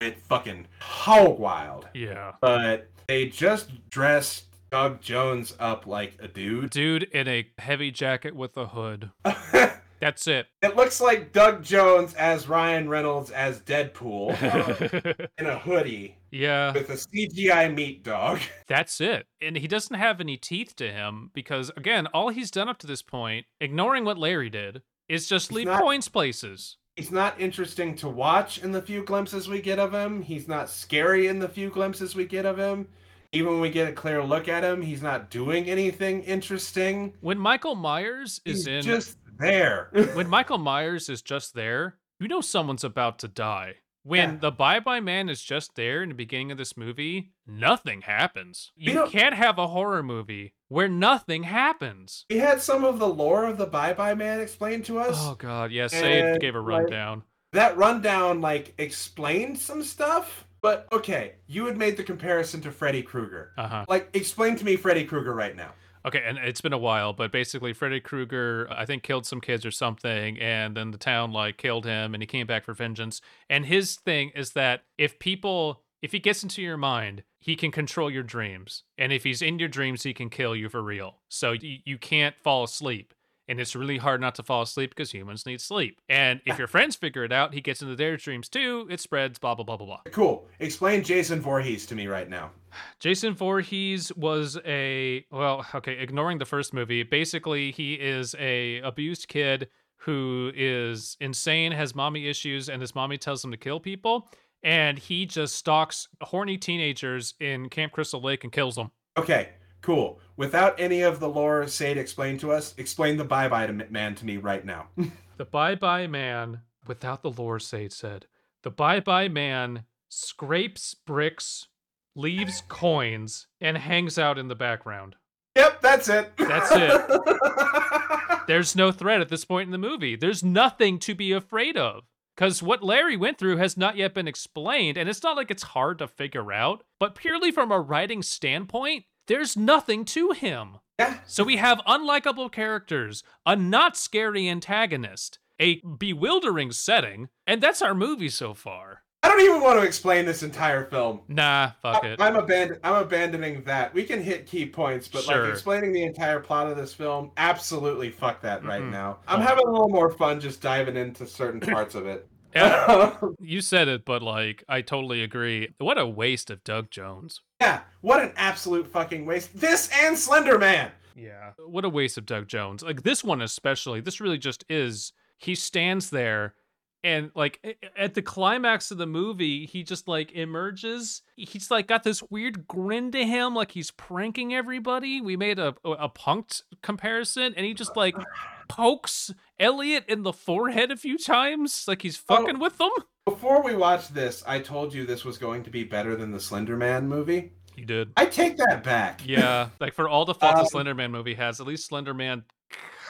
it 0.02 0.18
fucking 0.28 0.68
hog 0.80 1.40
wild. 1.40 1.88
yeah. 1.94 2.34
But 2.42 2.90
they 3.08 3.28
just 3.28 3.70
dressed 3.90 4.46
Doug 4.76 5.00
Jones 5.00 5.56
up 5.58 5.88
like 5.88 6.18
a 6.20 6.28
dude. 6.28 6.70
Dude 6.70 7.04
in 7.04 7.30
a 7.30 7.48
heavy 7.60 7.92
jacket 7.92 8.36
with 8.36 8.58
a 8.58 8.68
hood. 8.68 9.10
That's 10.02 10.28
it. 10.28 10.48
It 10.62 10.76
looks 10.76 11.00
like 11.00 11.32
Doug 11.32 11.64
Jones 11.64 12.14
as 12.16 12.50
Ryan 12.50 12.90
Reynolds 12.90 13.32
as 13.32 13.62
Deadpool 13.62 14.32
uh, 15.22 15.28
in 15.38 15.46
a 15.46 15.58
hoodie 15.58 16.18
yeah. 16.30 16.74
with 16.74 16.90
a 16.90 16.96
CGI 16.96 17.74
meat 17.74 18.04
dog. 18.04 18.42
That's 18.68 19.00
it. 19.00 19.28
And 19.42 19.56
he 19.56 19.66
doesn't 19.66 19.96
have 19.96 20.20
any 20.20 20.36
teeth 20.36 20.76
to 20.76 20.92
him 20.92 21.32
because, 21.34 21.72
again, 21.78 22.08
all 22.08 22.28
he's 22.28 22.52
done 22.52 22.68
up 22.68 22.78
to 22.80 22.88
this 22.88 23.02
point, 23.02 23.46
ignoring 23.62 24.04
what 24.04 24.18
Larry 24.18 24.50
did, 24.50 24.82
is 25.08 25.30
just 25.30 25.52
He's 25.52 25.56
leave 25.56 25.68
not- 25.68 25.80
coins 25.80 26.10
places. 26.10 26.76
He's 26.98 27.12
not 27.12 27.40
interesting 27.40 27.96
to 27.96 28.10
watch 28.10 28.58
in 28.58 28.74
the 28.74 28.82
few 28.82 29.06
glimpses 29.06 29.48
we 29.48 29.62
get 29.62 29.80
of 29.80 29.94
him. 29.94 30.22
He's 30.22 30.50
not 30.50 30.70
scary 30.70 31.28
in 31.28 31.40
the 31.40 31.48
few 31.48 31.70
glimpses 31.70 32.14
we 32.14 32.26
get 32.26 32.46
of 32.46 32.58
him. 32.58 32.90
Even 33.36 33.52
when 33.54 33.62
we 33.62 33.70
get 33.70 33.88
a 33.90 33.92
clear 33.92 34.24
look 34.24 34.48
at 34.48 34.64
him, 34.64 34.82
he's 34.82 35.02
not 35.02 35.30
doing 35.30 35.70
anything 35.70 36.24
interesting. 36.24 37.14
When 37.22 37.38
Michael 37.38 37.76
Myers 37.76 38.40
is 38.46 38.66
He's 38.66 38.68
in, 38.68 38.82
just 38.84 39.18
there. 39.38 39.90
when 40.14 40.30
Michael 40.30 40.58
Myers 40.58 41.10
is 41.10 41.22
just 41.22 41.54
there, 41.54 41.98
you 42.20 42.28
know 42.30 42.42
someone's 42.42 42.84
about 42.86 43.20
to 43.20 43.28
die. 43.28 43.76
When 44.04 44.34
Yeah. 44.34 44.38
the 44.40 44.52
Bye 44.52 44.80
Bye 44.80 45.00
Man 45.00 45.30
is 45.30 45.42
just 45.42 45.76
there 45.76 46.04
in 46.04 46.10
the 46.10 46.16
beginning 46.16 46.52
of 46.52 46.58
this 46.60 46.78
movie, 46.78 47.34
nothing 47.48 48.02
happens. 48.04 48.72
You 48.76 48.90
You 48.92 48.96
know- 49.00 49.08
can't 49.08 49.34
have 49.36 49.58
a 49.58 49.68
horror 49.68 50.04
movie 50.04 50.54
where 50.70 50.88
nothing 50.88 51.44
happens. 51.44 52.26
we 52.30 52.38
had 52.38 52.62
some 52.62 52.86
of 52.86 53.00
the 53.00 53.08
lore 53.08 53.46
of 53.46 53.58
the 53.58 53.66
Bye 53.66 53.94
Bye 53.94 54.14
Man 54.14 54.40
explained 54.40 54.86
to 54.86 55.00
us. 55.00 55.18
Oh 55.20 55.36
god, 55.36 55.72
yeah, 55.72 55.88
Sade 55.88 56.40
gave 56.40 56.56
a 56.56 56.60
like, 56.60 56.68
rundown. 56.84 57.24
that 57.52 57.76
rundown 57.78 58.42
like 58.42 58.74
explained 58.78 59.58
some 59.58 59.84
stuff 59.84 60.45
but 60.66 60.88
okay 60.92 61.34
you 61.46 61.66
had 61.68 61.78
made 61.78 61.96
the 61.96 62.04
comparison 62.04 62.60
to 62.60 62.72
freddy 62.72 63.04
krueger 63.04 63.52
Uh-huh. 63.58 63.86
like 63.88 64.10
explain 64.14 64.56
to 64.56 64.66
me 64.66 64.76
freddy 64.76 65.06
krueger 65.06 65.34
right 65.34 65.56
now 65.56 65.72
Okay, 66.08 66.22
and 66.24 66.38
it's 66.38 66.62
been 66.62 66.72
a 66.72 66.78
while, 66.78 67.14
but 67.14 67.32
basically 67.32 67.74
Freddy 67.74 68.00
Krueger, 68.00 68.68
I 68.70 68.86
think, 68.86 69.02
killed 69.02 69.26
some 69.26 69.42
kids 69.42 69.66
or 69.66 69.72
something, 69.72 70.40
and 70.40 70.78
then 70.78 70.92
the 70.92 71.00
town 71.00 71.32
like 71.32 71.58
killed 71.58 71.84
him, 71.84 72.14
and 72.14 72.22
he 72.22 72.28
came 72.28 72.46
back 72.46 72.64
for 72.64 72.76
vengeance. 72.76 73.22
And 73.50 73.66
his 73.66 73.96
thing 73.96 74.30
is 74.36 74.52
that 74.52 74.84
if 75.00 75.18
people, 75.18 75.82
if 76.04 76.12
he 76.12 76.20
gets 76.20 76.44
into 76.44 76.62
your 76.62 76.78
mind, 76.78 77.24
he 77.40 77.56
can 77.56 77.72
control 77.72 78.12
your 78.12 78.22
dreams, 78.22 78.84
and 79.00 79.12
if 79.12 79.24
he's 79.24 79.42
in 79.42 79.58
your 79.58 79.68
dreams, 79.68 80.04
he 80.04 80.14
can 80.14 80.30
kill 80.30 80.56
you 80.56 80.70
for 80.70 80.84
real. 80.84 81.22
So 81.28 81.54
you, 81.54 81.80
you 81.86 81.98
can't 81.98 82.36
fall 82.44 82.64
asleep. 82.64 83.16
And 83.48 83.60
it's 83.60 83.76
really 83.76 83.98
hard 83.98 84.22
not 84.22 84.36
to 84.36 84.44
fall 84.44 84.64
asleep 84.64 84.90
because 84.90 85.12
humans 85.12 85.46
need 85.46 85.62
sleep. 85.62 86.02
And 86.10 86.42
if 86.46 86.58
your 86.58 86.68
friends 86.68 86.96
figure 86.96 87.24
it 87.24 87.32
out, 87.32 87.54
he 87.54 87.62
gets 87.62 87.82
into 87.82 87.96
their 87.96 88.18
dreams 88.18 88.50
too. 88.50 88.88
It 88.90 89.00
spreads, 89.00 89.38
blah, 89.38 89.54
blah, 89.56 89.64
blah, 89.66 89.78
blah, 89.78 89.86
blah. 89.86 90.00
cool 90.12 90.48
explain 90.60 91.04
jason 91.04 91.40
Voorhees 91.42 91.86
to 91.88 91.96
me 91.96 92.08
right 92.08 92.30
now 92.30 92.52
Jason 93.00 93.34
Voorhees 93.34 94.12
was 94.16 94.58
a 94.66 95.26
well, 95.32 95.66
okay, 95.76 95.94
ignoring 96.00 96.38
the 96.40 96.46
first 96.46 96.74
movie, 96.74 97.04
basically 97.04 97.72
he 97.72 97.94
is 97.94 98.36
a 98.40 98.80
abused 98.82 99.28
kid 99.28 99.70
who 99.98 100.52
is 100.56 101.16
insane, 101.22 101.72
has 101.72 101.96
mommy 101.96 102.28
issues, 102.28 102.68
and 102.70 102.82
this 102.82 102.94
mommy 102.94 103.18
tells 103.18 103.44
him 103.44 103.52
to 103.52 103.58
kill 103.58 103.80
people. 103.80 104.28
and 104.64 104.98
he 104.98 105.26
just 105.26 105.56
stalks 105.56 106.08
horny 106.22 106.58
teenagers 106.58 107.36
in 107.40 107.70
Camp 107.70 107.92
Crystal 107.94 108.20
Lake 108.22 108.44
and 108.44 108.52
kills 108.52 108.76
them. 108.76 108.90
Okay, 109.18 109.50
cool. 109.86 110.20
Without 110.36 110.80
any 110.80 111.02
of 111.02 111.20
the 111.20 111.30
lore 111.30 111.68
Sade 111.68 111.98
explained 111.98 112.40
to 112.40 112.52
us, 112.52 112.74
explain 112.76 113.18
the 113.18 113.24
bye 113.24 113.48
bye 113.48 113.68
man 113.68 114.16
to 114.16 114.26
me 114.26 114.38
right 114.38 114.66
now. 114.66 114.88
the 115.38 115.46
bye 115.46 115.76
bye 115.76 116.08
man, 116.08 116.62
without 116.88 117.22
the 117.22 117.30
lore 117.30 117.60
Sade 117.60 117.94
said, 117.94 118.26
the 118.64 118.72
bye 118.72 119.00
bye 119.00 119.28
man 119.28 119.86
scrapes 120.10 120.96
bricks, 120.96 121.68
leaves 122.16 122.64
coins, 122.68 123.46
and 123.62 123.78
hangs 123.78 124.18
out 124.18 124.40
in 124.40 124.48
the 124.48 124.56
background. 124.56 125.18
Yep, 125.56 125.82
that's 125.82 126.10
it. 126.10 126.32
That's 126.38 126.70
it. 126.74 128.48
There's 128.48 128.76
no 128.76 128.92
threat 128.92 129.22
at 129.22 129.30
this 129.30 129.46
point 129.46 129.68
in 129.68 129.72
the 129.72 129.78
movie. 129.78 130.18
There's 130.18 130.44
nothing 130.44 131.00
to 131.00 131.16
be 131.16 131.32
afraid 131.32 131.78
of. 131.78 132.04
Because 132.36 132.62
what 132.62 132.84
Larry 132.84 133.16
went 133.16 133.38
through 133.38 133.58
has 133.58 133.78
not 133.78 133.96
yet 133.96 134.14
been 134.14 134.28
explained, 134.28 134.98
and 134.98 135.08
it's 135.08 135.24
not 135.24 135.38
like 135.38 135.50
it's 135.50 135.64
hard 135.64 136.00
to 136.00 136.08
figure 136.10 136.52
out, 136.52 136.84
but 137.00 137.16
purely 137.16 137.52
from 137.52 137.72
a 137.72 137.80
writing 137.80 138.22
standpoint, 138.22 139.06
there's 139.28 139.58
nothing 139.58 140.06
to 140.06 140.32
him. 140.32 140.78
Yeah. 141.00 141.18
So 141.26 141.44
we 141.44 141.58
have 141.58 141.80
unlikable 141.88 142.52
characters, 142.52 143.24
a 143.46 143.56
not 143.56 143.98
scary 143.98 144.48
antagonist, 144.48 145.40
a 145.60 145.82
bewildering 145.82 146.72
setting, 146.72 147.30
and 147.46 147.62
that's 147.62 147.82
our 147.82 147.94
movie 147.94 148.30
so 148.30 148.54
far. 148.54 149.02
I 149.24 149.30
don't 149.30 149.42
even 149.42 149.62
want 149.62 149.80
to 149.80 149.86
explain 149.86 150.26
this 150.26 150.44
entire 150.44 150.86
film. 150.86 151.22
Nah, 151.28 151.72
fuck 151.82 152.04
it. 152.04 152.22
I, 152.22 152.28
am 152.28 152.36
abandon- 152.36 152.78
I'm 152.84 153.02
abandoning 153.04 153.64
that. 153.64 153.92
We 153.92 154.04
can 154.04 154.22
hit 154.22 154.46
key 154.46 154.68
points, 154.68 155.08
but 155.08 155.24
Sure. 155.24 155.44
like 155.46 155.52
explaining 155.54 155.94
the 155.94 156.04
entire 156.04 156.40
plot 156.40 156.68
of 156.68 156.78
this 156.78 156.94
film, 156.94 157.32
absolutely 157.36 158.12
fuck 158.12 158.42
that 158.42 158.64
right 158.64 158.84
Mm-mm. 158.84 158.92
now. 158.92 159.18
I'm 159.28 159.42
having 159.42 159.66
a 159.66 159.72
little 159.72 159.90
more 159.90 160.12
fun 160.12 160.40
just 160.40 160.62
diving 160.62 160.96
into 160.96 161.26
certain 161.26 161.60
parts 161.74 161.96
of 161.96 162.06
it. 162.06 162.28
Yeah, 162.56 163.16
you 163.40 163.62
said 163.62 163.88
it, 163.88 164.06
but 164.06 164.22
like, 164.22 164.64
I 164.70 164.82
totally 164.82 165.24
agree. 165.24 165.70
What 165.80 165.98
a 165.98 166.06
waste 166.06 166.52
of 166.52 166.64
Doug 166.64 166.92
Jones. 166.92 167.42
Yeah, 167.62 167.82
what 168.02 168.22
an 168.22 168.32
absolute 168.36 168.88
fucking 168.88 169.26
waste. 169.26 169.60
This 169.60 169.90
and 169.94 170.18
Slender 170.18 170.58
Man. 170.58 170.92
Yeah. 171.16 171.52
What 171.58 171.86
a 171.86 171.90
waste 171.90 172.18
of 172.18 172.26
Doug 172.26 172.48
Jones. 172.48 172.84
Like 172.84 173.04
this 173.04 173.24
one 173.24 173.42
especially. 173.42 174.02
This 174.02 174.20
really 174.20 174.38
just 174.38 174.66
is 174.70 175.14
he 175.38 175.56
stands 175.56 176.10
there 176.10 176.56
and 177.04 177.30
like 177.36 177.78
at 177.96 178.16
the 178.16 178.22
climax 178.22 178.90
of 178.90 178.98
the 178.98 179.06
movie, 179.06 179.68
he 179.68 179.84
just 179.84 180.08
like 180.08 180.32
emerges. 180.32 181.22
He's 181.36 181.70
like 181.70 181.88
got 181.88 182.04
this 182.04 182.24
weird 182.24 182.68
grin 182.68 183.12
to 183.12 183.24
him 183.24 183.54
like 183.54 183.72
he's 183.72 183.92
pranking 183.92 184.54
everybody. 184.56 185.22
We 185.22 185.38
made 185.38 185.60
a 185.60 185.76
a 185.86 186.10
punked 186.10 186.64
comparison 186.82 187.54
and 187.56 187.66
he 187.66 187.74
just 187.74 187.96
like 187.96 188.16
pokes 188.68 189.32
Elliot 189.60 190.06
in 190.08 190.24
the 190.24 190.34
forehead 190.34 190.92
a 190.92 190.98
few 190.98 191.18
times 191.18 191.86
like 191.88 192.02
he's 192.02 192.22
oh. 192.28 192.36
fucking 192.36 192.60
with 192.60 192.80
them. 192.80 192.90
Before 193.26 193.64
we 193.64 193.76
watched 193.76 194.14
this, 194.14 194.44
I 194.46 194.60
told 194.60 194.94
you 194.94 195.04
this 195.04 195.26
was 195.26 195.40
going 195.40 195.64
to 195.64 195.72
be 195.72 195.84
better 195.84 196.16
than 196.16 196.32
the 196.32 196.40
Slender 196.40 196.78
Man 196.78 197.08
movie. 197.08 197.54
You 197.76 197.84
did. 197.84 198.12
I 198.16 198.28
take 198.28 198.56
that 198.58 198.84
back. 198.84 199.22
Yeah, 199.26 199.70
like 199.80 199.96
for 199.96 200.08
all 200.08 200.26
the 200.26 200.36
faults 200.36 200.60
Um, 200.60 200.64
the 200.64 200.70
Slender 200.70 200.94
Man 200.94 201.12
movie 201.12 201.34
has, 201.34 201.60
at 201.60 201.66
least 201.66 201.88
Slender 201.88 202.14
Man 202.14 202.44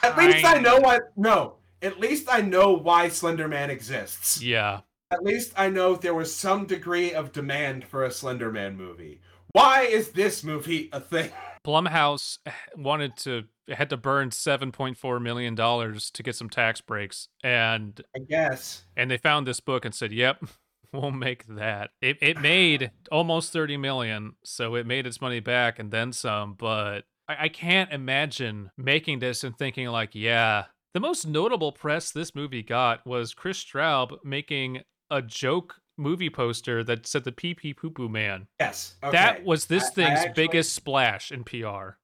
At 0.03 0.17
least 0.17 0.45
I 0.45 0.59
know 0.59 0.77
what. 0.77 1.01
No. 1.17 1.55
At 1.81 1.99
least 1.99 2.27
I 2.31 2.39
know 2.39 2.71
why 2.71 3.09
Slender 3.09 3.49
Man 3.49 3.69
exists. 3.69 4.41
Yeah. 4.41 4.81
At 5.11 5.21
least 5.21 5.51
I 5.57 5.69
know 5.69 5.95
there 5.95 6.15
was 6.15 6.33
some 6.33 6.65
degree 6.65 7.13
of 7.13 7.33
demand 7.33 7.83
for 7.83 8.05
a 8.05 8.11
Slender 8.11 8.51
Man 8.51 8.77
movie. 8.77 9.19
Why 9.51 9.81
is 9.81 10.09
this 10.09 10.45
movie 10.45 10.89
a 10.93 11.01
thing? 11.01 11.29
Blumhouse 11.65 12.37
eh, 12.45 12.51
wanted 12.75 13.17
to 13.17 13.43
had 13.69 13.89
to 13.89 13.97
burn 13.97 14.29
7.4 14.29 15.21
million 15.21 15.55
dollars 15.55 16.11
to 16.11 16.21
get 16.21 16.35
some 16.35 16.49
tax 16.49 16.81
breaks 16.81 17.27
and 17.43 17.99
I 18.15 18.19
guess. 18.19 18.85
and 18.95 19.09
they 19.09 19.17
found 19.17 19.47
this 19.47 19.59
book 19.59 19.85
and 19.85 19.93
said, 19.93 20.11
"Yep, 20.13 20.45
we'll 20.93 21.11
make 21.11 21.47
that." 21.47 21.91
It 22.01 22.17
it 22.21 22.39
made 22.39 22.91
almost 23.11 23.51
30 23.51 23.77
million, 23.77 24.35
so 24.43 24.75
it 24.75 24.85
made 24.85 25.07
its 25.07 25.19
money 25.19 25.39
back 25.39 25.79
and 25.79 25.91
then 25.91 26.13
some, 26.13 26.53
but 26.53 27.05
I, 27.27 27.45
I 27.45 27.49
can't 27.49 27.91
imagine 27.91 28.71
making 28.77 29.19
this 29.19 29.43
and 29.43 29.57
thinking 29.57 29.87
like, 29.87 30.11
"Yeah, 30.13 30.65
the 30.93 30.99
most 30.99 31.25
notable 31.25 31.71
press 31.71 32.11
this 32.11 32.35
movie 32.35 32.63
got 32.63 33.05
was 33.05 33.33
Chris 33.33 33.63
Straub 33.63 34.17
making 34.23 34.81
a 35.09 35.21
joke 35.21 35.75
movie 35.97 36.29
poster 36.29 36.83
that 36.83 37.07
said 37.07 37.23
the 37.23 37.31
pee 37.31 37.53
pee 37.53 37.73
poo 37.73 37.89
poo 37.89 38.09
man. 38.09 38.47
Yes. 38.59 38.95
Okay. 39.03 39.11
That 39.11 39.43
was 39.45 39.65
this 39.65 39.83
I- 39.83 39.87
I 39.87 39.89
thing's 39.91 40.19
actually- 40.19 40.33
biggest 40.47 40.73
splash 40.73 41.31
in 41.31 41.43
PR. 41.43 41.97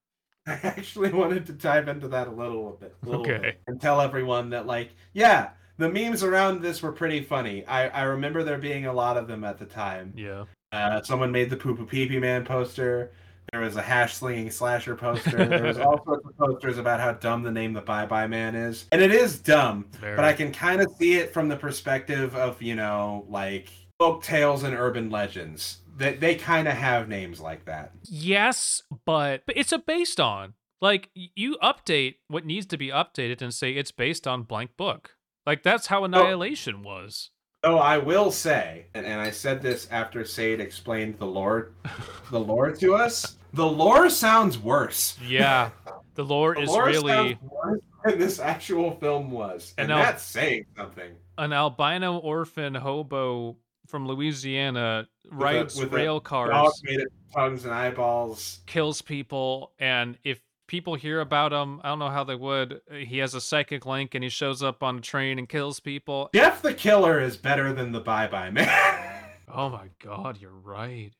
I 0.47 0.53
actually 0.63 1.11
wanted 1.13 1.45
to 1.47 1.53
dive 1.53 1.87
into 1.87 2.07
that 2.07 2.27
a 2.27 2.31
little 2.31 2.71
bit, 2.79 2.95
little 3.03 3.21
Okay. 3.21 3.37
bit 3.37 3.61
and 3.67 3.79
tell 3.79 4.01
everyone 4.01 4.49
that, 4.49 4.65
like, 4.65 4.89
yeah, 5.13 5.49
the 5.77 5.87
memes 5.87 6.23
around 6.23 6.61
this 6.63 6.81
were 6.81 6.91
pretty 6.91 7.21
funny. 7.21 7.63
I, 7.65 7.89
I 7.89 8.01
remember 8.03 8.43
there 8.43 8.57
being 8.57 8.87
a 8.87 8.93
lot 8.93 9.17
of 9.17 9.27
them 9.27 9.43
at 9.43 9.59
the 9.59 9.65
time. 9.65 10.13
Yeah. 10.15 10.45
Uh, 10.71 11.01
someone 11.03 11.31
made 11.31 11.49
the 11.51 11.57
poo 11.57 11.75
poo 11.75 11.85
pee 11.85 12.07
pee 12.07 12.19
man 12.19 12.43
poster. 12.45 13.11
There 13.51 13.61
was 13.61 13.75
a 13.75 13.81
hash 13.81 14.15
slinging 14.15 14.49
slasher 14.49 14.95
poster. 14.95 15.43
There 15.45 15.63
was 15.63 15.77
all 15.77 16.01
sorts 16.05 16.25
of 16.25 16.37
posters 16.37 16.77
about 16.77 16.99
how 17.01 17.11
dumb 17.13 17.43
the 17.43 17.51
name 17.51 17.73
the 17.73 17.81
Bye 17.81 18.05
Bye 18.05 18.27
Man 18.27 18.55
is, 18.55 18.85
and 18.93 19.01
it 19.01 19.11
is 19.11 19.37
dumb. 19.39 19.85
But 19.99 20.19
I 20.23 20.31
can 20.33 20.53
kind 20.53 20.79
of 20.81 20.87
see 20.97 21.15
it 21.15 21.33
from 21.33 21.49
the 21.49 21.57
perspective 21.57 22.33
of 22.35 22.61
you 22.61 22.75
know 22.75 23.25
like 23.27 23.67
folk 24.01 24.23
tales 24.23 24.63
and 24.63 24.73
urban 24.73 25.11
legends. 25.11 25.77
That 25.97 26.19
they 26.19 26.33
kind 26.33 26.67
of 26.67 26.73
have 26.73 27.07
names 27.07 27.39
like 27.39 27.65
that. 27.65 27.91
Yes, 28.05 28.81
but, 29.05 29.43
but 29.45 29.55
it's 29.55 29.71
a 29.71 29.77
based 29.77 30.19
on. 30.19 30.55
Like 30.81 31.09
you 31.13 31.59
update 31.61 32.15
what 32.27 32.43
needs 32.43 32.65
to 32.67 32.77
be 32.77 32.87
updated 32.87 33.43
and 33.43 33.53
say 33.53 33.73
it's 33.73 33.91
based 33.91 34.25
on 34.25 34.41
blank 34.41 34.75
book. 34.75 35.11
Like 35.45 35.61
that's 35.61 35.87
how 35.87 36.01
oh. 36.01 36.05
Annihilation 36.05 36.81
was. 36.81 37.29
Oh, 37.63 37.77
I 37.77 37.99
will 37.99 38.31
say, 38.31 38.87
and, 38.95 39.05
and 39.05 39.21
I 39.21 39.29
said 39.29 39.61
this 39.61 39.87
after 39.91 40.25
Sade 40.25 40.59
explained 40.59 41.19
the 41.19 41.27
lore, 41.27 41.73
the 42.31 42.39
lore 42.39 42.71
to 42.71 42.95
us. 42.95 43.35
The 43.53 43.67
lore 43.67 44.09
sounds 44.09 44.57
worse. 44.57 45.15
Yeah. 45.23 45.69
The 46.15 46.23
lore 46.25 46.55
The 46.55 46.61
is 46.61 46.69
lore 46.69 46.85
really 46.87 47.37
worse 47.39 47.81
than 48.03 48.17
this 48.17 48.39
actual 48.39 48.95
film 48.95 49.29
was, 49.29 49.75
And 49.77 49.91
and, 49.91 49.99
now- 49.99 50.03
that's 50.03 50.23
saying 50.23 50.65
something. 50.75 51.11
an 51.37 51.53
albino 51.53 52.17
orphan 52.17 52.73
hobo 52.73 53.57
from 53.91 54.07
Louisiana 54.07 55.07
rides 55.29 55.77
with 55.79 55.93
a 55.93 55.95
rail 55.95 56.15
Dog 56.15 56.23
cars, 56.23 56.81
made 56.83 57.01
of 57.01 57.07
tongues 57.35 57.65
and 57.65 57.73
eyeballs. 57.73 58.61
kills 58.65 59.01
people, 59.01 59.73
and 59.77 60.17
if 60.23 60.39
people 60.67 60.95
hear 60.95 61.19
about 61.19 61.51
him, 61.51 61.81
I 61.83 61.89
don't 61.89 61.99
know 61.99 62.09
how 62.09 62.23
they 62.23 62.35
would. 62.35 62.81
Uh, 62.89 62.95
he 62.95 63.17
has 63.19 63.35
a 63.35 63.41
psychic 63.41 63.85
link 63.85 64.15
and 64.15 64.23
he 64.23 64.29
shows 64.29 64.63
up 64.63 64.81
on 64.81 64.97
a 64.99 65.01
train 65.01 65.37
and 65.37 65.47
kills 65.49 65.79
people. 65.81 66.29
Jeff 66.33 66.61
the 66.61 66.73
Killer 66.73 67.19
is 67.19 67.35
better 67.37 67.73
than 67.73 67.91
the 67.91 67.99
Bye 67.99 68.27
Bye 68.27 68.49
Man. 68.49 69.07
Oh 69.53 69.67
my 69.69 69.89
god, 70.01 70.37
you're 70.39 70.49
right. 70.49 71.11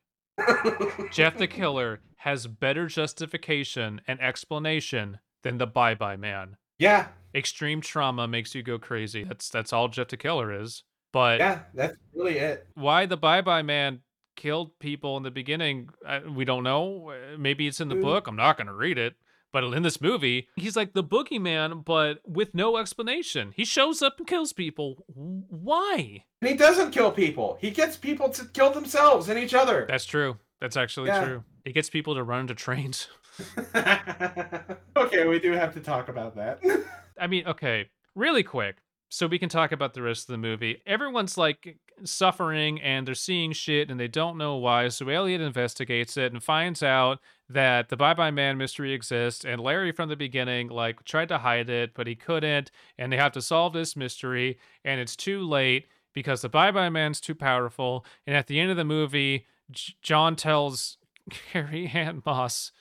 Jeff 1.12 1.36
the 1.36 1.46
Killer 1.46 2.00
has 2.16 2.46
better 2.46 2.86
justification 2.86 4.00
and 4.08 4.18
explanation 4.22 5.18
than 5.42 5.58
the 5.58 5.66
Bye 5.66 5.94
Bye 5.94 6.16
Man. 6.16 6.56
yeah, 6.78 7.08
Extreme 7.34 7.80
trauma 7.82 8.26
makes 8.28 8.54
you 8.54 8.62
go 8.62 8.78
crazy. 8.78 9.24
That's 9.24 9.50
that's 9.50 9.72
all 9.72 9.88
Jeff 9.88 10.08
the 10.08 10.16
Killer 10.16 10.50
is. 10.62 10.82
But 11.12 11.40
yeah, 11.40 11.60
that's 11.74 11.96
really 12.14 12.38
it. 12.38 12.66
why 12.74 13.06
the 13.06 13.16
Bye 13.16 13.42
Bye 13.42 13.62
Man 13.62 14.00
killed 14.34 14.78
people 14.78 15.16
in 15.18 15.22
the 15.22 15.30
beginning, 15.30 15.90
uh, 16.06 16.20
we 16.34 16.44
don't 16.44 16.62
know. 16.64 17.10
Uh, 17.10 17.36
Maybe 17.38 17.66
it's 17.66 17.80
in 17.80 17.88
the 17.88 17.94
Mm. 17.96 18.00
book. 18.00 18.26
I'm 18.26 18.36
not 18.36 18.56
going 18.56 18.66
to 18.66 18.72
read 18.74 18.98
it. 18.98 19.14
But 19.52 19.64
in 19.64 19.82
this 19.82 20.00
movie, 20.00 20.48
he's 20.56 20.76
like 20.76 20.94
the 20.94 21.04
boogeyman, 21.04 21.84
but 21.84 22.20
with 22.26 22.54
no 22.54 22.78
explanation. 22.78 23.52
He 23.54 23.66
shows 23.66 24.00
up 24.00 24.14
and 24.18 24.26
kills 24.26 24.54
people. 24.54 25.04
Why? 25.14 26.24
And 26.40 26.48
he 26.48 26.56
doesn't 26.56 26.92
kill 26.92 27.12
people. 27.12 27.58
He 27.60 27.70
gets 27.70 27.98
people 27.98 28.30
to 28.30 28.46
kill 28.46 28.70
themselves 28.72 29.28
and 29.28 29.38
each 29.38 29.52
other. 29.52 29.84
That's 29.86 30.06
true. 30.06 30.38
That's 30.62 30.78
actually 30.78 31.08
Yeah. 31.08 31.22
true. 31.24 31.44
He 31.66 31.72
gets 31.72 31.90
people 31.90 32.14
to 32.14 32.22
run 32.22 32.40
into 32.40 32.54
trains. 32.54 33.08
okay, 34.96 35.26
we 35.26 35.38
do 35.38 35.52
have 35.52 35.74
to 35.74 35.80
talk 35.80 36.08
about 36.08 36.34
that. 36.36 36.60
I 37.20 37.26
mean, 37.26 37.46
okay, 37.46 37.90
really 38.14 38.42
quick, 38.42 38.76
so 39.12 39.26
we 39.26 39.38
can 39.38 39.50
talk 39.50 39.72
about 39.72 39.92
the 39.92 40.00
rest 40.00 40.22
of 40.22 40.32
the 40.32 40.38
movie. 40.38 40.80
Everyone's 40.86 41.36
like 41.36 41.76
suffering 42.02 42.80
and 42.80 43.06
they're 43.06 43.14
seeing 43.14 43.52
shit 43.52 43.90
and 43.90 44.00
they 44.00 44.08
don't 44.08 44.38
know 44.38 44.56
why. 44.56 44.88
So 44.88 45.06
Elliot 45.06 45.42
investigates 45.42 46.16
it 46.16 46.32
and 46.32 46.42
finds 46.42 46.82
out 46.82 47.18
that 47.46 47.90
the 47.90 47.96
Bye 47.98 48.14
Bye 48.14 48.30
Man 48.30 48.56
mystery 48.56 48.94
exists. 48.94 49.44
And 49.44 49.60
Larry, 49.60 49.92
from 49.92 50.08
the 50.08 50.16
beginning, 50.16 50.68
like 50.68 51.04
tried 51.04 51.28
to 51.28 51.36
hide 51.36 51.68
it, 51.68 51.92
but 51.92 52.06
he 52.06 52.14
couldn't. 52.14 52.70
And 52.96 53.12
they 53.12 53.18
have 53.18 53.32
to 53.32 53.42
solve 53.42 53.74
this 53.74 53.96
mystery. 53.96 54.58
And 54.82 54.98
it's 54.98 55.14
too 55.14 55.42
late 55.46 55.88
because 56.14 56.40
the 56.40 56.48
Bye 56.48 56.70
Bye 56.70 56.88
Man's 56.88 57.20
too 57.20 57.34
powerful. 57.34 58.06
And 58.26 58.34
at 58.34 58.46
the 58.46 58.58
end 58.58 58.70
of 58.70 58.78
the 58.78 58.84
movie, 58.84 59.44
J- 59.70 59.92
John 60.00 60.36
tells 60.36 60.96
Carrie 61.30 61.90
Ann 61.92 62.22
Moss 62.24 62.72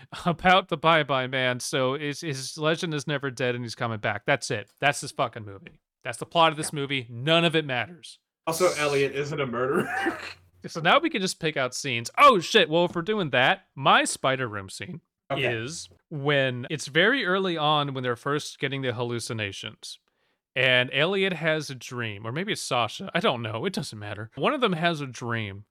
about 0.24 0.68
the 0.68 0.76
Bye 0.76 1.02
Bye 1.02 1.26
Man. 1.26 1.60
So 1.60 1.94
his, 1.94 2.20
his 2.20 2.56
legend 2.58 2.94
is 2.94 3.06
never 3.06 3.30
dead 3.30 3.54
and 3.54 3.64
he's 3.64 3.74
coming 3.74 3.98
back. 3.98 4.22
That's 4.26 4.50
it. 4.50 4.70
That's 4.80 5.00
this 5.00 5.12
fucking 5.12 5.44
movie. 5.44 5.80
That's 6.04 6.18
the 6.18 6.26
plot 6.26 6.52
of 6.52 6.56
this 6.56 6.72
movie. 6.72 7.06
None 7.10 7.44
of 7.44 7.54
it 7.56 7.64
matters. 7.64 8.18
also, 8.46 8.72
Elliot 8.78 9.14
isn't 9.14 9.40
a 9.40 9.46
murderer. 9.46 10.18
So 10.66 10.80
now 10.80 10.98
we 10.98 11.08
can 11.08 11.22
just 11.22 11.38
pick 11.38 11.56
out 11.56 11.72
scenes. 11.72 12.10
Oh 12.18 12.40
shit. 12.40 12.68
Well, 12.68 12.84
if 12.84 12.94
we're 12.94 13.02
doing 13.02 13.30
that, 13.30 13.66
my 13.76 14.02
spider 14.04 14.48
room 14.48 14.68
scene 14.68 15.00
okay. 15.30 15.54
is 15.54 15.88
when 16.10 16.66
it's 16.68 16.88
very 16.88 17.24
early 17.24 17.56
on 17.56 17.94
when 17.94 18.02
they're 18.02 18.16
first 18.16 18.58
getting 18.58 18.82
the 18.82 18.92
hallucinations. 18.92 19.98
and 20.56 20.90
Elliot 20.92 21.34
has 21.34 21.70
a 21.70 21.74
dream, 21.76 22.26
or 22.26 22.32
maybe 22.32 22.52
it's 22.52 22.60
Sasha. 22.62 23.10
I 23.14 23.20
don't 23.20 23.42
know. 23.42 23.64
It 23.64 23.72
doesn't 23.72 23.98
matter. 23.98 24.30
One 24.34 24.52
of 24.52 24.60
them 24.60 24.72
has 24.72 25.00
a 25.00 25.06
dream, 25.06 25.64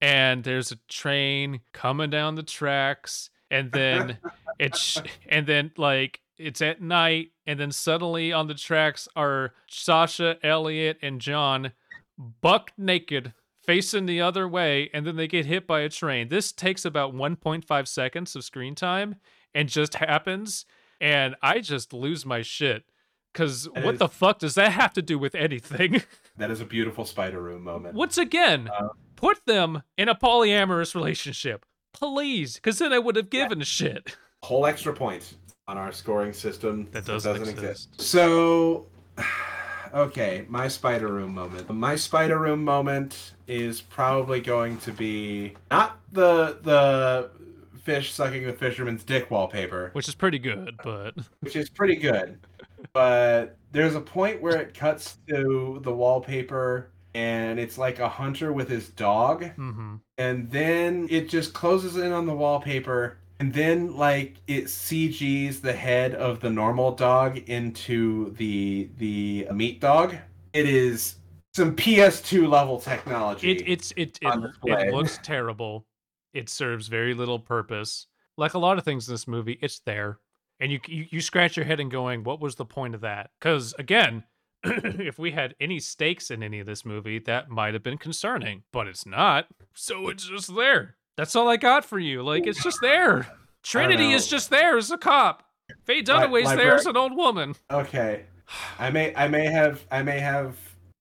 and 0.00 0.42
there's 0.42 0.72
a 0.72 0.76
train 0.88 1.60
coming 1.72 2.10
down 2.10 2.34
the 2.34 2.42
tracks, 2.42 3.30
and 3.52 3.70
then 3.70 4.18
it's 4.58 5.00
and 5.28 5.46
then 5.46 5.70
like 5.76 6.20
it's 6.38 6.60
at 6.60 6.82
night, 6.82 7.30
and 7.46 7.60
then 7.60 7.70
suddenly 7.70 8.32
on 8.32 8.48
the 8.48 8.54
tracks 8.54 9.06
are 9.14 9.52
Sasha, 9.68 10.38
Elliot, 10.42 10.98
and 11.02 11.20
John 11.20 11.72
buck 12.18 12.72
naked 12.76 13.32
facing 13.64 14.06
the 14.06 14.20
other 14.20 14.48
way 14.48 14.90
and 14.92 15.06
then 15.06 15.14
they 15.16 15.28
get 15.28 15.46
hit 15.46 15.66
by 15.68 15.80
a 15.80 15.88
train. 15.88 16.28
This 16.28 16.50
takes 16.50 16.84
about 16.84 17.14
1.5 17.14 17.86
seconds 17.88 18.34
of 18.34 18.42
screen 18.44 18.74
time 18.74 19.16
and 19.54 19.68
just 19.68 19.94
happens 19.94 20.66
and 21.00 21.36
I 21.42 21.60
just 21.60 21.92
lose 21.92 22.26
my 22.26 22.42
shit 22.42 22.84
cuz 23.34 23.68
what 23.70 23.94
is- 23.94 23.98
the 24.00 24.08
fuck 24.08 24.40
does 24.40 24.56
that 24.56 24.72
have 24.72 24.92
to 24.94 25.02
do 25.02 25.16
with 25.18 25.34
anything? 25.36 26.02
That 26.38 26.50
is 26.50 26.60
a 26.60 26.64
beautiful 26.64 27.04
spider 27.04 27.40
room 27.42 27.62
moment. 27.62 27.94
Once 27.94 28.16
again, 28.18 28.68
Uh, 28.68 28.88
put 29.16 29.44
them 29.46 29.82
in 29.98 30.08
a 30.08 30.14
polyamorous 30.14 30.94
relationship. 30.94 31.64
Please, 31.92 32.58
cuz 32.62 32.78
then 32.78 32.92
I 32.92 32.98
would 32.98 33.16
have 33.16 33.30
given 33.30 33.62
a 33.62 33.64
shit. 33.64 34.16
Whole 34.42 34.66
extra 34.66 34.92
point 34.92 35.34
on 35.68 35.78
our 35.78 35.92
scoring 35.92 36.32
system 36.32 36.88
That 36.90 37.06
doesn't 37.06 37.48
exist. 37.48 38.00
So, 38.00 38.86
okay, 39.94 40.44
my 40.48 40.68
spider 40.68 41.08
room 41.08 41.34
moment. 41.34 41.70
My 41.70 41.94
spider 41.96 42.38
room 42.38 42.64
moment 42.64 43.32
is 43.46 43.80
probably 43.80 44.40
going 44.40 44.78
to 44.78 44.92
be 44.92 45.54
not 45.70 46.00
the 46.12 46.58
the 46.62 47.30
fish 47.82 48.12
sucking 48.12 48.46
the 48.46 48.52
fisherman's 48.52 49.04
dick 49.04 49.30
wallpaper, 49.30 49.90
Which 49.92 50.08
is 50.08 50.14
pretty 50.14 50.38
good, 50.38 50.76
but 50.84 51.14
which 51.40 51.56
is 51.56 51.68
pretty 51.68 51.96
good. 51.96 52.38
But 52.92 53.56
there's 53.72 53.94
a 53.94 54.00
point 54.00 54.40
where 54.40 54.60
it 54.60 54.74
cuts 54.74 55.18
to 55.28 55.80
the 55.82 55.92
wallpaper 55.92 56.90
and 57.14 57.60
it's 57.60 57.78
like 57.78 57.98
a 57.98 58.08
hunter 58.08 58.52
with 58.52 58.68
his 58.68 58.88
dog 58.90 59.44
mhm. 59.56 60.00
and 60.18 60.50
then 60.50 61.06
it 61.10 61.28
just 61.28 61.52
closes 61.52 61.96
in 61.96 62.12
on 62.12 62.26
the 62.26 62.34
wallpaper 62.34 63.18
and 63.40 63.52
then 63.52 63.96
like 63.96 64.36
it 64.46 64.64
cgs 64.64 65.60
the 65.60 65.72
head 65.72 66.14
of 66.14 66.40
the 66.40 66.50
normal 66.50 66.92
dog 66.92 67.38
into 67.48 68.32
the 68.36 68.88
the 68.98 69.46
meat 69.52 69.80
dog 69.80 70.14
it 70.52 70.66
is 70.66 71.16
some 71.54 71.76
ps2 71.76 72.48
level 72.48 72.80
technology 72.80 73.52
It 73.52 73.68
it's 73.68 73.92
it 73.96 74.18
it, 74.22 74.50
it 74.64 74.94
looks 74.94 75.18
terrible. 75.22 75.86
It 76.32 76.48
serves 76.48 76.88
very 76.88 77.12
little 77.12 77.38
purpose. 77.38 78.06
Like 78.38 78.54
a 78.54 78.58
lot 78.58 78.78
of 78.78 78.84
things 78.84 79.06
in 79.06 79.12
this 79.12 79.28
movie, 79.28 79.58
it's 79.60 79.80
there, 79.80 80.18
and 80.60 80.72
you 80.72 80.80
you, 80.86 81.06
you 81.10 81.20
scratch 81.20 81.56
your 81.56 81.66
head 81.66 81.78
and 81.78 81.90
going, 81.90 82.24
"What 82.24 82.40
was 82.40 82.54
the 82.54 82.64
point 82.64 82.94
of 82.94 83.02
that?" 83.02 83.30
Because 83.38 83.74
again, 83.78 84.24
if 84.64 85.18
we 85.18 85.32
had 85.32 85.54
any 85.60 85.80
stakes 85.80 86.30
in 86.30 86.42
any 86.42 86.60
of 86.60 86.66
this 86.66 86.84
movie, 86.84 87.18
that 87.20 87.48
might 87.50 87.74
have 87.74 87.82
been 87.82 87.98
concerning, 87.98 88.62
but 88.72 88.86
it's 88.86 89.06
not. 89.06 89.46
So 89.74 90.08
it's 90.08 90.28
just 90.28 90.54
there. 90.54 90.96
That's 91.16 91.34
all 91.36 91.48
I 91.48 91.56
got 91.56 91.84
for 91.84 91.98
you. 91.98 92.22
Like 92.22 92.46
it's 92.46 92.62
just 92.62 92.78
there. 92.80 93.26
Trinity 93.62 94.12
is 94.12 94.28
just 94.28 94.50
there 94.50 94.76
as 94.76 94.90
a 94.90 94.98
cop. 94.98 95.44
Faye 95.84 96.02
Dunaway's 96.02 96.46
there 96.48 96.56
library- 96.56 96.74
as 96.78 96.86
an 96.86 96.96
old 96.96 97.16
woman. 97.16 97.54
okay 97.70 98.24
i 98.78 98.90
may 98.90 99.14
i 99.14 99.26
may 99.28 99.46
have 99.46 99.86
i 99.90 100.02
may 100.02 100.18
have 100.18 100.58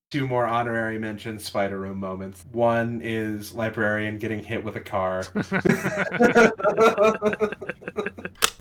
two 0.09 0.25
more 0.25 0.47
honorary 0.47 0.97
mentions 0.97 1.43
spider 1.43 1.77
room 1.79 1.99
moments 1.99 2.45
one 2.53 3.01
is 3.03 3.53
librarian 3.53 4.17
getting 4.17 4.41
hit 4.41 4.63
with 4.63 4.77
a 4.77 4.79
car 4.79 5.23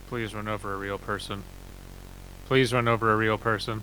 Please 0.08 0.34
run 0.34 0.48
over 0.48 0.74
a 0.74 0.76
real 0.76 0.98
person. 0.98 1.42
Please 2.46 2.72
run 2.72 2.88
over 2.88 3.12
a 3.12 3.16
real 3.16 3.38
person. 3.38 3.82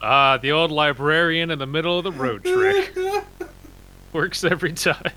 Ah, 0.00 0.38
the 0.40 0.52
old 0.52 0.70
librarian 0.70 1.50
in 1.50 1.58
the 1.58 1.66
middle 1.66 1.98
of 1.98 2.04
the 2.04 2.12
road 2.12 2.44
trick. 2.44 2.94
Works 4.12 4.44
every 4.44 4.72
time. 4.72 5.12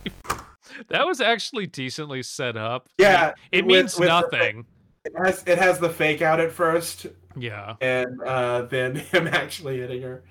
That 0.89 1.05
was 1.05 1.21
actually 1.21 1.67
decently 1.67 2.23
set 2.23 2.57
up. 2.57 2.87
Yeah, 2.97 3.33
It 3.51 3.65
with- 3.65 3.75
means 3.75 3.99
with 3.99 4.09
the- 4.09 4.21
nothing. 4.21 4.65
it 5.05 5.13
has 5.23 5.43
it 5.45 5.57
has 5.57 5.79
the 5.79 5.89
fake 5.89 6.21
out 6.21 6.39
at 6.39 6.51
first 6.51 7.05
Yeah. 7.35 7.75
and 7.81 8.21
uh, 8.21 8.63
then 8.63 8.95
him 9.11 9.27
actually 9.27 9.79
hitting 9.79 10.01
her. 10.01 10.23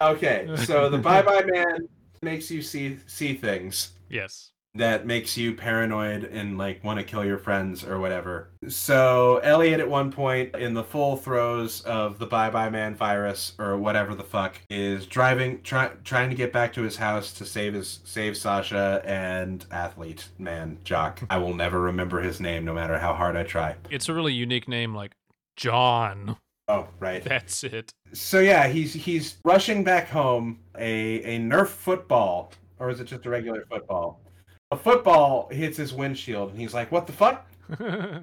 Okay, 0.00 0.48
so 0.56 0.88
the 0.88 0.98
Bye 0.98 1.22
Bye 1.22 1.42
Man 1.46 1.88
makes 2.22 2.50
you 2.50 2.62
see 2.62 2.98
see 3.06 3.34
things 3.34 3.92
Yes. 4.08 4.50
That 4.78 5.06
makes 5.06 5.36
you 5.36 5.54
paranoid 5.54 6.24
and 6.24 6.56
like 6.56 6.82
want 6.82 6.98
to 6.98 7.04
kill 7.04 7.24
your 7.24 7.38
friends 7.38 7.84
or 7.84 7.98
whatever. 7.98 8.48
So 8.68 9.40
Elliot 9.42 9.80
at 9.80 9.88
one 9.88 10.10
point 10.10 10.54
in 10.56 10.74
the 10.74 10.82
full 10.82 11.16
throes 11.16 11.82
of 11.82 12.18
the 12.18 12.26
Bye 12.26 12.50
Bye 12.50 12.70
Man 12.70 12.94
virus 12.94 13.52
or 13.58 13.76
whatever 13.76 14.14
the 14.14 14.24
fuck 14.24 14.56
is 14.70 15.06
driving 15.06 15.62
try, 15.62 15.90
trying 16.04 16.30
to 16.30 16.36
get 16.36 16.52
back 16.52 16.72
to 16.74 16.82
his 16.82 16.96
house 16.96 17.32
to 17.34 17.44
save 17.44 17.74
his 17.74 18.00
save 18.04 18.36
Sasha 18.36 19.02
and 19.04 19.66
athlete 19.70 20.28
man 20.38 20.78
Jock. 20.84 21.22
I 21.30 21.38
will 21.38 21.54
never 21.54 21.80
remember 21.80 22.20
his 22.20 22.40
name 22.40 22.64
no 22.64 22.72
matter 22.72 22.98
how 22.98 23.14
hard 23.14 23.36
I 23.36 23.42
try. 23.42 23.76
It's 23.90 24.08
a 24.08 24.14
really 24.14 24.32
unique 24.32 24.68
name 24.68 24.94
like 24.94 25.12
John. 25.56 26.36
Oh, 26.68 26.86
right. 27.00 27.24
That's 27.24 27.64
it. 27.64 27.92
So 28.12 28.40
yeah, 28.40 28.68
he's 28.68 28.92
he's 28.92 29.38
rushing 29.44 29.84
back 29.84 30.08
home. 30.08 30.60
A 30.76 31.22
a 31.22 31.38
Nerf 31.38 31.68
football, 31.68 32.52
or 32.78 32.90
is 32.90 33.00
it 33.00 33.04
just 33.04 33.26
a 33.26 33.30
regular 33.30 33.64
football? 33.70 34.20
A 34.70 34.76
football 34.76 35.48
hits 35.50 35.78
his 35.78 35.94
windshield, 35.94 36.50
and 36.50 36.58
he's 36.60 36.74
like, 36.74 36.92
"What 36.92 37.06
the 37.06 37.12
fuck?" 37.12 37.46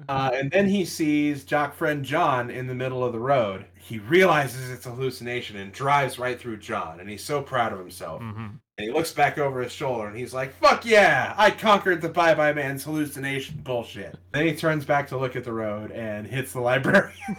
Uh, 0.08 0.30
and 0.34 0.50
then 0.50 0.66
he 0.68 0.84
sees 0.84 1.44
jock 1.44 1.72
friend 1.74 2.04
John 2.04 2.50
in 2.50 2.66
the 2.66 2.74
middle 2.74 3.04
of 3.04 3.12
the 3.12 3.18
road. 3.20 3.64
He 3.78 3.98
realizes 4.00 4.70
it's 4.70 4.86
a 4.86 4.90
hallucination 4.90 5.56
and 5.56 5.72
drives 5.72 6.18
right 6.18 6.38
through 6.38 6.56
John, 6.58 6.98
and 6.98 7.08
he's 7.08 7.22
so 7.22 7.42
proud 7.42 7.72
of 7.72 7.78
himself. 7.78 8.22
Mhm. 8.22 8.58
And 8.78 8.84
he 8.86 8.90
looks 8.90 9.12
back 9.12 9.38
over 9.38 9.62
his 9.62 9.72
shoulder, 9.72 10.08
and 10.08 10.16
he's 10.16 10.34
like, 10.34 10.52
"Fuck 10.54 10.84
yeah! 10.84 11.32
I 11.36 11.50
conquered 11.50 12.00
the 12.02 12.08
Bye 12.08 12.34
Bye 12.34 12.52
Man's 12.52 12.84
hallucination 12.84 13.60
bullshit." 13.62 14.16
Then 14.32 14.46
he 14.46 14.54
turns 14.54 14.84
back 14.84 15.06
to 15.08 15.16
look 15.16 15.36
at 15.36 15.44
the 15.44 15.52
road 15.52 15.92
and 15.92 16.26
hits 16.26 16.52
the 16.52 16.60
librarian. 16.60 17.12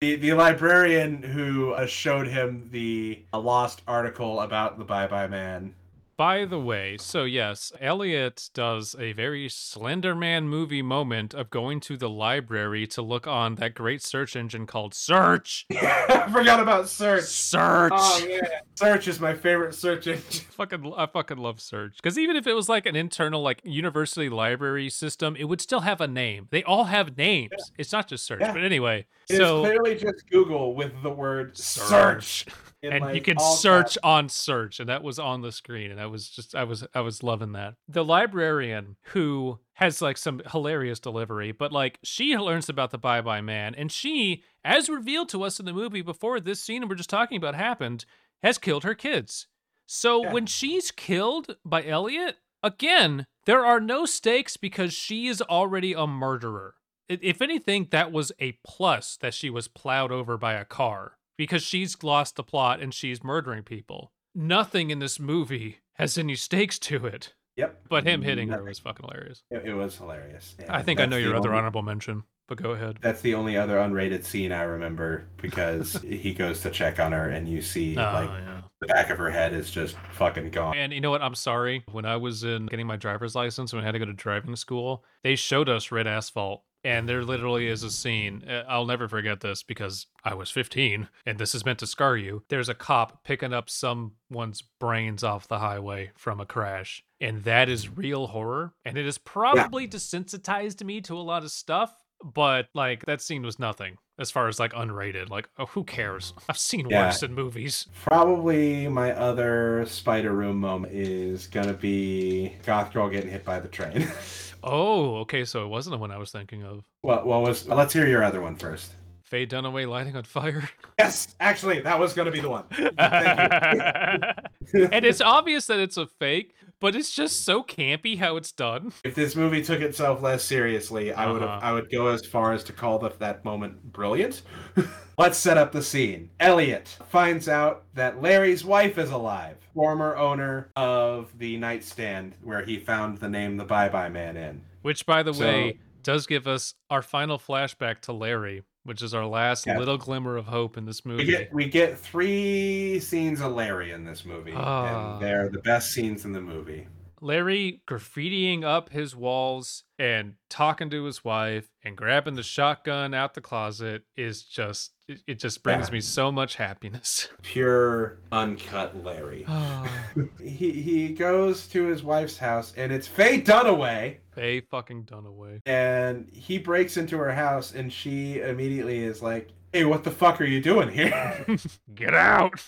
The, 0.00 0.14
the 0.14 0.32
librarian 0.34 1.24
who 1.24 1.72
uh, 1.72 1.86
showed 1.86 2.28
him 2.28 2.68
the 2.70 3.24
a 3.32 3.40
lost 3.40 3.82
article 3.88 4.42
about 4.42 4.78
the 4.78 4.84
Bye 4.84 5.08
Bye 5.08 5.26
Man. 5.26 5.74
By 6.18 6.46
the 6.46 6.58
way, 6.58 6.96
so 6.98 7.22
yes, 7.22 7.70
Elliot 7.80 8.50
does 8.52 8.96
a 8.98 9.12
very 9.12 9.46
Slenderman 9.46 10.46
movie 10.46 10.82
moment 10.82 11.32
of 11.32 11.48
going 11.48 11.78
to 11.82 11.96
the 11.96 12.08
library 12.10 12.88
to 12.88 13.02
look 13.02 13.28
on 13.28 13.54
that 13.54 13.74
great 13.76 14.02
search 14.02 14.34
engine 14.34 14.66
called 14.66 14.94
Search. 14.94 15.64
I 15.72 16.28
forgot 16.32 16.58
about 16.58 16.88
search. 16.88 17.22
Search. 17.22 17.92
Oh 17.94 18.26
man, 18.28 18.40
search 18.74 19.06
is 19.06 19.20
my 19.20 19.32
favorite 19.32 19.76
search 19.76 20.08
engine. 20.08 20.22
fucking 20.50 20.92
I 20.96 21.06
fucking 21.06 21.38
love 21.38 21.60
search 21.60 21.94
because 22.02 22.18
even 22.18 22.34
if 22.34 22.48
it 22.48 22.54
was 22.54 22.68
like 22.68 22.86
an 22.86 22.96
internal 22.96 23.40
like 23.40 23.60
university 23.62 24.28
library 24.28 24.90
system, 24.90 25.36
it 25.36 25.44
would 25.44 25.60
still 25.60 25.80
have 25.82 26.00
a 26.00 26.08
name. 26.08 26.48
They 26.50 26.64
all 26.64 26.84
have 26.84 27.16
names. 27.16 27.52
It's 27.78 27.92
not 27.92 28.08
just 28.08 28.26
search. 28.26 28.40
Yeah. 28.40 28.52
But 28.52 28.64
anyway, 28.64 29.06
It's 29.28 29.38
so 29.38 29.60
clearly 29.60 29.94
just 29.94 30.28
Google 30.28 30.74
with 30.74 31.00
the 31.04 31.10
word 31.10 31.56
Search. 31.56 32.44
search. 32.44 32.46
and 32.82 33.14
you 33.14 33.20
can 33.20 33.38
search 33.38 33.94
caps. 33.94 33.98
on 34.04 34.28
search 34.28 34.80
and 34.80 34.88
that 34.88 35.02
was 35.02 35.18
on 35.18 35.42
the 35.42 35.50
screen 35.50 35.90
and 35.90 36.00
i 36.00 36.06
was 36.08 36.28
just 36.28 36.54
i 36.54 36.64
was 36.64 36.84
i 36.94 37.00
was 37.00 37.22
loving 37.22 37.52
that 37.52 37.74
the 37.88 38.04
librarian 38.04 38.96
who 39.12 39.58
has 39.74 40.02
like 40.02 40.16
some 40.16 40.40
hilarious 40.50 40.98
delivery 41.00 41.52
but 41.52 41.72
like 41.72 41.98
she 42.02 42.36
learns 42.36 42.68
about 42.68 42.90
the 42.90 42.98
bye 42.98 43.20
bye 43.20 43.40
man 43.40 43.74
and 43.74 43.92
she 43.92 44.42
as 44.64 44.88
revealed 44.88 45.28
to 45.28 45.42
us 45.42 45.60
in 45.60 45.66
the 45.66 45.72
movie 45.72 46.02
before 46.02 46.40
this 46.40 46.60
scene 46.60 46.86
we're 46.88 46.94
just 46.94 47.10
talking 47.10 47.36
about 47.36 47.54
happened 47.54 48.04
has 48.42 48.58
killed 48.58 48.84
her 48.84 48.94
kids 48.94 49.46
so 49.86 50.22
Yeah. 50.24 50.32
when 50.32 50.46
she's 50.46 50.90
killed 50.90 51.56
by 51.64 51.84
elliot 51.84 52.36
again 52.62 53.26
there 53.46 53.64
are 53.64 53.80
no 53.80 54.04
stakes 54.04 54.56
because 54.56 54.92
she 54.92 55.26
is 55.28 55.40
already 55.42 55.92
a 55.92 56.06
murderer 56.06 56.74
if 57.08 57.40
anything 57.40 57.88
that 57.90 58.12
was 58.12 58.32
a 58.38 58.52
plus 58.66 59.16
that 59.22 59.32
she 59.32 59.48
was 59.48 59.66
plowed 59.68 60.12
over 60.12 60.36
by 60.36 60.52
a 60.54 60.64
car 60.64 61.12
because 61.38 61.62
she's 61.62 62.02
lost 62.02 62.36
the 62.36 62.42
plot 62.42 62.80
and 62.80 62.92
she's 62.92 63.24
murdering 63.24 63.62
people. 63.62 64.12
Nothing 64.34 64.90
in 64.90 64.98
this 64.98 65.18
movie 65.18 65.78
has 65.98 66.16
any 66.18 66.34
stakes 66.34 66.78
to 66.80 67.06
it. 67.06 67.34
Yep. 67.56 67.80
But 67.88 68.06
him 68.06 68.20
mm, 68.22 68.24
hitting 68.24 68.48
her 68.50 68.62
was 68.62 68.78
fucking 68.78 69.04
hilarious. 69.04 69.42
It, 69.50 69.62
it 69.66 69.74
was 69.74 69.96
hilarious. 69.96 70.54
I 70.68 70.82
think 70.82 71.00
I 71.00 71.06
know 71.06 71.16
your 71.16 71.34
other 71.34 71.48
only- 71.48 71.58
honorable 71.58 71.82
mention, 71.82 72.22
but 72.46 72.56
go 72.62 72.70
ahead. 72.70 72.98
That's 73.02 73.20
the 73.20 73.34
only 73.34 73.56
other 73.56 73.78
unrated 73.78 74.24
scene 74.24 74.52
I 74.52 74.62
remember 74.62 75.26
because 75.42 75.94
he 76.08 76.32
goes 76.34 76.60
to 76.60 76.70
check 76.70 77.00
on 77.00 77.10
her 77.10 77.28
and 77.30 77.48
you 77.48 77.60
see 77.60 77.96
Oh, 77.96 78.02
like 78.02 78.28
yeah. 78.30 78.60
the 78.80 78.86
back 78.86 79.10
of 79.10 79.18
her 79.18 79.30
head 79.30 79.54
is 79.54 79.72
just 79.72 79.96
fucking 80.12 80.50
gone. 80.50 80.76
And 80.76 80.92
you 80.92 81.00
know 81.00 81.10
what? 81.10 81.20
I'm 81.20 81.34
sorry. 81.34 81.82
When 81.90 82.04
I 82.04 82.16
was 82.16 82.44
in 82.44 82.66
getting 82.66 82.86
my 82.86 82.96
driver's 82.96 83.34
license, 83.34 83.72
when 83.72 83.82
I 83.82 83.84
had 83.86 83.92
to 83.92 83.98
go 83.98 84.04
to 84.04 84.12
driving 84.12 84.54
school, 84.54 85.02
they 85.24 85.34
showed 85.34 85.68
us 85.68 85.90
red 85.90 86.06
asphalt 86.06 86.62
And 86.84 87.08
there 87.08 87.24
literally 87.24 87.66
is 87.66 87.82
a 87.82 87.90
scene. 87.90 88.44
uh, 88.48 88.64
I'll 88.68 88.86
never 88.86 89.08
forget 89.08 89.40
this 89.40 89.62
because 89.62 90.06
I 90.24 90.34
was 90.34 90.50
15 90.50 91.08
and 91.26 91.38
this 91.38 91.54
is 91.54 91.64
meant 91.64 91.80
to 91.80 91.86
scar 91.86 92.16
you. 92.16 92.44
There's 92.48 92.68
a 92.68 92.74
cop 92.74 93.24
picking 93.24 93.52
up 93.52 93.68
someone's 93.68 94.62
brains 94.62 95.24
off 95.24 95.48
the 95.48 95.58
highway 95.58 96.12
from 96.16 96.40
a 96.40 96.46
crash. 96.46 97.02
And 97.20 97.42
that 97.44 97.68
is 97.68 97.88
real 97.88 98.28
horror. 98.28 98.74
And 98.84 98.96
it 98.96 99.04
has 99.04 99.18
probably 99.18 99.88
desensitized 99.88 100.84
me 100.84 101.00
to 101.02 101.16
a 101.16 101.20
lot 101.20 101.42
of 101.42 101.50
stuff. 101.50 101.92
But 102.22 102.68
like 102.74 103.04
that 103.06 103.22
scene 103.22 103.42
was 103.42 103.58
nothing 103.58 103.98
as 104.18 104.30
far 104.30 104.48
as 104.48 104.58
like 104.58 104.72
unrated. 104.72 105.30
Like, 105.30 105.48
oh, 105.58 105.66
who 105.66 105.84
cares? 105.84 106.32
I've 106.48 106.58
seen 106.58 106.88
Yeah. 106.90 107.06
worse 107.06 107.22
in 107.22 107.34
movies. 107.34 107.86
Probably 108.02 108.88
my 108.88 109.12
other 109.12 109.84
spider 109.86 110.32
room 110.32 110.58
moment 110.58 110.92
is 110.94 111.46
gonna 111.46 111.74
be 111.74 112.54
Goth 112.66 112.92
Girl 112.92 113.08
getting 113.08 113.30
hit 113.30 113.44
by 113.44 113.60
the 113.60 113.68
train. 113.68 114.08
Oh, 114.64 115.18
okay. 115.18 115.44
So 115.44 115.64
it 115.64 115.68
wasn't 115.68 115.92
the 115.92 115.98
one 115.98 116.10
I 116.10 116.18
was 116.18 116.32
thinking 116.32 116.64
of. 116.64 116.82
what, 117.02 117.24
what 117.24 117.42
was? 117.42 117.68
Let's 117.68 117.92
hear 117.92 118.08
your 118.08 118.24
other 118.24 118.40
one 118.40 118.56
first. 118.56 118.90
Faye 119.22 119.46
Dunaway 119.46 119.88
lighting 119.88 120.16
on 120.16 120.24
fire. 120.24 120.68
Yes, 120.98 121.36
actually, 121.38 121.80
that 121.82 121.96
was 121.96 122.12
gonna 122.12 122.32
be 122.32 122.40
the 122.40 122.50
one. 122.50 122.64
And 124.92 125.04
it's 125.06 125.20
obvious 125.20 125.66
that 125.66 125.78
it's 125.78 125.96
a 125.96 126.08
fake, 126.18 126.54
but 126.80 126.94
it's 126.96 127.10
just 127.14 127.44
so 127.44 127.62
campy 127.62 128.18
how 128.18 128.36
it's 128.36 128.52
done. 128.52 128.92
if 129.04 129.14
this 129.14 129.34
movie 129.36 129.62
took 129.62 129.80
itself 129.80 130.22
less 130.22 130.44
seriously, 130.44 131.12
I 131.12 131.30
would 131.30 131.42
Uh-huh. 131.42 131.60
I 131.62 131.72
would 131.72 131.90
go 131.90 132.06
as 132.08 132.24
far 132.26 132.52
as 132.52 132.62
to 132.64 132.72
call 132.72 132.98
the, 132.98 133.10
that 133.18 133.44
moment 133.44 133.92
brilliant. 133.92 134.42
Let's 135.18 135.38
set 135.38 135.58
up 135.58 135.72
the 135.72 135.82
scene. 135.82 136.30
Elliot 136.38 136.96
finds 137.08 137.48
out 137.48 137.84
that 137.94 138.22
Larry's 138.22 138.64
wife 138.64 138.98
is 138.98 139.10
alive, 139.10 139.56
former 139.74 140.16
owner 140.16 140.70
of 140.76 141.36
the 141.38 141.56
nightstand 141.56 142.34
where 142.42 142.62
he 142.64 142.78
found 142.78 143.18
the 143.18 143.28
name 143.28 143.56
the 143.56 143.64
Bye 143.64 143.88
Bye 143.88 144.08
Man 144.10 144.36
in. 144.36 144.62
Which, 144.82 145.04
by 145.06 145.22
the 145.24 145.34
So- 145.34 145.44
way, 145.44 145.78
does 146.04 146.26
give 146.26 146.46
us 146.46 146.74
our 146.88 147.02
final 147.02 147.38
flashback 147.38 148.00
to 148.02 148.12
Larry, 148.12 148.62
which 148.88 149.02
is 149.02 149.12
our 149.12 149.26
last 149.26 149.66
Yeah. 149.66 149.78
little 149.78 149.98
glimmer 149.98 150.38
of 150.38 150.46
hope 150.46 150.78
in 150.78 150.86
this 150.86 151.04
movie. 151.04 151.24
We 151.26 151.30
get 151.30 151.52
we 151.52 151.68
get 151.68 151.98
three 151.98 152.98
scenes 153.00 153.42
of 153.42 153.52
Larry 153.52 153.90
in 153.92 154.04
this 154.04 154.24
movie, 154.24 154.52
Ah. 154.56 155.12
and 155.14 155.22
they're 155.22 155.50
the 155.50 155.58
best 155.58 155.92
scenes 155.92 156.24
in 156.24 156.32
the 156.32 156.40
movie. 156.40 156.88
Larry 157.20 157.82
graffitiing 157.88 158.64
up 158.64 158.90
his 158.90 159.14
walls 159.16 159.84
and 159.98 160.34
talking 160.48 160.90
to 160.90 161.04
his 161.04 161.24
wife 161.24 161.68
and 161.82 161.96
grabbing 161.96 162.34
the 162.34 162.42
shotgun 162.42 163.14
out 163.14 163.34
the 163.34 163.40
closet 163.40 164.02
is 164.16 164.42
just 164.42 164.92
it, 165.08 165.20
it 165.26 165.38
just 165.38 165.62
brings 165.62 165.88
Yeah. 165.88 165.94
me 165.94 166.00
so 166.00 166.30
much 166.30 166.56
happiness. 166.56 167.28
Pure 167.42 168.18
uncut 168.30 169.02
Larry. 169.04 169.44
Ah. 169.48 169.88
he 170.42 170.70
he 170.72 171.08
goes 171.08 171.66
to 171.68 171.86
his 171.86 172.02
wife's 172.02 172.38
house, 172.38 172.72
and 172.76 172.92
it's 172.92 173.08
Faye 173.08 173.40
Dunaway. 173.40 174.18
Faye 174.34 174.60
fucking 174.60 175.04
Dunaway. 175.04 175.60
and 175.66 176.28
he 176.32 176.58
breaks 176.58 176.96
into 176.96 177.16
her 177.18 177.32
house 177.32 177.74
and 177.74 177.92
she 177.92 178.40
immediately 178.40 178.98
is 179.02 179.20
like 179.22 179.48
hey 179.72 179.84
what 179.84 180.04
the 180.04 180.10
fuck 180.10 180.40
are 180.40 180.44
you 180.44 180.60
doing 180.62 180.88
here 180.88 181.44
Get 181.94 182.14
out. 182.14 182.62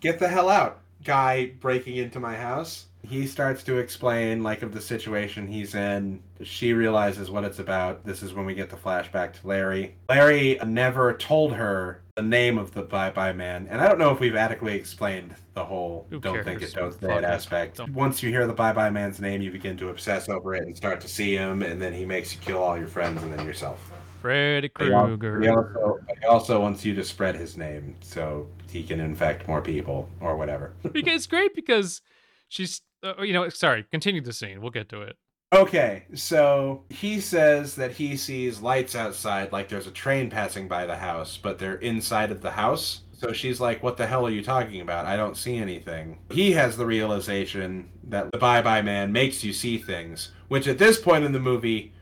get 0.00 0.18
the 0.18 0.28
hell 0.28 0.48
out 0.48 0.80
guy 1.02 1.46
breaking 1.60 1.96
into 1.96 2.20
my 2.20 2.36
house 2.36 2.86
he 3.10 3.26
starts 3.26 3.62
to 3.64 3.78
explain 3.78 4.42
like 4.42 4.62
of 4.62 4.72
the 4.72 4.80
situation 4.80 5.46
he's 5.48 5.74
in. 5.74 6.22
She 6.42 6.72
realizes 6.72 7.30
what 7.30 7.44
it's 7.44 7.58
about. 7.58 8.04
This 8.06 8.22
is 8.22 8.32
when 8.32 8.46
we 8.46 8.54
get 8.54 8.70
the 8.70 8.76
flashback 8.76 9.32
to 9.40 9.46
larry. 9.46 9.96
Larry 10.08 10.58
never 10.64 11.12
told 11.14 11.52
her 11.54 12.02
the 12.16 12.22
name 12.22 12.56
of 12.56 12.72
the 12.72 12.82
bye 12.82 13.10
bye 13.10 13.32
man. 13.32 13.66
And 13.70 13.80
i 13.80 13.88
don't 13.88 13.98
know 13.98 14.10
if 14.12 14.20
we've 14.20 14.36
adequately 14.36 14.76
explained 14.78 15.34
the 15.54 15.64
whole 15.64 16.06
Who 16.10 16.20
don't 16.20 16.44
think 16.44 16.62
it 16.62 16.72
don't 16.72 16.92
say 16.92 17.06
Fuck 17.08 17.18
it. 17.18 17.24
aspect. 17.24 17.76
Don't- 17.78 17.92
once 17.92 18.22
you 18.22 18.30
hear 18.30 18.46
the 18.46 18.52
bye 18.52 18.72
bye 18.72 18.90
man's 18.90 19.20
name 19.20 19.42
you 19.42 19.50
begin 19.50 19.76
to 19.78 19.88
obsess 19.88 20.28
over 20.28 20.54
it 20.54 20.64
and 20.66 20.76
start 20.76 21.00
to 21.00 21.08
see 21.08 21.34
him 21.34 21.62
and 21.62 21.82
then 21.82 21.92
he 21.92 22.04
makes 22.06 22.32
you 22.32 22.40
kill 22.40 22.62
all 22.62 22.78
your 22.78 22.88
friends 22.88 23.22
and 23.22 23.32
then 23.32 23.44
yourself. 23.44 23.78
Freddy 24.22 24.68
Krueger. 24.68 25.40
He 25.40 25.48
also, 25.48 25.98
he 26.20 26.26
also 26.26 26.60
wants 26.60 26.84
you 26.84 26.94
to 26.94 27.02
spread 27.02 27.36
his 27.36 27.56
name 27.56 27.96
so 28.02 28.46
he 28.70 28.82
can 28.82 29.00
infect 29.00 29.48
more 29.48 29.62
people 29.62 30.10
or 30.20 30.36
whatever. 30.36 30.72
because 30.92 31.14
it's 31.14 31.26
great 31.26 31.54
because 31.54 32.02
she's 32.50 32.82
uh, 33.02 33.22
you 33.22 33.32
know 33.32 33.48
sorry 33.48 33.84
continue 33.90 34.20
the 34.20 34.32
scene 34.32 34.60
we'll 34.60 34.70
get 34.70 34.88
to 34.88 35.02
it 35.02 35.16
Okay, 35.52 36.04
so 36.14 36.84
he 36.90 37.20
says 37.20 37.74
that 37.74 37.90
he 37.90 38.16
sees 38.16 38.60
lights 38.60 38.94
outside, 38.94 39.50
like 39.50 39.68
there's 39.68 39.88
a 39.88 39.92
train 39.92 40.30
passing 40.30 40.68
by 40.68 40.86
the 40.86 40.94
house, 40.94 41.36
but 41.36 41.58
they're 41.58 41.74
inside 41.74 42.30
of 42.30 42.40
the 42.40 42.52
house. 42.52 43.00
So 43.18 43.32
she's 43.32 43.60
like, 43.60 43.82
What 43.82 43.96
the 43.96 44.06
hell 44.06 44.24
are 44.24 44.30
you 44.30 44.44
talking 44.44 44.80
about? 44.80 45.06
I 45.06 45.16
don't 45.16 45.36
see 45.36 45.56
anything. 45.56 46.20
He 46.30 46.52
has 46.52 46.76
the 46.76 46.86
realization 46.86 47.90
that 48.04 48.30
the 48.30 48.38
Bye 48.38 48.62
Bye 48.62 48.82
Man 48.82 49.10
makes 49.10 49.42
you 49.42 49.52
see 49.52 49.76
things, 49.76 50.30
which 50.46 50.68
at 50.68 50.78
this 50.78 51.00
point 51.00 51.24
in 51.24 51.32
the 51.32 51.40
movie, 51.40 51.94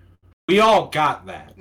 we 0.47 0.61
all 0.61 0.89
got 0.89 1.25
that. 1.27 1.55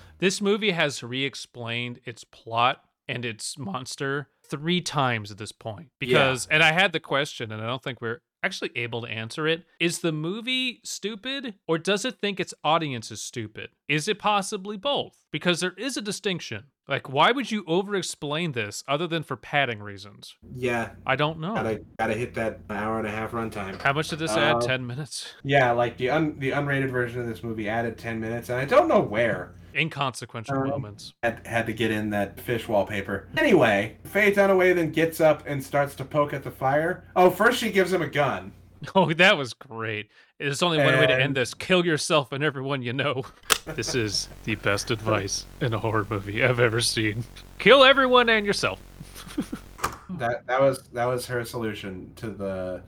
this 0.18 0.40
movie 0.40 0.70
has 0.70 1.02
re-explained 1.02 1.98
its 2.04 2.22
plot 2.22 2.84
and 3.08 3.24
its 3.24 3.58
monster 3.58 4.28
three 4.48 4.80
times 4.80 5.32
at 5.32 5.38
this 5.38 5.50
point 5.50 5.88
because 5.98 6.46
and 6.50 6.62
i 6.62 6.72
had 6.72 6.92
the 6.92 7.00
question 7.00 7.50
and 7.50 7.62
i 7.62 7.66
don't 7.66 7.82
think 7.82 8.02
we're 8.02 8.20
actually 8.42 8.70
able 8.76 9.02
to 9.02 9.08
answer 9.08 9.46
it. 9.46 9.64
Is 9.80 10.00
the 10.00 10.12
movie 10.12 10.80
stupid 10.84 11.54
or 11.66 11.78
does 11.78 12.04
it 12.04 12.20
think 12.20 12.40
its 12.40 12.54
audience 12.64 13.10
is 13.10 13.22
stupid 13.22 13.70
is 13.92 14.08
it 14.08 14.18
possibly 14.18 14.76
both? 14.76 15.14
Because 15.30 15.60
there 15.60 15.74
is 15.76 15.96
a 15.96 16.02
distinction. 16.02 16.64
Like 16.88 17.08
why 17.08 17.30
would 17.30 17.50
you 17.50 17.62
over 17.66 17.94
explain 17.94 18.52
this 18.52 18.82
other 18.88 19.06
than 19.06 19.22
for 19.22 19.36
padding 19.36 19.80
reasons? 19.80 20.34
Yeah, 20.56 20.90
i 21.06 21.14
don't 21.14 21.38
know. 21.38 21.54
Gotta 21.54 21.80
gotta 21.98 22.14
hit 22.14 22.34
that 22.34 22.60
hour 22.70 22.98
and 22.98 23.06
a 23.06 23.10
half 23.10 23.30
runtime. 23.32 23.80
how 23.80 23.92
much 23.92 24.08
did 24.08 24.18
this 24.18 24.32
add? 24.32 24.56
Uh, 24.56 24.60
10 24.60 24.86
minutes? 24.86 25.34
Yeah, 25.44 25.70
like 25.72 25.96
the 25.98 26.10
un 26.10 26.36
the 26.38 26.50
unrated 26.50 26.90
version 26.90 27.20
of 27.20 27.26
this 27.28 27.42
movie 27.44 27.68
added 27.68 27.98
ten 27.98 28.18
minutes, 28.20 28.48
and 28.48 28.58
I 28.58 28.64
don't 28.64 28.88
know 28.88 29.00
where. 29.00 29.54
Inconsequential 29.74 30.54
Um, 30.58 30.68
moments. 30.68 31.14
had 31.22 31.46
had 31.46 31.66
to 31.66 31.72
get 31.72 31.90
in 31.90 32.10
that 32.10 32.38
fish 32.40 32.68
wallpaper. 32.68 33.28
Anyway, 33.38 33.96
Faye 34.04 34.32
Dunaway 34.32 34.74
then 34.74 34.90
gets 34.90 35.20
up 35.20 35.44
and 35.46 35.62
starts 35.64 35.94
to 35.96 36.04
poke 36.04 36.32
at 36.34 36.42
the 36.42 36.50
fire. 36.50 37.04
Oh, 37.16 37.30
first 37.30 37.58
she 37.58 37.70
gives 37.70 37.92
him 37.92 38.02
a 38.02 38.08
gun. 38.08 38.52
Oh, 38.94 39.12
that 39.12 39.36
was 39.38 39.54
great. 39.54 40.10
There's 40.38 40.62
only 40.62 40.78
one 40.78 40.98
way 40.98 41.06
to 41.06 41.14
end 41.22 41.36
this 41.36 41.54
kill 41.54 41.86
yourself 41.86 42.32
and 42.32 42.42
everyone 42.42 42.82
you 42.82 42.92
know. 42.92 43.22
This 43.76 43.94
is 43.94 44.28
the 44.42 44.56
best 44.56 44.90
advice 44.90 45.46
in 45.60 45.72
a 45.72 45.78
horror 45.78 46.04
movie 46.10 46.42
I've 46.42 46.58
ever 46.58 46.80
seen. 46.80 47.22
Kill 47.60 47.84
everyone 47.84 48.28
and 48.28 48.44
yourself. 48.44 48.80
That 50.18 50.46
that 50.46 50.60
was 50.60 50.82
that 50.92 51.06
was 51.06 51.26
her 51.26 51.44
solution 51.44 52.12
to 52.16 52.28
the 52.30 52.82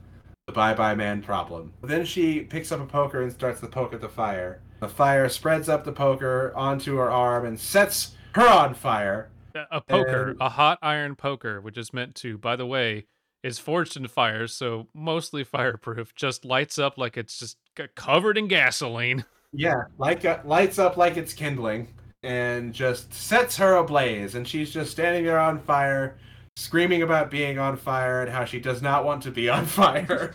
the 0.47 0.51
bye 0.53 0.73
bye 0.75 0.93
man 0.95 1.21
problem. 1.23 1.73
Then 1.81 2.05
she 2.05 2.41
picks 2.41 2.71
up 2.71 2.79
a 2.81 2.85
poker 2.85 3.21
and 3.23 3.31
starts 3.31 3.61
to 3.61 3.67
poke 3.67 3.93
at 3.93 4.01
the 4.01 4.09
fire. 4.09 4.61
The 4.79 4.89
fire 4.89 5.27
spreads 5.29 5.67
up 5.69 5.85
the 5.85 5.91
poker 5.91 6.53
onto 6.55 6.97
her 6.97 7.09
arm 7.09 7.45
and 7.45 7.59
sets 7.59 8.15
her 8.33 8.47
on 8.47 8.73
fire. 8.75 9.29
A- 9.55 9.77
A 9.77 9.81
poker, 9.81 10.29
And- 10.31 10.41
a 10.41 10.49
hot 10.49 10.77
iron 10.83 11.15
poker, 11.15 11.61
which 11.61 11.77
is 11.77 11.93
meant 11.93 12.13
to, 12.15 12.37
by 12.37 12.55
the 12.57 12.65
way, 12.67 13.05
is 13.45 13.59
forged 13.59 13.95
in 13.95 14.07
fire, 14.07 14.47
so 14.47 14.87
mostly 14.95 15.43
fireproof, 15.43 16.15
just 16.15 16.43
lights 16.43 16.79
up 16.79 16.97
like 16.97 17.15
it's 17.15 17.37
just 17.37 17.57
covered 17.93 18.39
in 18.39 18.47
gasoline. 18.47 19.23
Yeah, 19.53 19.83
like 19.99 20.25
uh, 20.25 20.39
lights 20.43 20.79
up 20.79 20.97
like 20.97 21.15
it's 21.15 21.31
kindling 21.31 21.87
and 22.23 22.73
just 22.73 23.13
sets 23.13 23.55
her 23.57 23.75
ablaze 23.75 24.33
and 24.33 24.47
she's 24.47 24.71
just 24.71 24.91
standing 24.91 25.23
there 25.23 25.37
on 25.37 25.59
fire 25.59 26.17
screaming 26.55 27.03
about 27.03 27.29
being 27.29 27.59
on 27.59 27.77
fire 27.77 28.23
and 28.23 28.31
how 28.31 28.45
she 28.45 28.59
does 28.59 28.81
not 28.81 29.05
want 29.05 29.21
to 29.21 29.31
be 29.31 29.47
on 29.47 29.65
fire. 29.67 30.33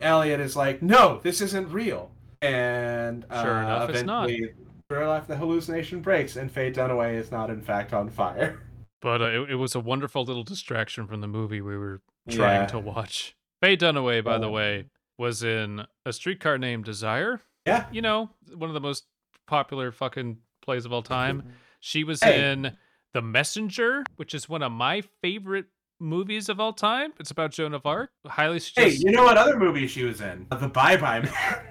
Elliot 0.00 0.38
is 0.38 0.54
like, 0.54 0.82
"No, 0.82 1.18
this 1.24 1.40
isn't 1.40 1.68
real." 1.68 2.12
And 2.42 3.26
uh, 3.28 3.42
Sure 3.42 3.60
enough, 3.60 3.90
it's 3.90 4.02
not. 4.04 4.30
eventually, 4.30 4.54
sure 4.88 5.02
enough, 5.02 5.26
the 5.26 5.36
hallucination 5.36 6.00
breaks 6.00 6.36
and 6.36 6.50
Faye 6.50 6.70
Dunaway 6.70 7.14
is 7.16 7.32
not 7.32 7.50
in 7.50 7.60
fact 7.60 7.92
on 7.92 8.08
fire. 8.08 8.62
But 9.00 9.20
uh, 9.20 9.24
it, 9.24 9.50
it 9.50 9.56
was 9.56 9.74
a 9.74 9.80
wonderful 9.80 10.24
little 10.24 10.44
distraction 10.44 11.08
from 11.08 11.20
the 11.20 11.26
movie 11.26 11.60
we 11.60 11.76
were 11.76 12.00
trying 12.28 12.62
Yeah. 12.62 12.66
to 12.66 12.78
watch. 12.78 13.34
Faye 13.60 13.76
Dunaway, 13.76 14.22
by 14.24 14.38
the 14.38 14.46
Um, 14.46 14.52
way, 14.52 14.86
was 15.18 15.42
in 15.42 15.86
A 16.06 16.12
Streetcar 16.12 16.58
Named 16.58 16.84
Desire. 16.84 17.40
Yeah. 17.66 17.86
You 17.92 18.02
know, 18.02 18.30
one 18.54 18.70
of 18.70 18.74
the 18.74 18.80
most 18.80 19.06
popular 19.46 19.92
fucking 19.92 20.38
plays 20.62 20.84
of 20.84 20.92
all 20.92 21.02
time. 21.02 21.52
She 21.80 22.04
was 22.04 22.22
Hey. 22.22 22.50
in 22.52 22.76
The 23.12 23.22
Messenger, 23.22 24.04
which 24.16 24.34
is 24.34 24.48
one 24.48 24.62
of 24.62 24.72
my 24.72 25.02
favorite 25.20 25.66
movies 26.00 26.48
of 26.48 26.58
all 26.58 26.72
time. 26.72 27.12
It's 27.20 27.30
about 27.30 27.52
Joan 27.52 27.74
of 27.74 27.84
Arc. 27.86 28.10
Highly 28.26 28.58
suggest- 28.58 28.96
Hey, 28.96 29.04
you 29.04 29.12
know 29.14 29.22
what 29.24 29.36
other 29.36 29.56
movie 29.58 29.86
she 29.86 30.04
was 30.04 30.20
in? 30.20 30.46
The 30.50 30.68
Bye 30.68 30.96
Bye 30.96 31.20
Man. 31.20 31.32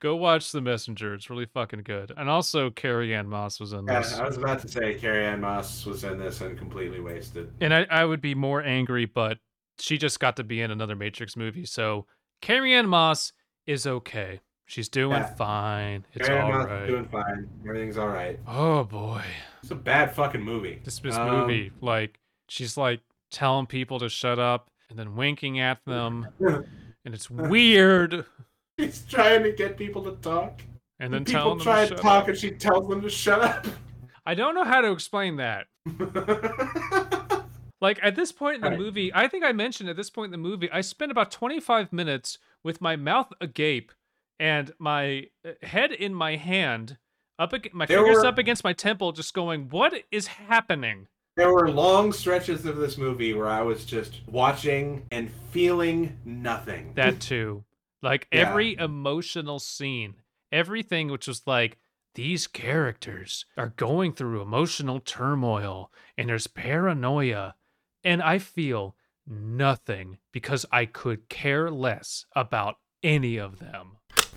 go 0.00 0.14
watch 0.14 0.52
The 0.52 0.60
Messenger. 0.60 1.14
It's 1.14 1.30
really 1.30 1.46
fucking 1.46 1.82
good. 1.82 2.12
And 2.16 2.28
also 2.28 2.70
Carrie 2.70 3.14
Ann 3.14 3.28
Moss 3.28 3.58
was 3.58 3.72
in 3.72 3.86
yeah, 3.86 4.00
this. 4.00 4.18
I 4.18 4.26
was 4.26 4.36
about 4.36 4.60
to 4.60 4.68
say 4.68 4.94
Carrie 4.94 5.26
Ann 5.26 5.40
Moss 5.40 5.86
was 5.86 6.04
in 6.04 6.18
this 6.18 6.40
and 6.42 6.56
completely 6.58 7.00
wasted. 7.00 7.50
And 7.60 7.72
I, 7.74 7.86
I 7.90 8.04
would 8.04 8.20
be 8.20 8.34
more 8.34 8.62
angry, 8.62 9.06
but 9.06 9.38
she 9.78 9.98
just 9.98 10.20
got 10.20 10.36
to 10.36 10.44
be 10.44 10.60
in 10.60 10.70
another 10.70 10.96
Matrix 10.96 11.36
movie. 11.36 11.64
So 11.64 12.06
Carrie 12.40 12.74
Ann 12.74 12.88
Moss 12.88 13.32
is 13.66 13.86
okay. 13.86 14.40
She's 14.66 14.88
doing 14.88 15.18
Yeah. 15.18 15.34
fine. 15.34 16.04
It's 16.14 16.26
Carrie 16.26 16.40
all 16.40 16.50
Moss 16.52 16.66
right. 16.66 16.86
doing 16.86 17.04
fine. 17.06 17.48
Everything's 17.68 17.98
all 17.98 18.08
right. 18.08 18.38
Oh 18.46 18.84
boy. 18.84 19.22
It's 19.62 19.70
a 19.70 19.74
bad 19.76 20.14
fucking 20.14 20.42
movie. 20.42 20.80
This 20.84 20.98
this 20.98 21.16
Um, 21.16 21.30
movie, 21.30 21.70
like 21.80 22.18
she's 22.48 22.76
like 22.76 23.00
telling 23.30 23.66
people 23.66 23.98
to 24.00 24.08
shut 24.08 24.38
up 24.38 24.70
and 24.90 24.98
then 24.98 25.14
winking 25.16 25.58
at 25.60 25.84
them, 25.84 26.26
and 26.40 27.14
it's 27.14 27.28
weird. 27.30 28.24
She's 28.78 29.04
trying 29.08 29.42
to 29.44 29.52
get 29.52 29.76
people 29.78 30.02
to 30.04 30.12
talk. 30.22 30.60
and 31.00 31.12
then 31.12 31.24
People 31.24 31.50
them 31.56 31.60
try 31.60 31.86
to 31.86 31.96
to 31.96 32.02
talk 32.02 32.24
up. 32.24 32.28
and 32.28 32.36
she 32.38 32.50
tells 32.50 32.88
them 32.88 33.00
to 33.02 33.08
shut 33.08 33.40
up. 33.40 33.66
I 34.26 34.34
don't 34.34 34.54
know 34.54 34.64
how 34.64 34.80
to 34.82 34.90
explain 34.92 35.36
that. 35.36 35.66
Like 37.86 38.00
at 38.02 38.16
this 38.16 38.32
point 38.32 38.56
in 38.56 38.60
the 38.62 38.70
Right. 38.70 38.78
movie, 38.80 39.12
I 39.14 39.28
think 39.28 39.44
I 39.44 39.52
mentioned 39.52 39.88
at 39.88 39.94
this 39.94 40.10
point 40.10 40.26
in 40.34 40.42
the 40.42 40.48
movie, 40.48 40.68
I 40.72 40.80
spent 40.80 41.12
about 41.12 41.30
25 41.30 41.92
minutes 41.92 42.36
with 42.64 42.80
my 42.80 42.96
mouth 42.96 43.32
agape 43.40 43.92
and 44.40 44.72
my 44.80 45.28
uh, 45.46 45.52
head 45.62 45.92
in 45.92 46.12
my 46.12 46.34
hand, 46.34 46.98
up 47.38 47.52
my 47.72 47.86
There 47.86 47.98
fingers 47.98 48.24
were- 48.24 48.26
up 48.26 48.38
against 48.38 48.64
my 48.64 48.72
temple, 48.72 49.12
just 49.12 49.34
going, 49.34 49.68
"What 49.68 49.94
is 50.10 50.26
happening?" 50.26 51.06
there 51.36 51.52
were 51.52 51.70
long 51.70 52.12
stretches 52.12 52.66
of 52.66 52.74
this 52.76 52.98
movie 52.98 53.34
where 53.34 53.46
I 53.46 53.62
was 53.62 53.84
just 53.84 54.20
watching 54.26 55.06
and 55.12 55.30
feeling 55.52 56.18
nothing. 56.24 56.92
That 56.94 57.20
too, 57.20 57.66
like 58.02 58.26
Yeah. 58.32 58.48
every 58.50 58.74
emotional 58.74 59.60
scene, 59.60 60.16
everything 60.50 61.06
which 61.08 61.28
was 61.28 61.46
like. 61.46 61.78
These 62.14 62.46
characters 62.46 63.44
are 63.58 63.74
going 63.76 64.14
through 64.14 64.40
emotional 64.40 65.00
turmoil 65.00 65.92
and 66.16 66.30
there's 66.30 66.46
paranoia. 66.46 67.54
And 68.06 68.22
I 68.22 68.38
feel 68.38 68.94
nothing 69.26 70.18
because 70.32 70.64
I 70.70 70.84
could 70.86 71.28
care 71.28 71.72
less 71.72 72.24
about 72.36 72.76
any 73.02 73.36
of 73.36 73.58
them. 73.58 73.96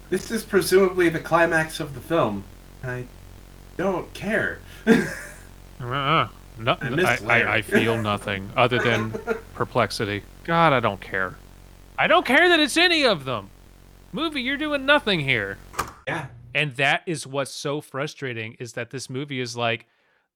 This 0.09 0.31
is 0.31 0.43
presumably 0.43 1.07
the 1.09 1.19
climax 1.19 1.79
of 1.79 1.93
the 1.93 1.99
film. 2.01 2.45
I 2.83 3.05
don't 3.77 4.11
care. 4.15 4.57
Uh-uh. 5.79 6.29
No, 6.57 6.77
I 6.81 6.87
I, 6.87 6.89
miss 6.89 7.05
I, 7.21 7.25
Larry. 7.25 7.47
I 7.47 7.61
feel 7.61 8.01
nothing 8.01 8.49
other 8.55 8.79
than 8.79 9.11
perplexity. 9.53 10.23
God, 10.45 10.73
I 10.73 10.79
don't 10.79 10.99
care. 10.99 11.35
I 11.97 12.07
don't 12.07 12.25
care 12.25 12.49
that 12.49 12.59
it's 12.59 12.75
any 12.75 13.05
of 13.05 13.23
them. 13.25 13.51
Movie, 14.11 14.41
you're 14.41 14.57
doing 14.57 14.83
nothing 14.85 15.19
here. 15.19 15.59
yeah. 16.07 16.25
And 16.55 16.75
that 16.77 17.03
is 17.05 17.27
what's 17.27 17.51
so 17.51 17.79
frustrating 17.81 18.55
is 18.59 18.73
that 18.73 18.89
this 18.89 19.11
movie 19.11 19.39
is 19.39 19.55
like, 19.55 19.85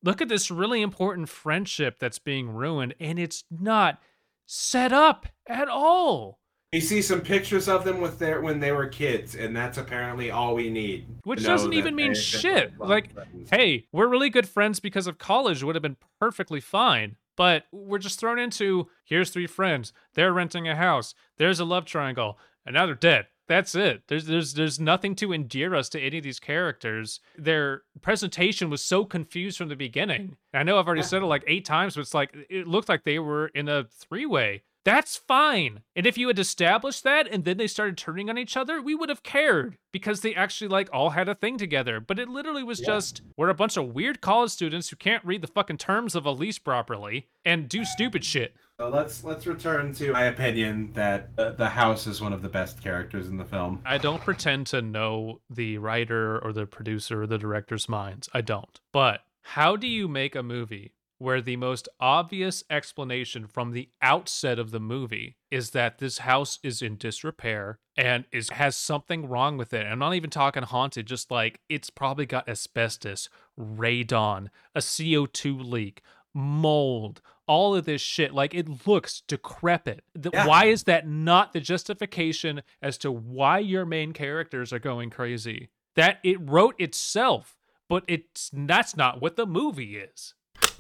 look 0.04 0.22
at 0.22 0.30
this 0.30 0.52
really 0.52 0.82
important 0.82 1.30
friendship 1.30 1.98
that's 2.00 2.20
being 2.20 2.50
ruined, 2.50 2.94
and 3.00 3.18
it's 3.18 3.44
not 3.50 4.00
set 4.46 4.92
up 4.92 5.28
at 5.48 5.70
all. 5.70 6.40
You 6.74 6.82
see 6.82 7.04
some 7.04 7.22
pictures 7.22 7.70
of 7.70 7.84
them 7.84 8.02
with 8.02 8.18
their 8.18 8.42
when 8.42 8.60
they 8.60 8.72
were 8.72 8.88
kids, 8.88 9.36
and 9.36 9.56
that's 9.56 9.78
apparently 9.78 10.32
all 10.32 10.56
we 10.56 10.72
need. 10.72 11.08
Which 11.24 11.44
doesn't 11.44 11.74
even 11.74 11.96
mean 11.96 12.16
shit. 12.16 12.74
Like, 12.80 13.14
friends. 13.14 13.50
hey, 13.52 13.86
we're 13.92 14.08
really 14.08 14.32
good 14.32 14.50
friends 14.50 14.80
because 14.80 15.06
of 15.06 15.20
college 15.20 15.64
would 15.64 15.76
have 15.76 15.84
been 15.84 15.98
perfectly 16.20 16.60
fine. 16.60 17.18
But 17.36 17.66
we're 17.72 18.00
just 18.00 18.20
thrown 18.20 18.40
into 18.40 18.88
here's 19.06 19.30
three 19.30 19.48
friends. 19.48 19.94
They're 20.16 20.34
renting 20.34 20.68
a 20.68 20.76
house. 20.76 21.14
There's 21.38 21.60
a 21.60 21.66
love 21.66 21.86
triangle, 21.86 22.40
and 22.66 22.74
now 22.74 22.88
they're 22.88 22.96
dead. 22.96 23.28
That's 23.48 23.76
it. 23.76 24.04
There's 24.08 24.26
there's 24.26 24.54
there's 24.54 24.80
nothing 24.80 25.16
to 25.16 25.34
endear 25.34 25.76
us 25.76 25.90
to 25.90 26.00
any 26.02 26.18
of 26.20 26.24
these 26.24 26.40
characters. 26.40 27.20
Their 27.38 27.82
presentation 28.02 28.70
was 28.70 28.84
so 28.84 29.04
confused 29.06 29.58
from 29.58 29.70
the 29.70 29.76
beginning. 29.76 30.38
I 30.54 30.64
know 30.64 30.80
I've 30.80 30.88
already 30.88 31.04
said 31.04 31.22
it 31.22 31.26
like 31.26 31.44
eight 31.48 31.66
times, 31.66 31.96
but 31.96 32.02
it's 32.02 32.14
like 32.14 32.34
it 32.50 32.68
looked 32.68 32.90
like 32.90 33.04
they 33.04 33.20
were 33.20 33.48
in 33.48 33.68
a 33.68 33.84
three 33.86 34.26
way. 34.26 34.64
That's 34.86 35.16
fine. 35.16 35.80
And 35.96 36.06
if 36.06 36.18
you 36.18 36.28
had 36.28 36.38
established 36.40 37.06
that 37.06 37.26
and 37.32 37.46
then 37.46 37.56
they 37.56 37.68
started 37.68 37.98
turning 37.98 38.30
on 38.30 38.38
each 38.38 38.58
other, 38.58 38.82
we 38.82 38.96
would 38.96 39.08
have 39.08 39.24
cared 39.24 39.78
because 39.94 40.20
they 40.20 40.36
actually 40.36 40.68
like 40.68 40.90
all 40.92 41.12
had 41.12 41.30
a 41.30 41.36
thing 41.36 41.58
together. 41.58 42.02
But 42.02 42.20
it 42.20 42.28
literally 42.28 42.64
was 42.64 42.82
Yeah. 42.82 42.88
just 42.88 43.22
we're 43.38 43.48
a 43.48 43.54
bunch 43.54 43.78
of 43.78 43.94
weird 43.94 44.20
college 44.20 44.52
students 44.52 44.90
who 44.90 44.98
can't 44.98 45.24
read 45.24 45.42
the 45.42 45.48
fucking 45.48 45.78
terms 45.78 46.16
of 46.16 46.26
a 46.26 46.32
lease 46.32 46.60
properly 46.60 47.28
and 47.46 47.70
do 47.70 47.86
stupid 47.86 48.26
shit. 48.26 48.56
So 48.84 48.90
let's 48.90 49.24
let's 49.24 49.48
return 49.48 49.94
to 49.94 50.12
my 50.12 50.26
opinion 50.26 50.92
that 50.92 51.30
uh, 51.38 51.52
the 51.52 51.70
house 51.70 52.06
is 52.06 52.20
one 52.20 52.34
of 52.34 52.42
the 52.42 52.50
best 52.50 52.84
characters 52.84 53.30
in 53.30 53.38
the 53.38 53.46
film. 53.46 53.82
I 53.86 53.98
don't 53.98 54.22
pretend 54.22 54.68
to 54.68 54.82
know 54.82 55.40
the 55.50 55.78
writer 55.78 56.38
or 56.40 56.52
the 56.52 56.66
producer 56.66 57.24
or 57.24 57.28
the 57.28 57.38
director's 57.38 57.88
minds. 57.88 58.28
I 58.34 58.42
don't. 58.42 58.82
But 58.92 59.22
how 59.42 59.78
do 59.78 59.88
you 59.88 60.10
make 60.10 60.36
a 60.36 60.44
movie 60.44 60.96
where 61.18 61.42
the 61.42 61.56
most 61.56 61.88
obvious 62.02 62.66
explanation 62.70 63.48
from 63.48 63.72
the 63.72 63.88
outset 64.02 64.60
of 64.60 64.72
the 64.72 64.82
movie 64.82 65.38
is 65.50 65.70
that 65.70 66.00
this 66.00 66.18
house 66.18 66.60
is 66.62 66.82
in 66.82 66.98
disrepair 66.98 67.80
and 67.96 68.26
is 68.34 68.50
has 68.50 68.76
something 68.76 69.30
wrong 69.30 69.56
with 69.56 69.74
it? 69.74 69.86
I'm 69.86 70.00
not 70.00 70.16
even 70.16 70.30
talking 70.30 70.64
haunted, 70.64 71.06
just 71.06 71.32
like 71.32 71.62
it's 71.70 71.90
probably 71.90 72.26
got 72.26 72.50
asbestos, 72.50 73.30
radon, 73.58 74.50
a 74.76 74.80
CO2 74.80 75.64
leak, 75.64 76.02
mold, 76.34 77.22
all 77.48 77.76
of 77.76 77.86
this 77.86 78.02
shit. 78.02 78.34
Like 78.34 78.54
it 78.54 78.88
looks 78.88 79.22
decrepit. 79.28 80.04
The- 80.16 80.32
Yeah. 80.34 80.48
Why 80.48 80.66
is 80.66 80.84
that 80.84 81.08
not 81.08 81.54
the 81.54 81.60
justification 81.60 82.62
as 82.82 82.98
to 83.00 83.12
why 83.12 83.60
your 83.60 83.86
main 83.86 84.14
characters 84.14 84.72
are 84.74 84.80
going 84.80 85.10
crazy? 85.10 85.70
That 85.96 86.20
it 86.24 86.38
wrote 86.42 86.76
itself, 86.80 87.56
but 87.88 88.04
it's 88.08 88.50
that's 88.54 88.96
not 88.98 89.22
what 89.22 89.36
the 89.36 89.46
movie 89.46 89.98
is. 89.98 90.34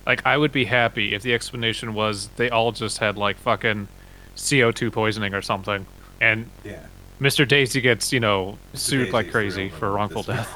Like 0.05 0.25
I 0.25 0.37
would 0.37 0.51
be 0.51 0.65
happy 0.65 1.13
if 1.13 1.21
the 1.21 1.33
explanation 1.33 1.93
was 1.93 2.29
they 2.35 2.49
all 2.49 2.71
just 2.71 2.97
had 2.97 3.17
like 3.17 3.37
fucking 3.37 3.87
CO2 4.35 4.91
poisoning 4.91 5.33
or 5.33 5.41
something, 5.41 5.85
and 6.19 6.49
Yeah. 6.63 6.85
Mr. 7.21 7.47
Daisy 7.47 7.79
gets 7.79 8.11
you 8.11 8.19
know 8.19 8.57
Mr. 8.73 8.77
sued 8.79 9.13
like 9.13 9.27
Daisy's 9.27 9.27
the 9.27 9.31
crazy 9.31 9.69
for 9.69 9.91
wrongful 9.91 10.23
death. 10.23 10.51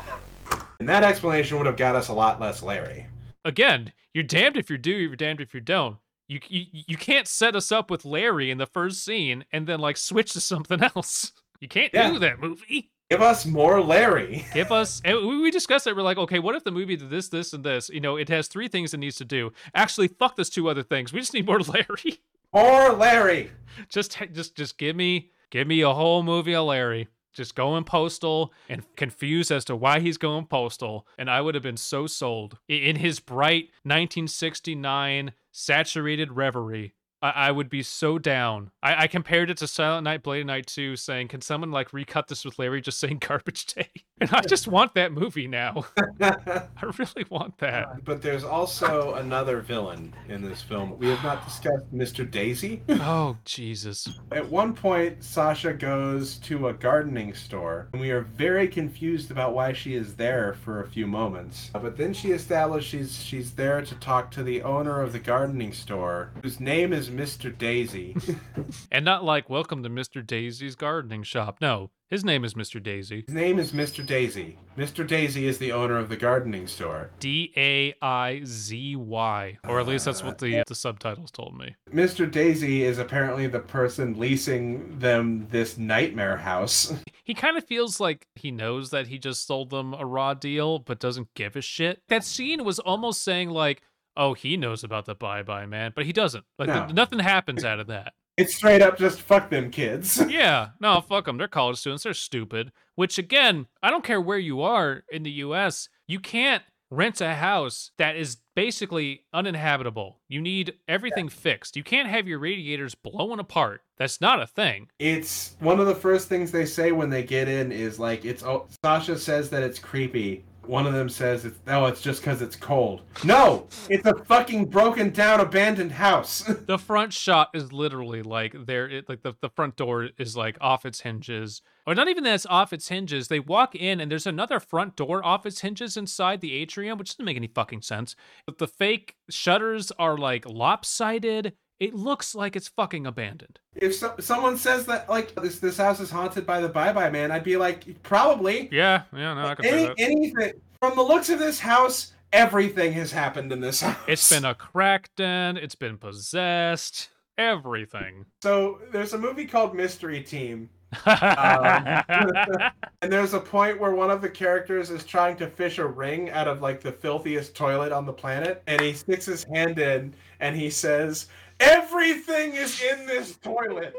And 0.80 0.90
that 0.90 1.04
explanation 1.04 1.58
would 1.58 1.66
have 1.68 1.78
got 1.78 1.96
us 1.96 2.08
a 2.08 2.14
lot 2.14 2.40
less 2.40 2.62
Larry. 2.64 3.06
again, 3.46 3.94
you're 4.18 4.24
damned 4.24 4.58
if 4.58 4.70
you 4.72 4.78
do, 4.80 4.90
you're 4.92 5.16
damned 5.16 5.42
if 5.42 5.54
you 5.54 5.60
don't. 5.62 5.98
You, 6.28 6.40
you 6.50 6.66
you 6.88 6.98
can't 6.98 7.28
set 7.28 7.56
us 7.56 7.72
up 7.72 7.92
with 7.92 8.04
Larry 8.04 8.50
in 8.52 8.58
the 8.58 8.66
first 8.66 9.06
scene 9.06 9.46
and 9.52 9.68
then 9.68 9.80
like 9.80 9.96
switch 9.96 10.34
to 10.34 10.40
something 10.52 10.82
else. 10.84 11.32
You 11.60 11.68
can't 11.68 11.94
Yeah. 11.94 12.12
do 12.12 12.20
that 12.20 12.40
movie. 12.40 12.90
Give 13.10 13.22
us 13.22 13.46
more 13.46 13.80
Larry. 13.82 14.46
Give 14.54 14.72
us 14.72 15.02
and 15.06 15.16
we, 15.26 15.42
we 15.42 15.52
discussed 15.52 15.88
it. 15.88 15.96
We're 15.96 16.02
like, 16.02 16.18
okay, 16.18 16.40
what 16.40 16.56
if 16.56 16.64
the 16.66 16.72
movie 16.72 16.96
did 16.98 17.10
this, 17.10 17.30
this, 17.30 17.54
and 17.54 17.64
this? 17.64 17.90
You 17.90 18.02
know, 18.02 18.18
it 18.18 18.28
has 18.30 18.48
three 18.48 18.68
things 18.68 18.94
it 18.94 18.98
needs 18.98 19.16
to 19.18 19.26
do. 19.26 19.54
Actually, 19.76 20.08
fuck 20.10 20.36
those 20.36 20.50
two 20.50 20.68
other 20.68 20.84
things. 20.84 21.14
We 21.14 21.20
just 21.22 21.34
need 21.34 21.46
more 21.46 21.60
Larry. 21.74 22.20
More 22.54 22.94
Larry. 22.94 23.52
just 23.88 24.18
just 24.34 24.56
just 24.56 24.78
give 24.78 24.96
me 24.96 25.30
give 25.52 25.68
me 25.68 25.82
a 25.82 25.94
whole 25.94 26.24
movie 26.24 26.56
of 26.56 26.66
Larry. 26.66 27.08
Just 27.38 27.54
going 27.54 27.84
postal 27.84 28.52
and 28.68 28.84
confused 28.96 29.52
as 29.52 29.64
to 29.66 29.76
why 29.76 30.00
he's 30.00 30.18
going 30.18 30.48
postal. 30.48 31.06
And 31.20 31.30
I 31.30 31.40
would 31.40 31.54
have 31.54 31.64
been 31.64 31.78
so 31.78 32.08
sold. 32.08 32.58
In 32.68 32.96
his 32.96 33.20
bright 33.20 33.66
1969 33.84 35.34
saturated 35.52 36.32
reverie, 36.32 36.96
I, 37.22 37.30
I 37.30 37.52
would 37.52 37.70
be 37.70 37.84
so 37.84 38.18
down. 38.20 38.72
I, 38.84 39.04
I 39.04 39.08
compared 39.08 39.50
it 39.50 39.58
to 39.58 39.68
Silent 39.68 40.04
Night, 40.04 40.24
Deadly 40.24 40.44
Night 40.44 40.68
2, 40.68 40.96
saying, 40.96 41.30
Can 41.30 41.42
someone 41.42 41.72
like 41.72 41.94
recut 41.94 42.28
this 42.28 42.46
with 42.46 42.60
Larry 42.60 42.82
just 42.82 43.00
saying 43.00 43.20
garbage 43.28 43.66
day? 43.68 43.90
And 44.20 44.32
I 44.32 44.42
just 44.42 44.68
want 44.68 44.96
that 44.96 45.12
movie 45.12 45.48
now. 45.48 45.86
I 46.20 46.68
really 46.82 47.26
want 47.30 47.56
that. 47.60 48.04
but 48.04 48.20
there's 48.24 48.44
also 48.44 49.14
another 49.14 49.62
villain 49.62 50.12
in 50.28 50.42
this 50.42 50.60
film. 50.64 50.98
We 50.98 51.06
have 51.10 51.24
not 51.24 51.46
discussed 51.46 51.94
Mr. 51.94 52.30
Daisy. 52.30 52.82
Oh, 52.90 53.38
Jesus. 53.46 54.08
At 54.32 54.50
one 54.50 54.74
point, 54.74 55.24
Sasha 55.24 55.72
goes 55.72 56.38
to 56.40 56.70
a 56.70 56.74
gardening 56.74 57.36
store, 57.36 57.90
and 57.94 58.02
we 58.02 58.10
are 58.10 58.22
very 58.22 58.68
confused 58.68 59.30
about 59.30 59.54
why 59.54 59.72
she 59.72 59.94
is 59.94 60.16
there 60.16 60.56
for 60.64 60.82
a 60.82 60.88
few 60.90 61.06
moments. 61.06 61.70
Uh, 61.76 61.80
But 61.80 61.96
then 61.96 62.12
she 62.12 62.32
establishes 62.32 62.88
she's 62.88 63.24
she's 63.24 63.52
there 63.52 63.84
to 63.84 63.94
talk 63.96 64.32
to 64.32 64.42
the 64.42 64.64
owner 64.64 65.00
of 65.02 65.14
the 65.14 65.20
gardening 65.20 65.74
store, 65.74 66.32
whose 66.42 66.60
name 66.60 66.92
is 66.92 67.07
Mr. 67.10 67.56
Daisy. 67.56 68.16
And 68.92 69.06
not 69.06 69.24
like, 69.24 69.50
Welcome 69.50 69.84
to 69.84 69.90
Mr. 69.90 70.26
Daisy's 70.26 70.76
gardening 70.76 71.24
shop. 71.24 71.58
No, 71.62 71.92
his 72.10 72.24
name 72.24 72.46
is 72.46 72.54
Mr. 72.54 72.82
Daisy. 72.82 73.26
His 73.28 73.36
name 73.36 73.60
is 73.60 73.74
Mr. 73.74 74.06
Daisy. 74.06 74.58
Mr. 74.78 75.06
Daisy 75.06 75.46
is 75.46 75.58
the 75.58 75.74
owner 75.74 75.98
of 75.98 76.08
the 76.08 76.16
gardening 76.16 76.66
store. 76.66 77.10
D 77.20 77.52
A 77.58 77.94
I 78.02 78.42
Z 78.46 78.96
Y, 78.96 79.58
or 79.68 79.80
at 79.80 79.88
least 79.88 80.06
that's 80.06 80.24
what 80.24 80.38
the 80.38 80.60
uh, 80.60 80.64
the 80.68 80.76
subtitles 80.76 81.32
told 81.32 81.58
me. 81.58 81.76
Mr. 81.92 82.30
Daisy 82.30 82.84
is 82.84 82.98
apparently 82.98 83.48
the 83.48 83.60
person 83.60 84.18
leasing 84.18 84.98
them 85.00 85.48
this 85.50 85.78
nightmare 85.78 86.38
house. 86.38 86.94
He 87.28 87.34
kind 87.34 87.58
of 87.58 87.66
feels 87.66 88.00
like 88.00 88.26
he 88.36 88.52
knows 88.52 88.92
that 88.92 89.08
he 89.08 89.20
just 89.20 89.46
sold 89.46 89.70
them 89.70 89.94
a 89.94 90.06
raw 90.06 90.34
deal, 90.34 90.80
but 90.80 90.98
doesn't 90.98 91.34
give 91.34 91.58
a 91.58 91.62
shit. 91.62 92.02
That 92.08 92.24
scene 92.24 92.64
was 92.64 92.80
almost 92.80 93.22
saying 93.22 93.50
like, 93.50 93.82
"Oh, 94.18 94.34
he 94.34 94.58
knows 94.58 94.84
about 94.84 95.06
the 95.06 95.16
bye 95.16 95.44
bye 95.44 95.66
man," 95.66 95.94
but 95.96 96.06
he 96.06 96.12
doesn't. 96.12 96.44
Like 96.60 96.68
No. 96.68 96.86
th- 96.86 96.94
nothing 96.96 97.20
happens 97.20 97.64
out 97.64 97.80
of 97.80 97.88
that. 97.88 98.14
It's 98.36 98.54
straight 98.56 98.82
up 98.82 98.98
just 98.98 99.22
fuck 99.22 99.50
them 99.50 99.72
kids. 99.72 100.22
Yeah, 100.30 100.70
no, 100.80 101.02
fuck 101.02 101.26
them. 101.26 101.38
They're 101.38 101.48
college 101.48 101.78
students. 101.78 102.04
They're 102.04 102.14
stupid. 102.14 102.72
Which 102.96 103.18
again, 103.18 103.68
I 103.82 103.90
don't 103.90 104.04
care 104.04 104.20
where 104.22 104.38
you 104.38 104.62
are 104.62 105.04
in 105.12 105.24
the 105.24 105.32
U.S. 105.32 105.88
You 106.08 106.20
can't 106.20 106.64
rent 106.90 107.20
a 107.20 107.34
house 107.36 107.92
that 107.98 108.16
is 108.16 108.38
basically 108.56 109.26
uninhabitable. 109.34 110.20
You 110.30 110.40
need 110.42 110.76
everything 110.88 111.30
fixed. 111.30 111.76
You 111.76 111.84
can't 111.84 112.08
have 112.08 112.28
your 112.28 112.40
radiators 112.40 112.96
blowing 112.96 113.40
apart. 113.40 113.82
That's 113.98 114.22
not 114.22 114.42
a 114.42 114.48
thing. 114.48 114.88
It's 115.00 115.56
one 115.60 115.80
of 115.80 115.88
the 115.88 115.96
first 115.96 116.30
things 116.30 116.52
they 116.52 116.66
say 116.66 116.92
when 116.92 117.10
they 117.10 117.24
get 117.24 117.48
in 117.48 117.72
is 117.72 118.00
like 118.00 118.24
it's 118.24 118.44
oh, 118.44 118.68
Sasha 118.84 119.18
says 119.18 119.50
that 119.50 119.64
it's 119.64 119.80
creepy 119.80 120.44
One 120.68 120.86
of 120.86 120.94
them 120.94 121.10
says, 121.10 121.46
it's, 121.46 121.60
"Oh, 121.68 121.86
it's 121.86 122.02
just 122.02 122.22
because 122.22 122.42
it's 122.42 122.56
cold." 122.56 123.02
No, 123.24 123.68
it's 123.90 124.06
a 124.06 124.16
fucking 124.26 124.66
broken 124.66 125.12
down, 125.12 125.40
abandoned 125.40 125.94
house. 125.94 126.42
the 126.68 126.78
front 126.78 127.14
shot 127.14 127.50
is 127.54 127.72
literally 127.74 128.22
like 128.22 128.56
there 128.66 128.90
it 128.90 129.10
like 129.10 129.22
the, 129.22 129.34
the 129.42 129.50
front 129.50 129.76
door 129.76 130.10
is 130.18 130.36
like 130.36 130.58
off 130.62 130.86
its 130.86 131.02
hinges 131.02 131.62
or 131.86 131.96
not 131.96 132.08
even 132.08 132.24
that 132.24 132.36
it's 132.36 132.46
off 132.46 132.74
its 132.74 132.90
hinges 132.90 133.28
they 133.28 133.40
walk 133.40 133.76
in 133.76 134.00
and 134.00 134.12
there's 134.12 134.28
another 134.28 134.60
front 134.60 134.96
door 134.96 135.26
off 135.26 135.46
its 135.46 135.62
hinges 135.62 135.98
inside 135.98 136.42
the 136.42 136.54
atrium 136.54 136.98
which 136.98 137.12
doesn't 137.12 137.26
make 137.26 137.38
any 137.38 137.48
fucking 137.48 137.82
sense 137.82 138.16
but 138.46 138.58
the 138.58 138.68
fake 138.68 139.16
shutters 139.30 139.92
are 139.98 140.18
like 140.18 140.48
lopsided 140.48 141.54
it 141.80 141.94
looks 141.94 142.34
like 142.36 142.56
it's 142.56 142.68
fucking 142.70 143.06
abandoned 143.06 143.60
if 143.76 143.96
so- 143.96 144.16
someone 144.20 144.58
says 144.58 144.86
that 144.86 145.08
like 145.10 145.34
this 145.36 145.60
this 145.60 145.78
house 145.78 146.00
is 146.00 146.10
haunted 146.10 146.46
by 146.46 146.60
the 146.60 146.70
Bye 146.70 146.92
Bye 146.94 147.10
Man, 147.10 147.32
I'd 147.32 147.44
be 147.44 147.58
like, 147.58 148.02
probably. 148.04 148.68
yeah 148.72 149.04
yeah 149.14 149.34
no 149.34 149.46
i 149.48 149.56
can 149.56 149.66
Any 149.66 149.94
anything 149.98 150.54
from 150.80 150.96
the 150.96 151.02
looks 151.04 151.30
of 151.30 151.40
this 151.40 151.60
house, 151.60 152.14
everything 152.34 152.94
has 152.94 153.12
happened 153.12 153.52
in 153.52 153.60
this 153.62 153.82
house. 153.82 153.98
it's 154.08 154.30
been 154.30 154.46
a 154.46 154.56
crack 154.56 155.10
den 155.16 155.58
it's 155.58 155.76
been 155.76 155.98
possessed 155.98 157.10
everything 157.38 158.26
so 158.42 158.80
there's 158.92 159.14
a 159.14 159.18
movie 159.18 159.46
called 159.46 159.76
Mystery 159.76 160.22
Team. 160.24 160.70
Um, 161.06 162.02
And 163.04 163.14
there's 163.14 163.34
a 163.36 163.40
point 163.40 163.80
where 163.80 163.92
one 163.92 164.10
of 164.10 164.22
the 164.22 164.30
characters 164.30 164.90
is 164.90 165.04
trying 165.04 165.36
to 165.38 165.48
fish 165.48 165.78
a 165.78 165.86
ring 165.86 166.30
out 166.32 166.48
of 166.48 166.62
like 166.62 166.82
the 166.82 166.92
filthiest 166.92 167.56
toilet 167.56 167.92
on 167.92 168.06
the 168.08 168.14
planet, 168.14 168.64
and 168.68 168.82
he 168.82 168.94
sticks 168.94 169.26
his 169.26 169.44
hand 169.44 169.78
in 169.80 170.14
and 170.40 170.56
he 170.56 170.70
says, 170.72 171.28
"Everything 171.60 172.56
is 172.56 172.82
in 172.82 173.06
this 173.06 173.36
toilet," 173.38 173.96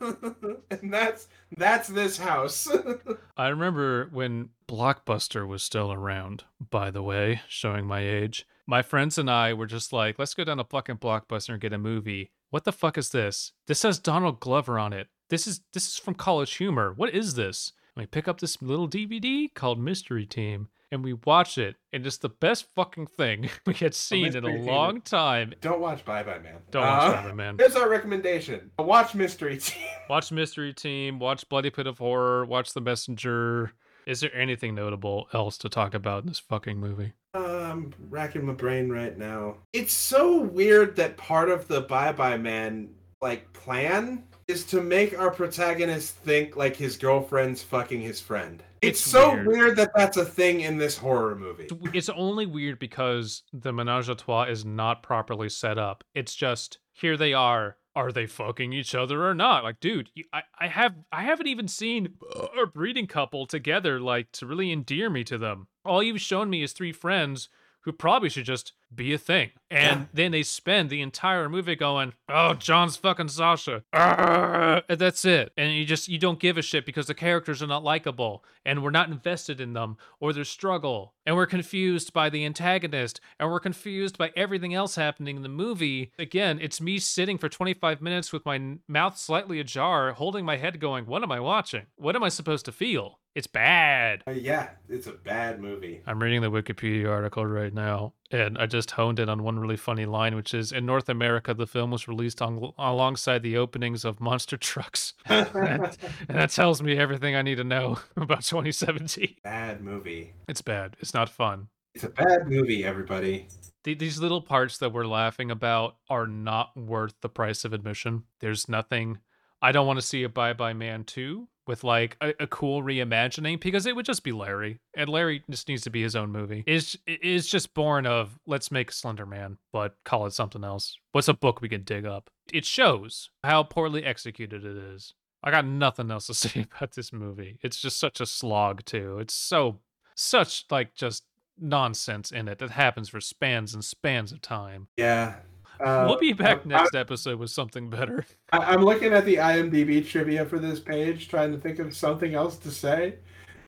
and 0.00 0.92
that's 0.92 1.28
that's 1.56 1.88
this 1.88 2.18
house. 2.18 2.68
I 3.36 3.48
remember 3.48 4.08
when 4.12 4.50
Blockbuster 4.68 5.46
was 5.46 5.62
still 5.62 5.92
around, 5.92 6.44
by 6.70 6.90
the 6.90 7.02
way, 7.02 7.42
showing 7.48 7.86
my 7.86 8.00
age. 8.00 8.46
My 8.66 8.82
friends 8.82 9.18
and 9.18 9.30
I 9.30 9.52
were 9.52 9.66
just 9.66 9.92
like, 9.92 10.18
let's 10.18 10.34
go 10.34 10.44
down 10.44 10.58
to 10.58 10.64
fucking 10.64 10.98
Blockbuster 10.98 11.50
and 11.50 11.60
get 11.60 11.72
a 11.72 11.78
movie. 11.78 12.30
What 12.50 12.64
the 12.64 12.72
fuck 12.72 12.96
is 12.96 13.10
this? 13.10 13.52
This 13.66 13.82
has 13.82 13.98
Donald 13.98 14.40
Glover 14.40 14.78
on 14.78 14.92
it. 14.92 15.08
This 15.28 15.46
is 15.46 15.62
this 15.72 15.88
is 15.88 15.96
from 15.96 16.14
College 16.14 16.54
Humor. 16.54 16.92
What 16.92 17.14
is 17.14 17.34
this? 17.34 17.72
And 17.94 18.02
we 18.02 18.06
pick 18.06 18.28
up 18.28 18.40
this 18.40 18.60
little 18.62 18.88
DVD 18.88 19.52
called 19.52 19.78
Mystery 19.78 20.26
Team 20.26 20.68
and 20.92 21.02
we 21.02 21.14
watch 21.14 21.58
it, 21.58 21.74
and 21.92 22.06
it's 22.06 22.18
the 22.18 22.28
best 22.28 22.66
fucking 22.76 23.08
thing 23.08 23.50
we 23.66 23.74
had 23.74 23.94
seen 23.94 24.36
in 24.36 24.44
a 24.44 24.52
Team. 24.52 24.66
long 24.66 25.00
time. 25.00 25.54
Don't 25.60 25.80
watch 25.80 26.04
Bye 26.04 26.22
Bye 26.22 26.38
Man. 26.38 26.60
Don't 26.70 26.84
Uh, 26.84 26.86
watch 26.86 27.12
Batman, 27.14 27.36
man. 27.36 27.56
Here's 27.58 27.74
our 27.74 27.88
recommendation: 27.88 28.70
watch 28.78 29.14
Mystery 29.16 29.56
Team. 29.56 29.82
Watch 30.08 30.30
Mystery 30.30 30.72
Team, 30.74 31.18
watch 31.18 31.48
Bloody 31.48 31.70
Pit 31.70 31.86
of 31.86 31.98
Horror, 31.98 32.44
watch 32.44 32.74
The 32.74 32.80
Messenger. 32.82 33.72
Is 34.06 34.20
there 34.20 34.34
anything 34.34 34.74
notable 34.74 35.28
else 35.32 35.56
to 35.58 35.68
talk 35.68 35.94
about 35.94 36.24
in 36.24 36.28
this 36.28 36.38
fucking 36.40 36.78
movie? 36.78 37.12
I'm 37.34 37.94
racking 38.10 38.44
my 38.44 38.52
brain 38.52 38.90
right 38.90 39.16
now. 39.16 39.56
It's 39.72 39.92
so 39.94 40.40
weird 40.40 40.96
that 40.96 41.16
part 41.16 41.48
of 41.48 41.66
the 41.68 41.80
Bye 41.82 42.12
Bye 42.12 42.36
Man 42.36 42.90
like 43.22 43.50
plan 43.54 44.24
is 44.52 44.64
to 44.66 44.80
make 44.80 45.18
our 45.18 45.30
protagonist 45.30 46.14
think 46.16 46.56
like 46.56 46.76
his 46.76 46.96
girlfriend's 46.96 47.62
fucking 47.62 48.00
his 48.00 48.20
friend. 48.20 48.62
It's, 48.82 49.00
It's 49.00 49.10
so 49.10 49.32
weird. 49.32 49.46
weird. 49.46 49.76
that 49.76 49.92
that's 49.94 50.16
a 50.16 50.24
thing 50.24 50.60
in 50.60 50.76
this 50.76 50.96
horror 50.98 51.34
movie. 51.36 51.68
It's 51.94 52.08
only 52.08 52.46
weird 52.46 52.78
because 52.78 53.42
the 53.52 53.72
menage 53.72 54.08
a 54.08 54.14
trois 54.14 54.44
is 54.44 54.64
not 54.64 55.02
properly 55.02 55.48
set 55.48 55.78
up. 55.78 56.04
It's 56.14 56.34
just 56.34 56.78
here 56.92 57.16
they 57.16 57.32
are. 57.32 57.76
Are 57.94 58.10
they 58.10 58.24
fucking 58.26 58.72
each 58.72 58.94
other 58.94 59.26
or 59.28 59.34
not? 59.34 59.64
Like, 59.64 59.78
dude, 59.78 60.08
you, 60.14 60.24
I, 60.32 60.42
I 60.58 60.66
have 60.68 60.94
I 61.12 61.22
haven't 61.22 61.46
even 61.46 61.68
seen 61.68 62.14
a 62.60 62.66
breeding 62.66 63.06
couple 63.06 63.46
together 63.46 64.00
like 64.00 64.32
to 64.32 64.46
really 64.46 64.72
endear 64.72 65.10
me 65.10 65.24
to 65.24 65.36
them. 65.36 65.66
All 65.84 66.02
you've 66.02 66.20
shown 66.20 66.48
me 66.48 66.62
is 66.62 66.72
three 66.72 66.92
friends 66.92 67.50
who 67.82 67.92
probably 67.92 68.28
should 68.28 68.44
just 68.44 68.72
be 68.94 69.12
a 69.12 69.18
thing. 69.18 69.50
And 69.70 70.00
Yeah. 70.00 70.06
then 70.12 70.32
they 70.32 70.42
spend 70.42 70.90
the 70.90 71.00
entire 71.00 71.48
movie 71.48 71.74
going, 71.76 72.12
"Oh, 72.28 72.54
John's 72.54 72.96
fucking 72.96 73.28
Sasha," 73.28 73.82
and 73.92 74.98
that's 74.98 75.24
it. 75.24 75.52
And 75.56 75.72
you 75.74 75.84
just 75.84 76.08
you 76.08 76.18
don't 76.18 76.38
give 76.40 76.58
a 76.58 76.62
shit 76.62 76.84
because 76.86 77.06
the 77.06 77.14
characters 77.14 77.62
are 77.62 77.66
not 77.66 77.82
likable, 77.82 78.44
and 78.64 78.82
we're 78.82 78.90
not 78.90 79.08
invested 79.08 79.60
in 79.60 79.72
them 79.72 79.96
or 80.20 80.32
their 80.32 80.44
struggle, 80.44 81.14
and 81.24 81.36
we're 81.36 81.46
confused 81.46 82.12
by 82.12 82.28
the 82.28 82.44
antagonist, 82.44 83.20
and 83.38 83.50
we're 83.50 83.60
confused 83.60 84.18
by 84.18 84.30
everything 84.36 84.74
else 84.74 84.96
happening 84.96 85.36
in 85.36 85.42
the 85.42 85.48
movie. 85.48 86.12
Again, 86.18 86.58
it's 86.60 86.80
me 86.80 86.98
sitting 86.98 87.38
for 87.38 87.48
25 87.48 88.02
minutes 88.02 88.32
with 88.32 88.44
my 88.44 88.76
mouth 88.86 89.16
slightly 89.18 89.58
ajar, 89.58 90.12
holding 90.12 90.44
my 90.44 90.56
head, 90.56 90.80
going, 90.80 91.06
"What 91.06 91.22
am 91.22 91.32
I 91.32 91.40
watching? 91.40 91.86
What 91.96 92.14
am 92.16 92.22
I 92.22 92.28
supposed 92.28 92.64
to 92.66 92.72
feel?" 92.72 93.18
It's 93.34 93.46
bad. 93.46 94.22
Uh, 94.28 94.32
yeah, 94.32 94.70
it's 94.90 95.06
a 95.06 95.12
bad 95.12 95.58
movie. 95.58 96.02
I'm 96.06 96.22
reading 96.22 96.42
the 96.42 96.50
Wikipedia 96.50 97.08
article 97.08 97.46
right 97.46 97.72
now, 97.72 98.12
and 98.30 98.58
I 98.58 98.66
just 98.66 98.90
honed 98.90 99.18
in 99.18 99.30
on 99.30 99.42
one 99.42 99.58
really 99.58 99.78
funny 99.78 100.04
line, 100.04 100.36
which 100.36 100.52
is 100.52 100.70
In 100.70 100.84
North 100.84 101.08
America, 101.08 101.54
the 101.54 101.66
film 101.66 101.90
was 101.90 102.06
released 102.06 102.42
on, 102.42 102.72
alongside 102.78 103.42
the 103.42 103.56
openings 103.56 104.04
of 104.04 104.20
Monster 104.20 104.58
Trucks. 104.58 105.14
and, 105.26 105.54
and 105.54 105.96
that 106.28 106.50
tells 106.50 106.82
me 106.82 106.98
everything 106.98 107.34
I 107.34 107.40
need 107.40 107.54
to 107.56 107.64
know 107.64 107.98
about 108.18 108.42
2017. 108.42 109.36
bad 109.42 109.80
movie. 109.80 110.34
It's 110.46 110.60
bad. 110.62 110.96
It's 111.00 111.14
not 111.14 111.30
fun. 111.30 111.68
It's 111.94 112.04
a 112.04 112.10
bad 112.10 112.48
movie, 112.48 112.84
everybody. 112.84 113.48
The- 113.84 113.94
These 113.94 114.18
little 114.18 114.42
parts 114.42 114.76
that 114.78 114.92
we're 114.92 115.06
laughing 115.06 115.50
about 115.50 115.96
are 116.10 116.26
not 116.26 116.76
worth 116.76 117.14
the 117.22 117.28
price 117.30 117.64
of 117.64 117.72
admission. 117.72 118.24
There's 118.40 118.68
nothing. 118.68 119.20
I 119.62 119.72
don't 119.72 119.86
want 119.86 119.98
to 120.00 120.06
see 120.06 120.22
a 120.22 120.28
Bye 120.28 120.52
Bye 120.52 120.72
Man 120.74 121.04
2 121.04 121.48
with 121.66 121.84
like 121.84 122.16
a, 122.20 122.34
a 122.40 122.46
cool 122.46 122.82
reimagining 122.82 123.60
because 123.60 123.86
it 123.86 123.94
would 123.94 124.06
just 124.06 124.24
be 124.24 124.32
Larry. 124.32 124.80
And 124.96 125.08
Larry 125.08 125.42
just 125.50 125.68
needs 125.68 125.82
to 125.82 125.90
be 125.90 126.02
his 126.02 126.16
own 126.16 126.30
movie. 126.30 126.64
Is 126.66 126.98
is 127.06 127.48
just 127.48 127.74
born 127.74 128.06
of 128.06 128.38
let's 128.46 128.70
make 128.70 128.92
Slender 128.92 129.26
Man, 129.26 129.58
but 129.72 129.96
call 130.04 130.26
it 130.26 130.32
something 130.32 130.64
else. 130.64 130.96
What's 131.12 131.28
a 131.28 131.34
book 131.34 131.60
we 131.60 131.68
can 131.68 131.84
dig 131.84 132.06
up? 132.06 132.30
It 132.52 132.64
shows 132.64 133.30
how 133.44 133.62
poorly 133.62 134.04
executed 134.04 134.64
it 134.64 134.76
is. 134.76 135.14
I 135.44 135.50
got 135.50 135.66
nothing 135.66 136.10
else 136.10 136.26
to 136.26 136.34
say 136.34 136.66
about 136.70 136.94
this 136.94 137.12
movie. 137.12 137.58
It's 137.62 137.80
just 137.80 137.98
such 137.98 138.20
a 138.20 138.26
slog 138.26 138.84
too. 138.84 139.18
It's 139.18 139.34
so 139.34 139.80
such 140.14 140.64
like 140.70 140.94
just 140.94 141.24
nonsense 141.58 142.32
in 142.32 142.48
it 142.48 142.58
that 142.58 142.70
happens 142.70 143.08
for 143.08 143.20
spans 143.20 143.74
and 143.74 143.84
spans 143.84 144.32
of 144.32 144.40
time. 144.40 144.88
Yeah. 144.96 145.36
Uh, 145.82 146.06
we'll 146.08 146.18
be 146.18 146.32
back 146.32 146.60
I- 146.64 146.68
next 146.68 146.94
episode 146.94 147.38
with 147.38 147.50
something 147.50 147.90
better. 147.90 148.24
I, 148.52 148.58
I'm 148.58 148.84
looking 148.84 149.12
at 149.12 149.24
the 149.24 149.36
IMDb 149.36 150.06
trivia 150.06 150.44
for 150.46 150.58
this 150.58 150.80
page, 150.80 151.28
trying 151.28 151.52
to 151.52 151.58
think 151.58 151.78
of 151.78 151.96
something 151.96 152.34
else 152.34 152.56
to 152.58 152.70
say. 152.70 153.16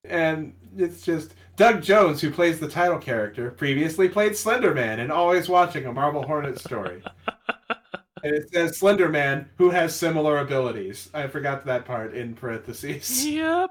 And 0.05 0.55
it's 0.77 1.03
just 1.03 1.35
Doug 1.57 1.83
Jones, 1.83 2.21
who 2.21 2.31
plays 2.31 2.61
the 2.61 2.69
title 2.69 2.99
character, 2.99 3.51
previously 3.51 4.09
played 4.09 4.37
Slender 4.37 4.75
Man 4.75 5.01
in 5.01 5.11
Always 5.11 5.49
Watching 5.49 5.87
a 5.87 5.93
Marble 5.93 6.23
Hornet 6.23 6.59
story. 6.59 7.03
and 8.23 8.35
it 8.35 8.53
says 8.53 8.79
Slender 8.79 9.09
Man, 9.09 9.49
who 9.57 9.71
has 9.71 9.95
similar 9.95 10.39
abilities. 10.39 11.11
I 11.15 11.27
forgot 11.27 11.65
that 11.67 11.85
part 11.85 12.15
in 12.15 12.35
parentheses. 12.35 13.27
yep. 13.27 13.71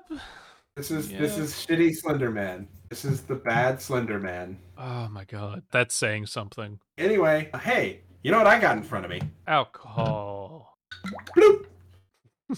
This 0.75 0.89
is 0.89 1.09
this 1.09 1.37
is 1.37 1.51
shitty 1.53 1.93
Slender 1.95 2.31
Man. 2.31 2.67
This 2.89 3.05
is 3.05 3.21
the 3.21 3.35
bad 3.35 3.81
Slender 3.81 4.19
Man. 4.19 4.57
Oh 4.77 5.07
my 5.09 5.23
god. 5.25 5.63
That's 5.71 5.93
saying 5.93 6.27
something. 6.27 6.79
Anyway, 6.97 7.49
hey, 7.61 8.01
you 8.23 8.31
know 8.31 8.37
what 8.37 8.47
I 8.47 8.59
got 8.59 8.77
in 8.77 8.83
front 8.83 9.05
of 9.05 9.11
me? 9.11 9.21
Alcohol. 9.47 10.77
Bloop. 11.37 11.65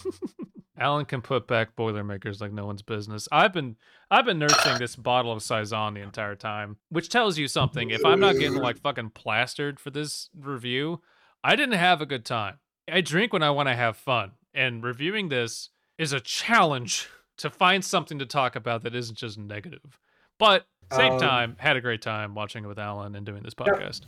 Alan 0.77 1.05
can 1.05 1.21
put 1.21 1.47
back 1.47 1.75
Boilermakers 1.75 2.41
like 2.41 2.51
no 2.51 2.65
one's 2.65 2.81
business. 2.81 3.27
I've 3.31 3.53
been 3.53 3.77
I've 4.11 4.25
been 4.25 4.39
nursing 4.39 4.77
this 4.77 4.95
bottle 4.95 5.31
of 5.31 5.41
Saison 5.41 5.93
the 5.93 6.01
entire 6.01 6.35
time, 6.35 6.77
which 6.89 7.07
tells 7.09 7.37
you 7.37 7.47
something. 7.47 7.91
If 7.91 8.03
I'm 8.03 8.19
not 8.19 8.33
getting 8.37 8.57
like 8.57 8.79
fucking 8.81 9.11
plastered 9.11 9.79
for 9.79 9.89
this 9.89 10.29
review, 10.37 11.01
I 11.43 11.55
didn't 11.55 11.79
have 11.79 12.01
a 12.01 12.05
good 12.05 12.25
time. 12.25 12.59
I 12.91 13.01
drink 13.01 13.31
when 13.31 13.41
I 13.41 13.51
want 13.51 13.69
to 13.69 13.75
have 13.75 13.95
fun, 13.95 14.33
and 14.53 14.83
reviewing 14.83 15.29
this 15.29 15.69
is 15.97 16.11
a 16.11 16.19
challenge 16.19 17.07
to 17.37 17.49
find 17.49 17.83
something 17.83 18.19
to 18.19 18.25
talk 18.25 18.55
about 18.57 18.83
that 18.83 18.95
isn't 18.95 19.17
just 19.17 19.37
negative. 19.37 19.97
But 20.37 20.65
same 20.91 21.13
Um, 21.13 21.19
time, 21.19 21.55
had 21.57 21.77
a 21.77 21.81
great 21.81 22.01
time 22.01 22.35
watching 22.35 22.65
it 22.65 22.67
with 22.67 22.77
Alan 22.79 23.15
and 23.15 23.25
doing 23.25 23.43
this 23.43 23.53
podcast. 23.55 24.01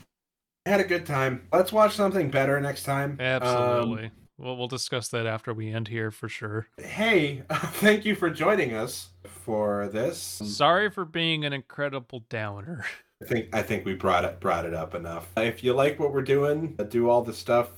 I 0.68 0.70
had 0.70 0.82
a 0.82 0.84
good 0.84 1.06
time. 1.06 1.48
Let's 1.54 1.72
watch 1.72 1.96
something 1.96 2.30
better 2.30 2.60
next 2.60 2.84
time. 2.84 3.12
Um, 3.12 3.22
Absolutely. 3.22 4.12
Well, 4.38 4.58
we'll 4.58 4.68
discuss 4.68 5.08
that 5.10 5.26
after 5.26 5.54
we 5.54 5.72
end 5.72 5.88
here 5.88 6.12
for 6.12 6.28
sure. 6.28 6.68
hey, 6.78 7.44
thank 7.52 8.04
you 8.04 8.16
for 8.16 8.30
joining 8.30 8.74
us 8.74 9.12
for 9.24 9.88
this. 9.88 10.18
Sorry 10.18 10.90
for 10.90 11.06
being 11.06 11.46
an 11.46 11.54
incredible 11.54 12.26
downer. 12.30 12.84
I 13.24 13.26
think 13.26 13.56
I 13.56 13.62
think 13.62 13.86
we 13.86 13.96
brought 13.96 14.26
it 14.26 14.42
brought 14.42 14.66
it 14.66 14.74
up 14.74 14.94
enough. 14.94 15.32
If 15.38 15.64
you 15.64 15.74
like 15.74 16.02
what 16.02 16.14
we're 16.14 16.22
doing, 16.22 16.78
do 16.90 17.10
all 17.10 17.22
the 17.22 17.34
stuff 17.34 17.70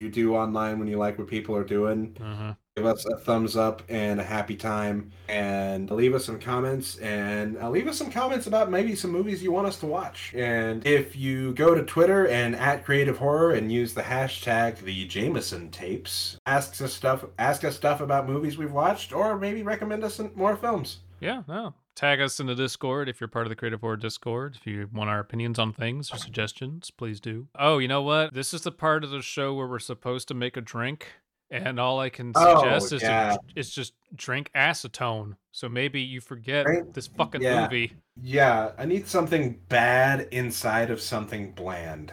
you 0.00 0.10
do 0.10 0.34
online 0.34 0.80
when 0.80 0.88
you 0.88 0.98
like 0.98 1.16
what 1.16 1.28
people 1.28 1.54
are 1.54 1.64
doing. 1.64 2.16
Uh-huh. 2.20 2.54
Give 2.76 2.86
us 2.86 3.06
a 3.06 3.16
thumbs 3.16 3.56
up 3.56 3.82
and 3.88 4.18
a 4.18 4.24
happy 4.24 4.56
time, 4.56 5.12
and 5.28 5.88
leave 5.92 6.12
us 6.12 6.24
some 6.24 6.40
comments, 6.40 6.96
and 6.96 7.56
uh, 7.58 7.70
leave 7.70 7.86
us 7.86 7.96
some 7.96 8.10
comments 8.10 8.48
about 8.48 8.68
maybe 8.68 8.96
some 8.96 9.12
movies 9.12 9.44
you 9.44 9.52
want 9.52 9.68
us 9.68 9.78
to 9.78 9.86
watch. 9.86 10.34
And 10.34 10.84
if 10.84 11.14
you 11.14 11.54
go 11.54 11.76
to 11.76 11.84
Twitter 11.84 12.26
and 12.26 12.56
at 12.56 12.84
Creative 12.84 13.16
Horror 13.16 13.52
and 13.52 13.70
use 13.70 13.94
the 13.94 14.02
hashtag 14.02 14.78
the 14.78 15.04
Jameson 15.04 15.70
Tapes, 15.70 16.36
ask 16.46 16.82
us 16.82 16.92
stuff, 16.92 17.24
ask 17.38 17.62
us 17.62 17.76
stuff 17.76 18.00
about 18.00 18.28
movies 18.28 18.58
we've 18.58 18.72
watched, 18.72 19.12
or 19.12 19.38
maybe 19.38 19.62
recommend 19.62 20.02
us 20.02 20.16
some 20.16 20.32
more 20.34 20.56
films. 20.56 20.98
Yeah, 21.20 21.44
no. 21.46 21.74
Tag 21.94 22.20
us 22.20 22.40
in 22.40 22.48
the 22.48 22.56
Discord 22.56 23.08
if 23.08 23.20
you're 23.20 23.28
part 23.28 23.46
of 23.46 23.50
the 23.50 23.56
Creative 23.56 23.80
Horror 23.80 23.98
Discord. 23.98 24.56
If 24.56 24.66
you 24.66 24.90
want 24.92 25.10
our 25.10 25.20
opinions 25.20 25.60
on 25.60 25.72
things 25.72 26.12
or 26.12 26.18
suggestions, 26.18 26.90
please 26.90 27.20
do. 27.20 27.46
Oh, 27.56 27.78
you 27.78 27.86
know 27.86 28.02
what? 28.02 28.34
This 28.34 28.52
is 28.52 28.62
the 28.62 28.72
part 28.72 29.04
of 29.04 29.10
the 29.10 29.22
show 29.22 29.54
where 29.54 29.68
we're 29.68 29.78
supposed 29.78 30.26
to 30.26 30.34
make 30.34 30.56
a 30.56 30.60
drink, 30.60 31.06
and 31.50 31.78
all 31.78 32.00
I 32.00 32.08
can 32.10 32.32
Oh, 32.34 32.60
suggest 32.62 32.92
is, 32.92 33.02
yeah. 33.02 33.30
to, 33.32 33.38
is 33.56 33.70
just 33.70 33.94
drink 34.14 34.50
acetone. 34.56 35.36
So 35.52 35.68
maybe 35.68 36.00
you 36.00 36.20
forget 36.20 36.66
Drink- 36.66 36.92
this 36.94 37.06
fucking 37.06 37.42
yeah. 37.42 37.62
movie. 37.62 37.92
Yeah, 38.20 38.72
I 38.78 38.84
need 38.86 39.06
something 39.06 39.58
bad 39.68 40.28
inside 40.30 40.90
of 40.90 41.00
something 41.00 41.52
bland. 41.52 42.12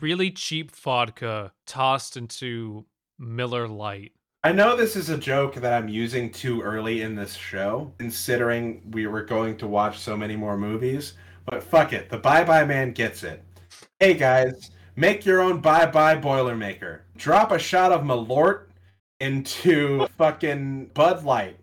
Really 0.00 0.30
cheap 0.30 0.70
vodka 0.70 1.52
tossed 1.66 2.16
into 2.16 2.84
Miller 3.18 3.68
Lite. 3.68 4.12
I 4.42 4.52
know 4.52 4.74
this 4.74 4.96
is 4.96 5.10
a 5.10 5.18
joke 5.18 5.56
that 5.56 5.72
I'm 5.74 5.88
using 5.88 6.30
too 6.32 6.62
early 6.62 7.02
in 7.02 7.14
this 7.14 7.34
show, 7.34 7.92
considering 7.98 8.80
we 8.92 9.06
were 9.06 9.22
going 9.22 9.58
to 9.58 9.66
watch 9.66 9.98
so 9.98 10.16
many 10.16 10.34
more 10.34 10.56
movies, 10.56 11.12
but 11.44 11.62
fuck 11.62 11.92
it. 11.92 12.08
The 12.08 12.16
Bye 12.16 12.44
Bye 12.44 12.64
Man 12.64 12.92
gets 12.92 13.22
it. 13.22 13.44
Hey 13.98 14.14
guys, 14.14 14.70
make 14.96 15.26
your 15.26 15.42
own 15.42 15.60
Bye 15.60 15.84
Bye 15.86 16.16
Boilermaker. 16.16 17.00
Drop 17.18 17.52
a 17.52 17.58
shot 17.58 17.92
of 17.92 18.00
Malort 18.00 18.68
into 19.20 20.06
fucking 20.18 20.90
Bud 20.94 21.24
Light. 21.24 21.56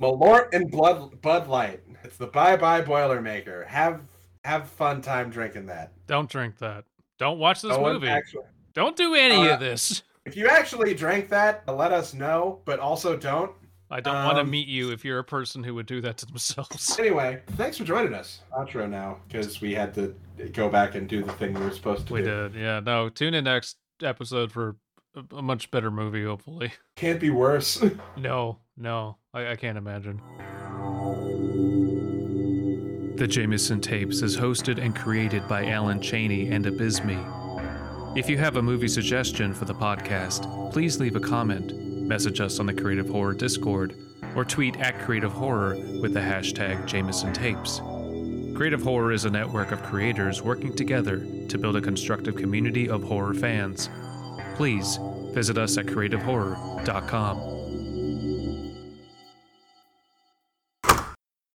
Malort 0.00 0.48
and 0.52 0.70
Blood 0.70 1.20
Bud 1.20 1.48
Light. 1.48 1.80
It's 2.04 2.16
the 2.16 2.26
Bye 2.26 2.56
Bye 2.56 2.82
Boilermaker. 2.82 3.66
Have 3.66 4.00
have 4.44 4.68
fun 4.68 5.02
time 5.02 5.30
drinking 5.30 5.66
that. 5.66 5.92
Don't 6.06 6.28
drink 6.30 6.58
that. 6.58 6.84
Don't 7.18 7.38
watch 7.38 7.60
this 7.62 7.76
No 7.76 7.82
movie. 7.82 8.08
actually- 8.08 8.44
Don't 8.72 8.96
do 8.96 9.14
any 9.14 9.48
Uh, 9.48 9.54
of 9.54 9.60
this. 9.60 10.02
if 10.24 10.36
you 10.36 10.48
actually 10.48 10.94
drank 10.94 11.28
that, 11.28 11.62
let 11.68 11.92
us 11.92 12.14
know, 12.14 12.60
but 12.64 12.78
also 12.80 13.16
don't. 13.16 13.52
I 13.92 14.00
don't 14.00 14.24
want 14.24 14.36
to 14.36 14.42
um, 14.42 14.50
meet 14.50 14.68
you 14.68 14.92
if 14.92 15.04
you're 15.04 15.18
a 15.18 15.24
person 15.24 15.64
who 15.64 15.74
would 15.74 15.86
do 15.86 16.00
that 16.02 16.16
to 16.18 16.26
themselves. 16.26 16.96
Anyway, 17.00 17.42
thanks 17.56 17.76
for 17.76 17.82
joining 17.84 18.14
us. 18.14 18.40
Outro 18.56 18.88
now, 18.88 19.18
because 19.26 19.60
we 19.60 19.74
had 19.74 19.92
to 19.94 20.14
go 20.52 20.68
back 20.70 20.94
and 20.94 21.08
do 21.08 21.22
the 21.24 21.32
thing 21.32 21.52
we 21.54 21.60
were 21.60 21.72
supposed 21.72 22.06
to 22.06 22.14
We 22.14 22.22
do. 22.22 22.48
did, 22.48 22.54
yeah. 22.54 22.78
No, 22.80 23.08
tune 23.08 23.34
in 23.34 23.44
next 23.44 23.76
episode 24.00 24.52
for 24.52 24.76
a, 25.14 25.36
a 25.36 25.42
much 25.42 25.70
better 25.70 25.90
movie, 25.90 26.24
hopefully. 26.24 26.72
Can't 26.96 27.20
be 27.20 27.30
worse. 27.30 27.82
No, 28.16 28.58
no, 28.76 29.16
I, 29.32 29.52
I 29.52 29.56
can't 29.56 29.78
imagine. 29.78 30.20
The 33.16 33.26
Jameson 33.26 33.80
Tapes 33.80 34.20
is 34.20 34.36
hosted 34.36 34.78
and 34.78 34.94
created 34.94 35.46
by 35.48 35.66
Alan 35.66 36.02
Cheney 36.02 36.50
and 36.50 36.66
Abysme. 36.66 38.16
If 38.16 38.28
you 38.28 38.36
have 38.38 38.56
a 38.56 38.62
movie 38.62 38.88
suggestion 38.88 39.54
for 39.54 39.64
the 39.64 39.74
podcast, 39.74 40.72
please 40.72 41.00
leave 41.00 41.16
a 41.16 41.20
comment, 41.20 41.74
message 42.06 42.40
us 42.40 42.58
on 42.58 42.66
the 42.66 42.74
Creative 42.74 43.08
Horror 43.08 43.34
Discord, 43.34 43.94
or 44.34 44.44
tweet 44.44 44.76
at 44.78 44.98
Creative 45.00 45.32
Horror 45.32 45.76
with 46.00 46.12
the 46.12 46.20
hashtag 46.20 46.86
Jameson 46.86 47.32
Tapes. 47.32 47.80
Creative 48.54 48.82
Horror 48.82 49.12
is 49.12 49.24
a 49.24 49.30
network 49.30 49.72
of 49.72 49.82
creators 49.82 50.42
working 50.42 50.74
together 50.74 51.24
to 51.48 51.58
build 51.58 51.76
a 51.76 51.80
constructive 51.80 52.36
community 52.36 52.88
of 52.88 53.02
horror 53.02 53.32
fans. 53.32 53.88
Please 54.60 54.98
visit 55.32 55.56
us 55.56 55.78
at 55.78 55.86
creativehorror.com. 55.86 57.59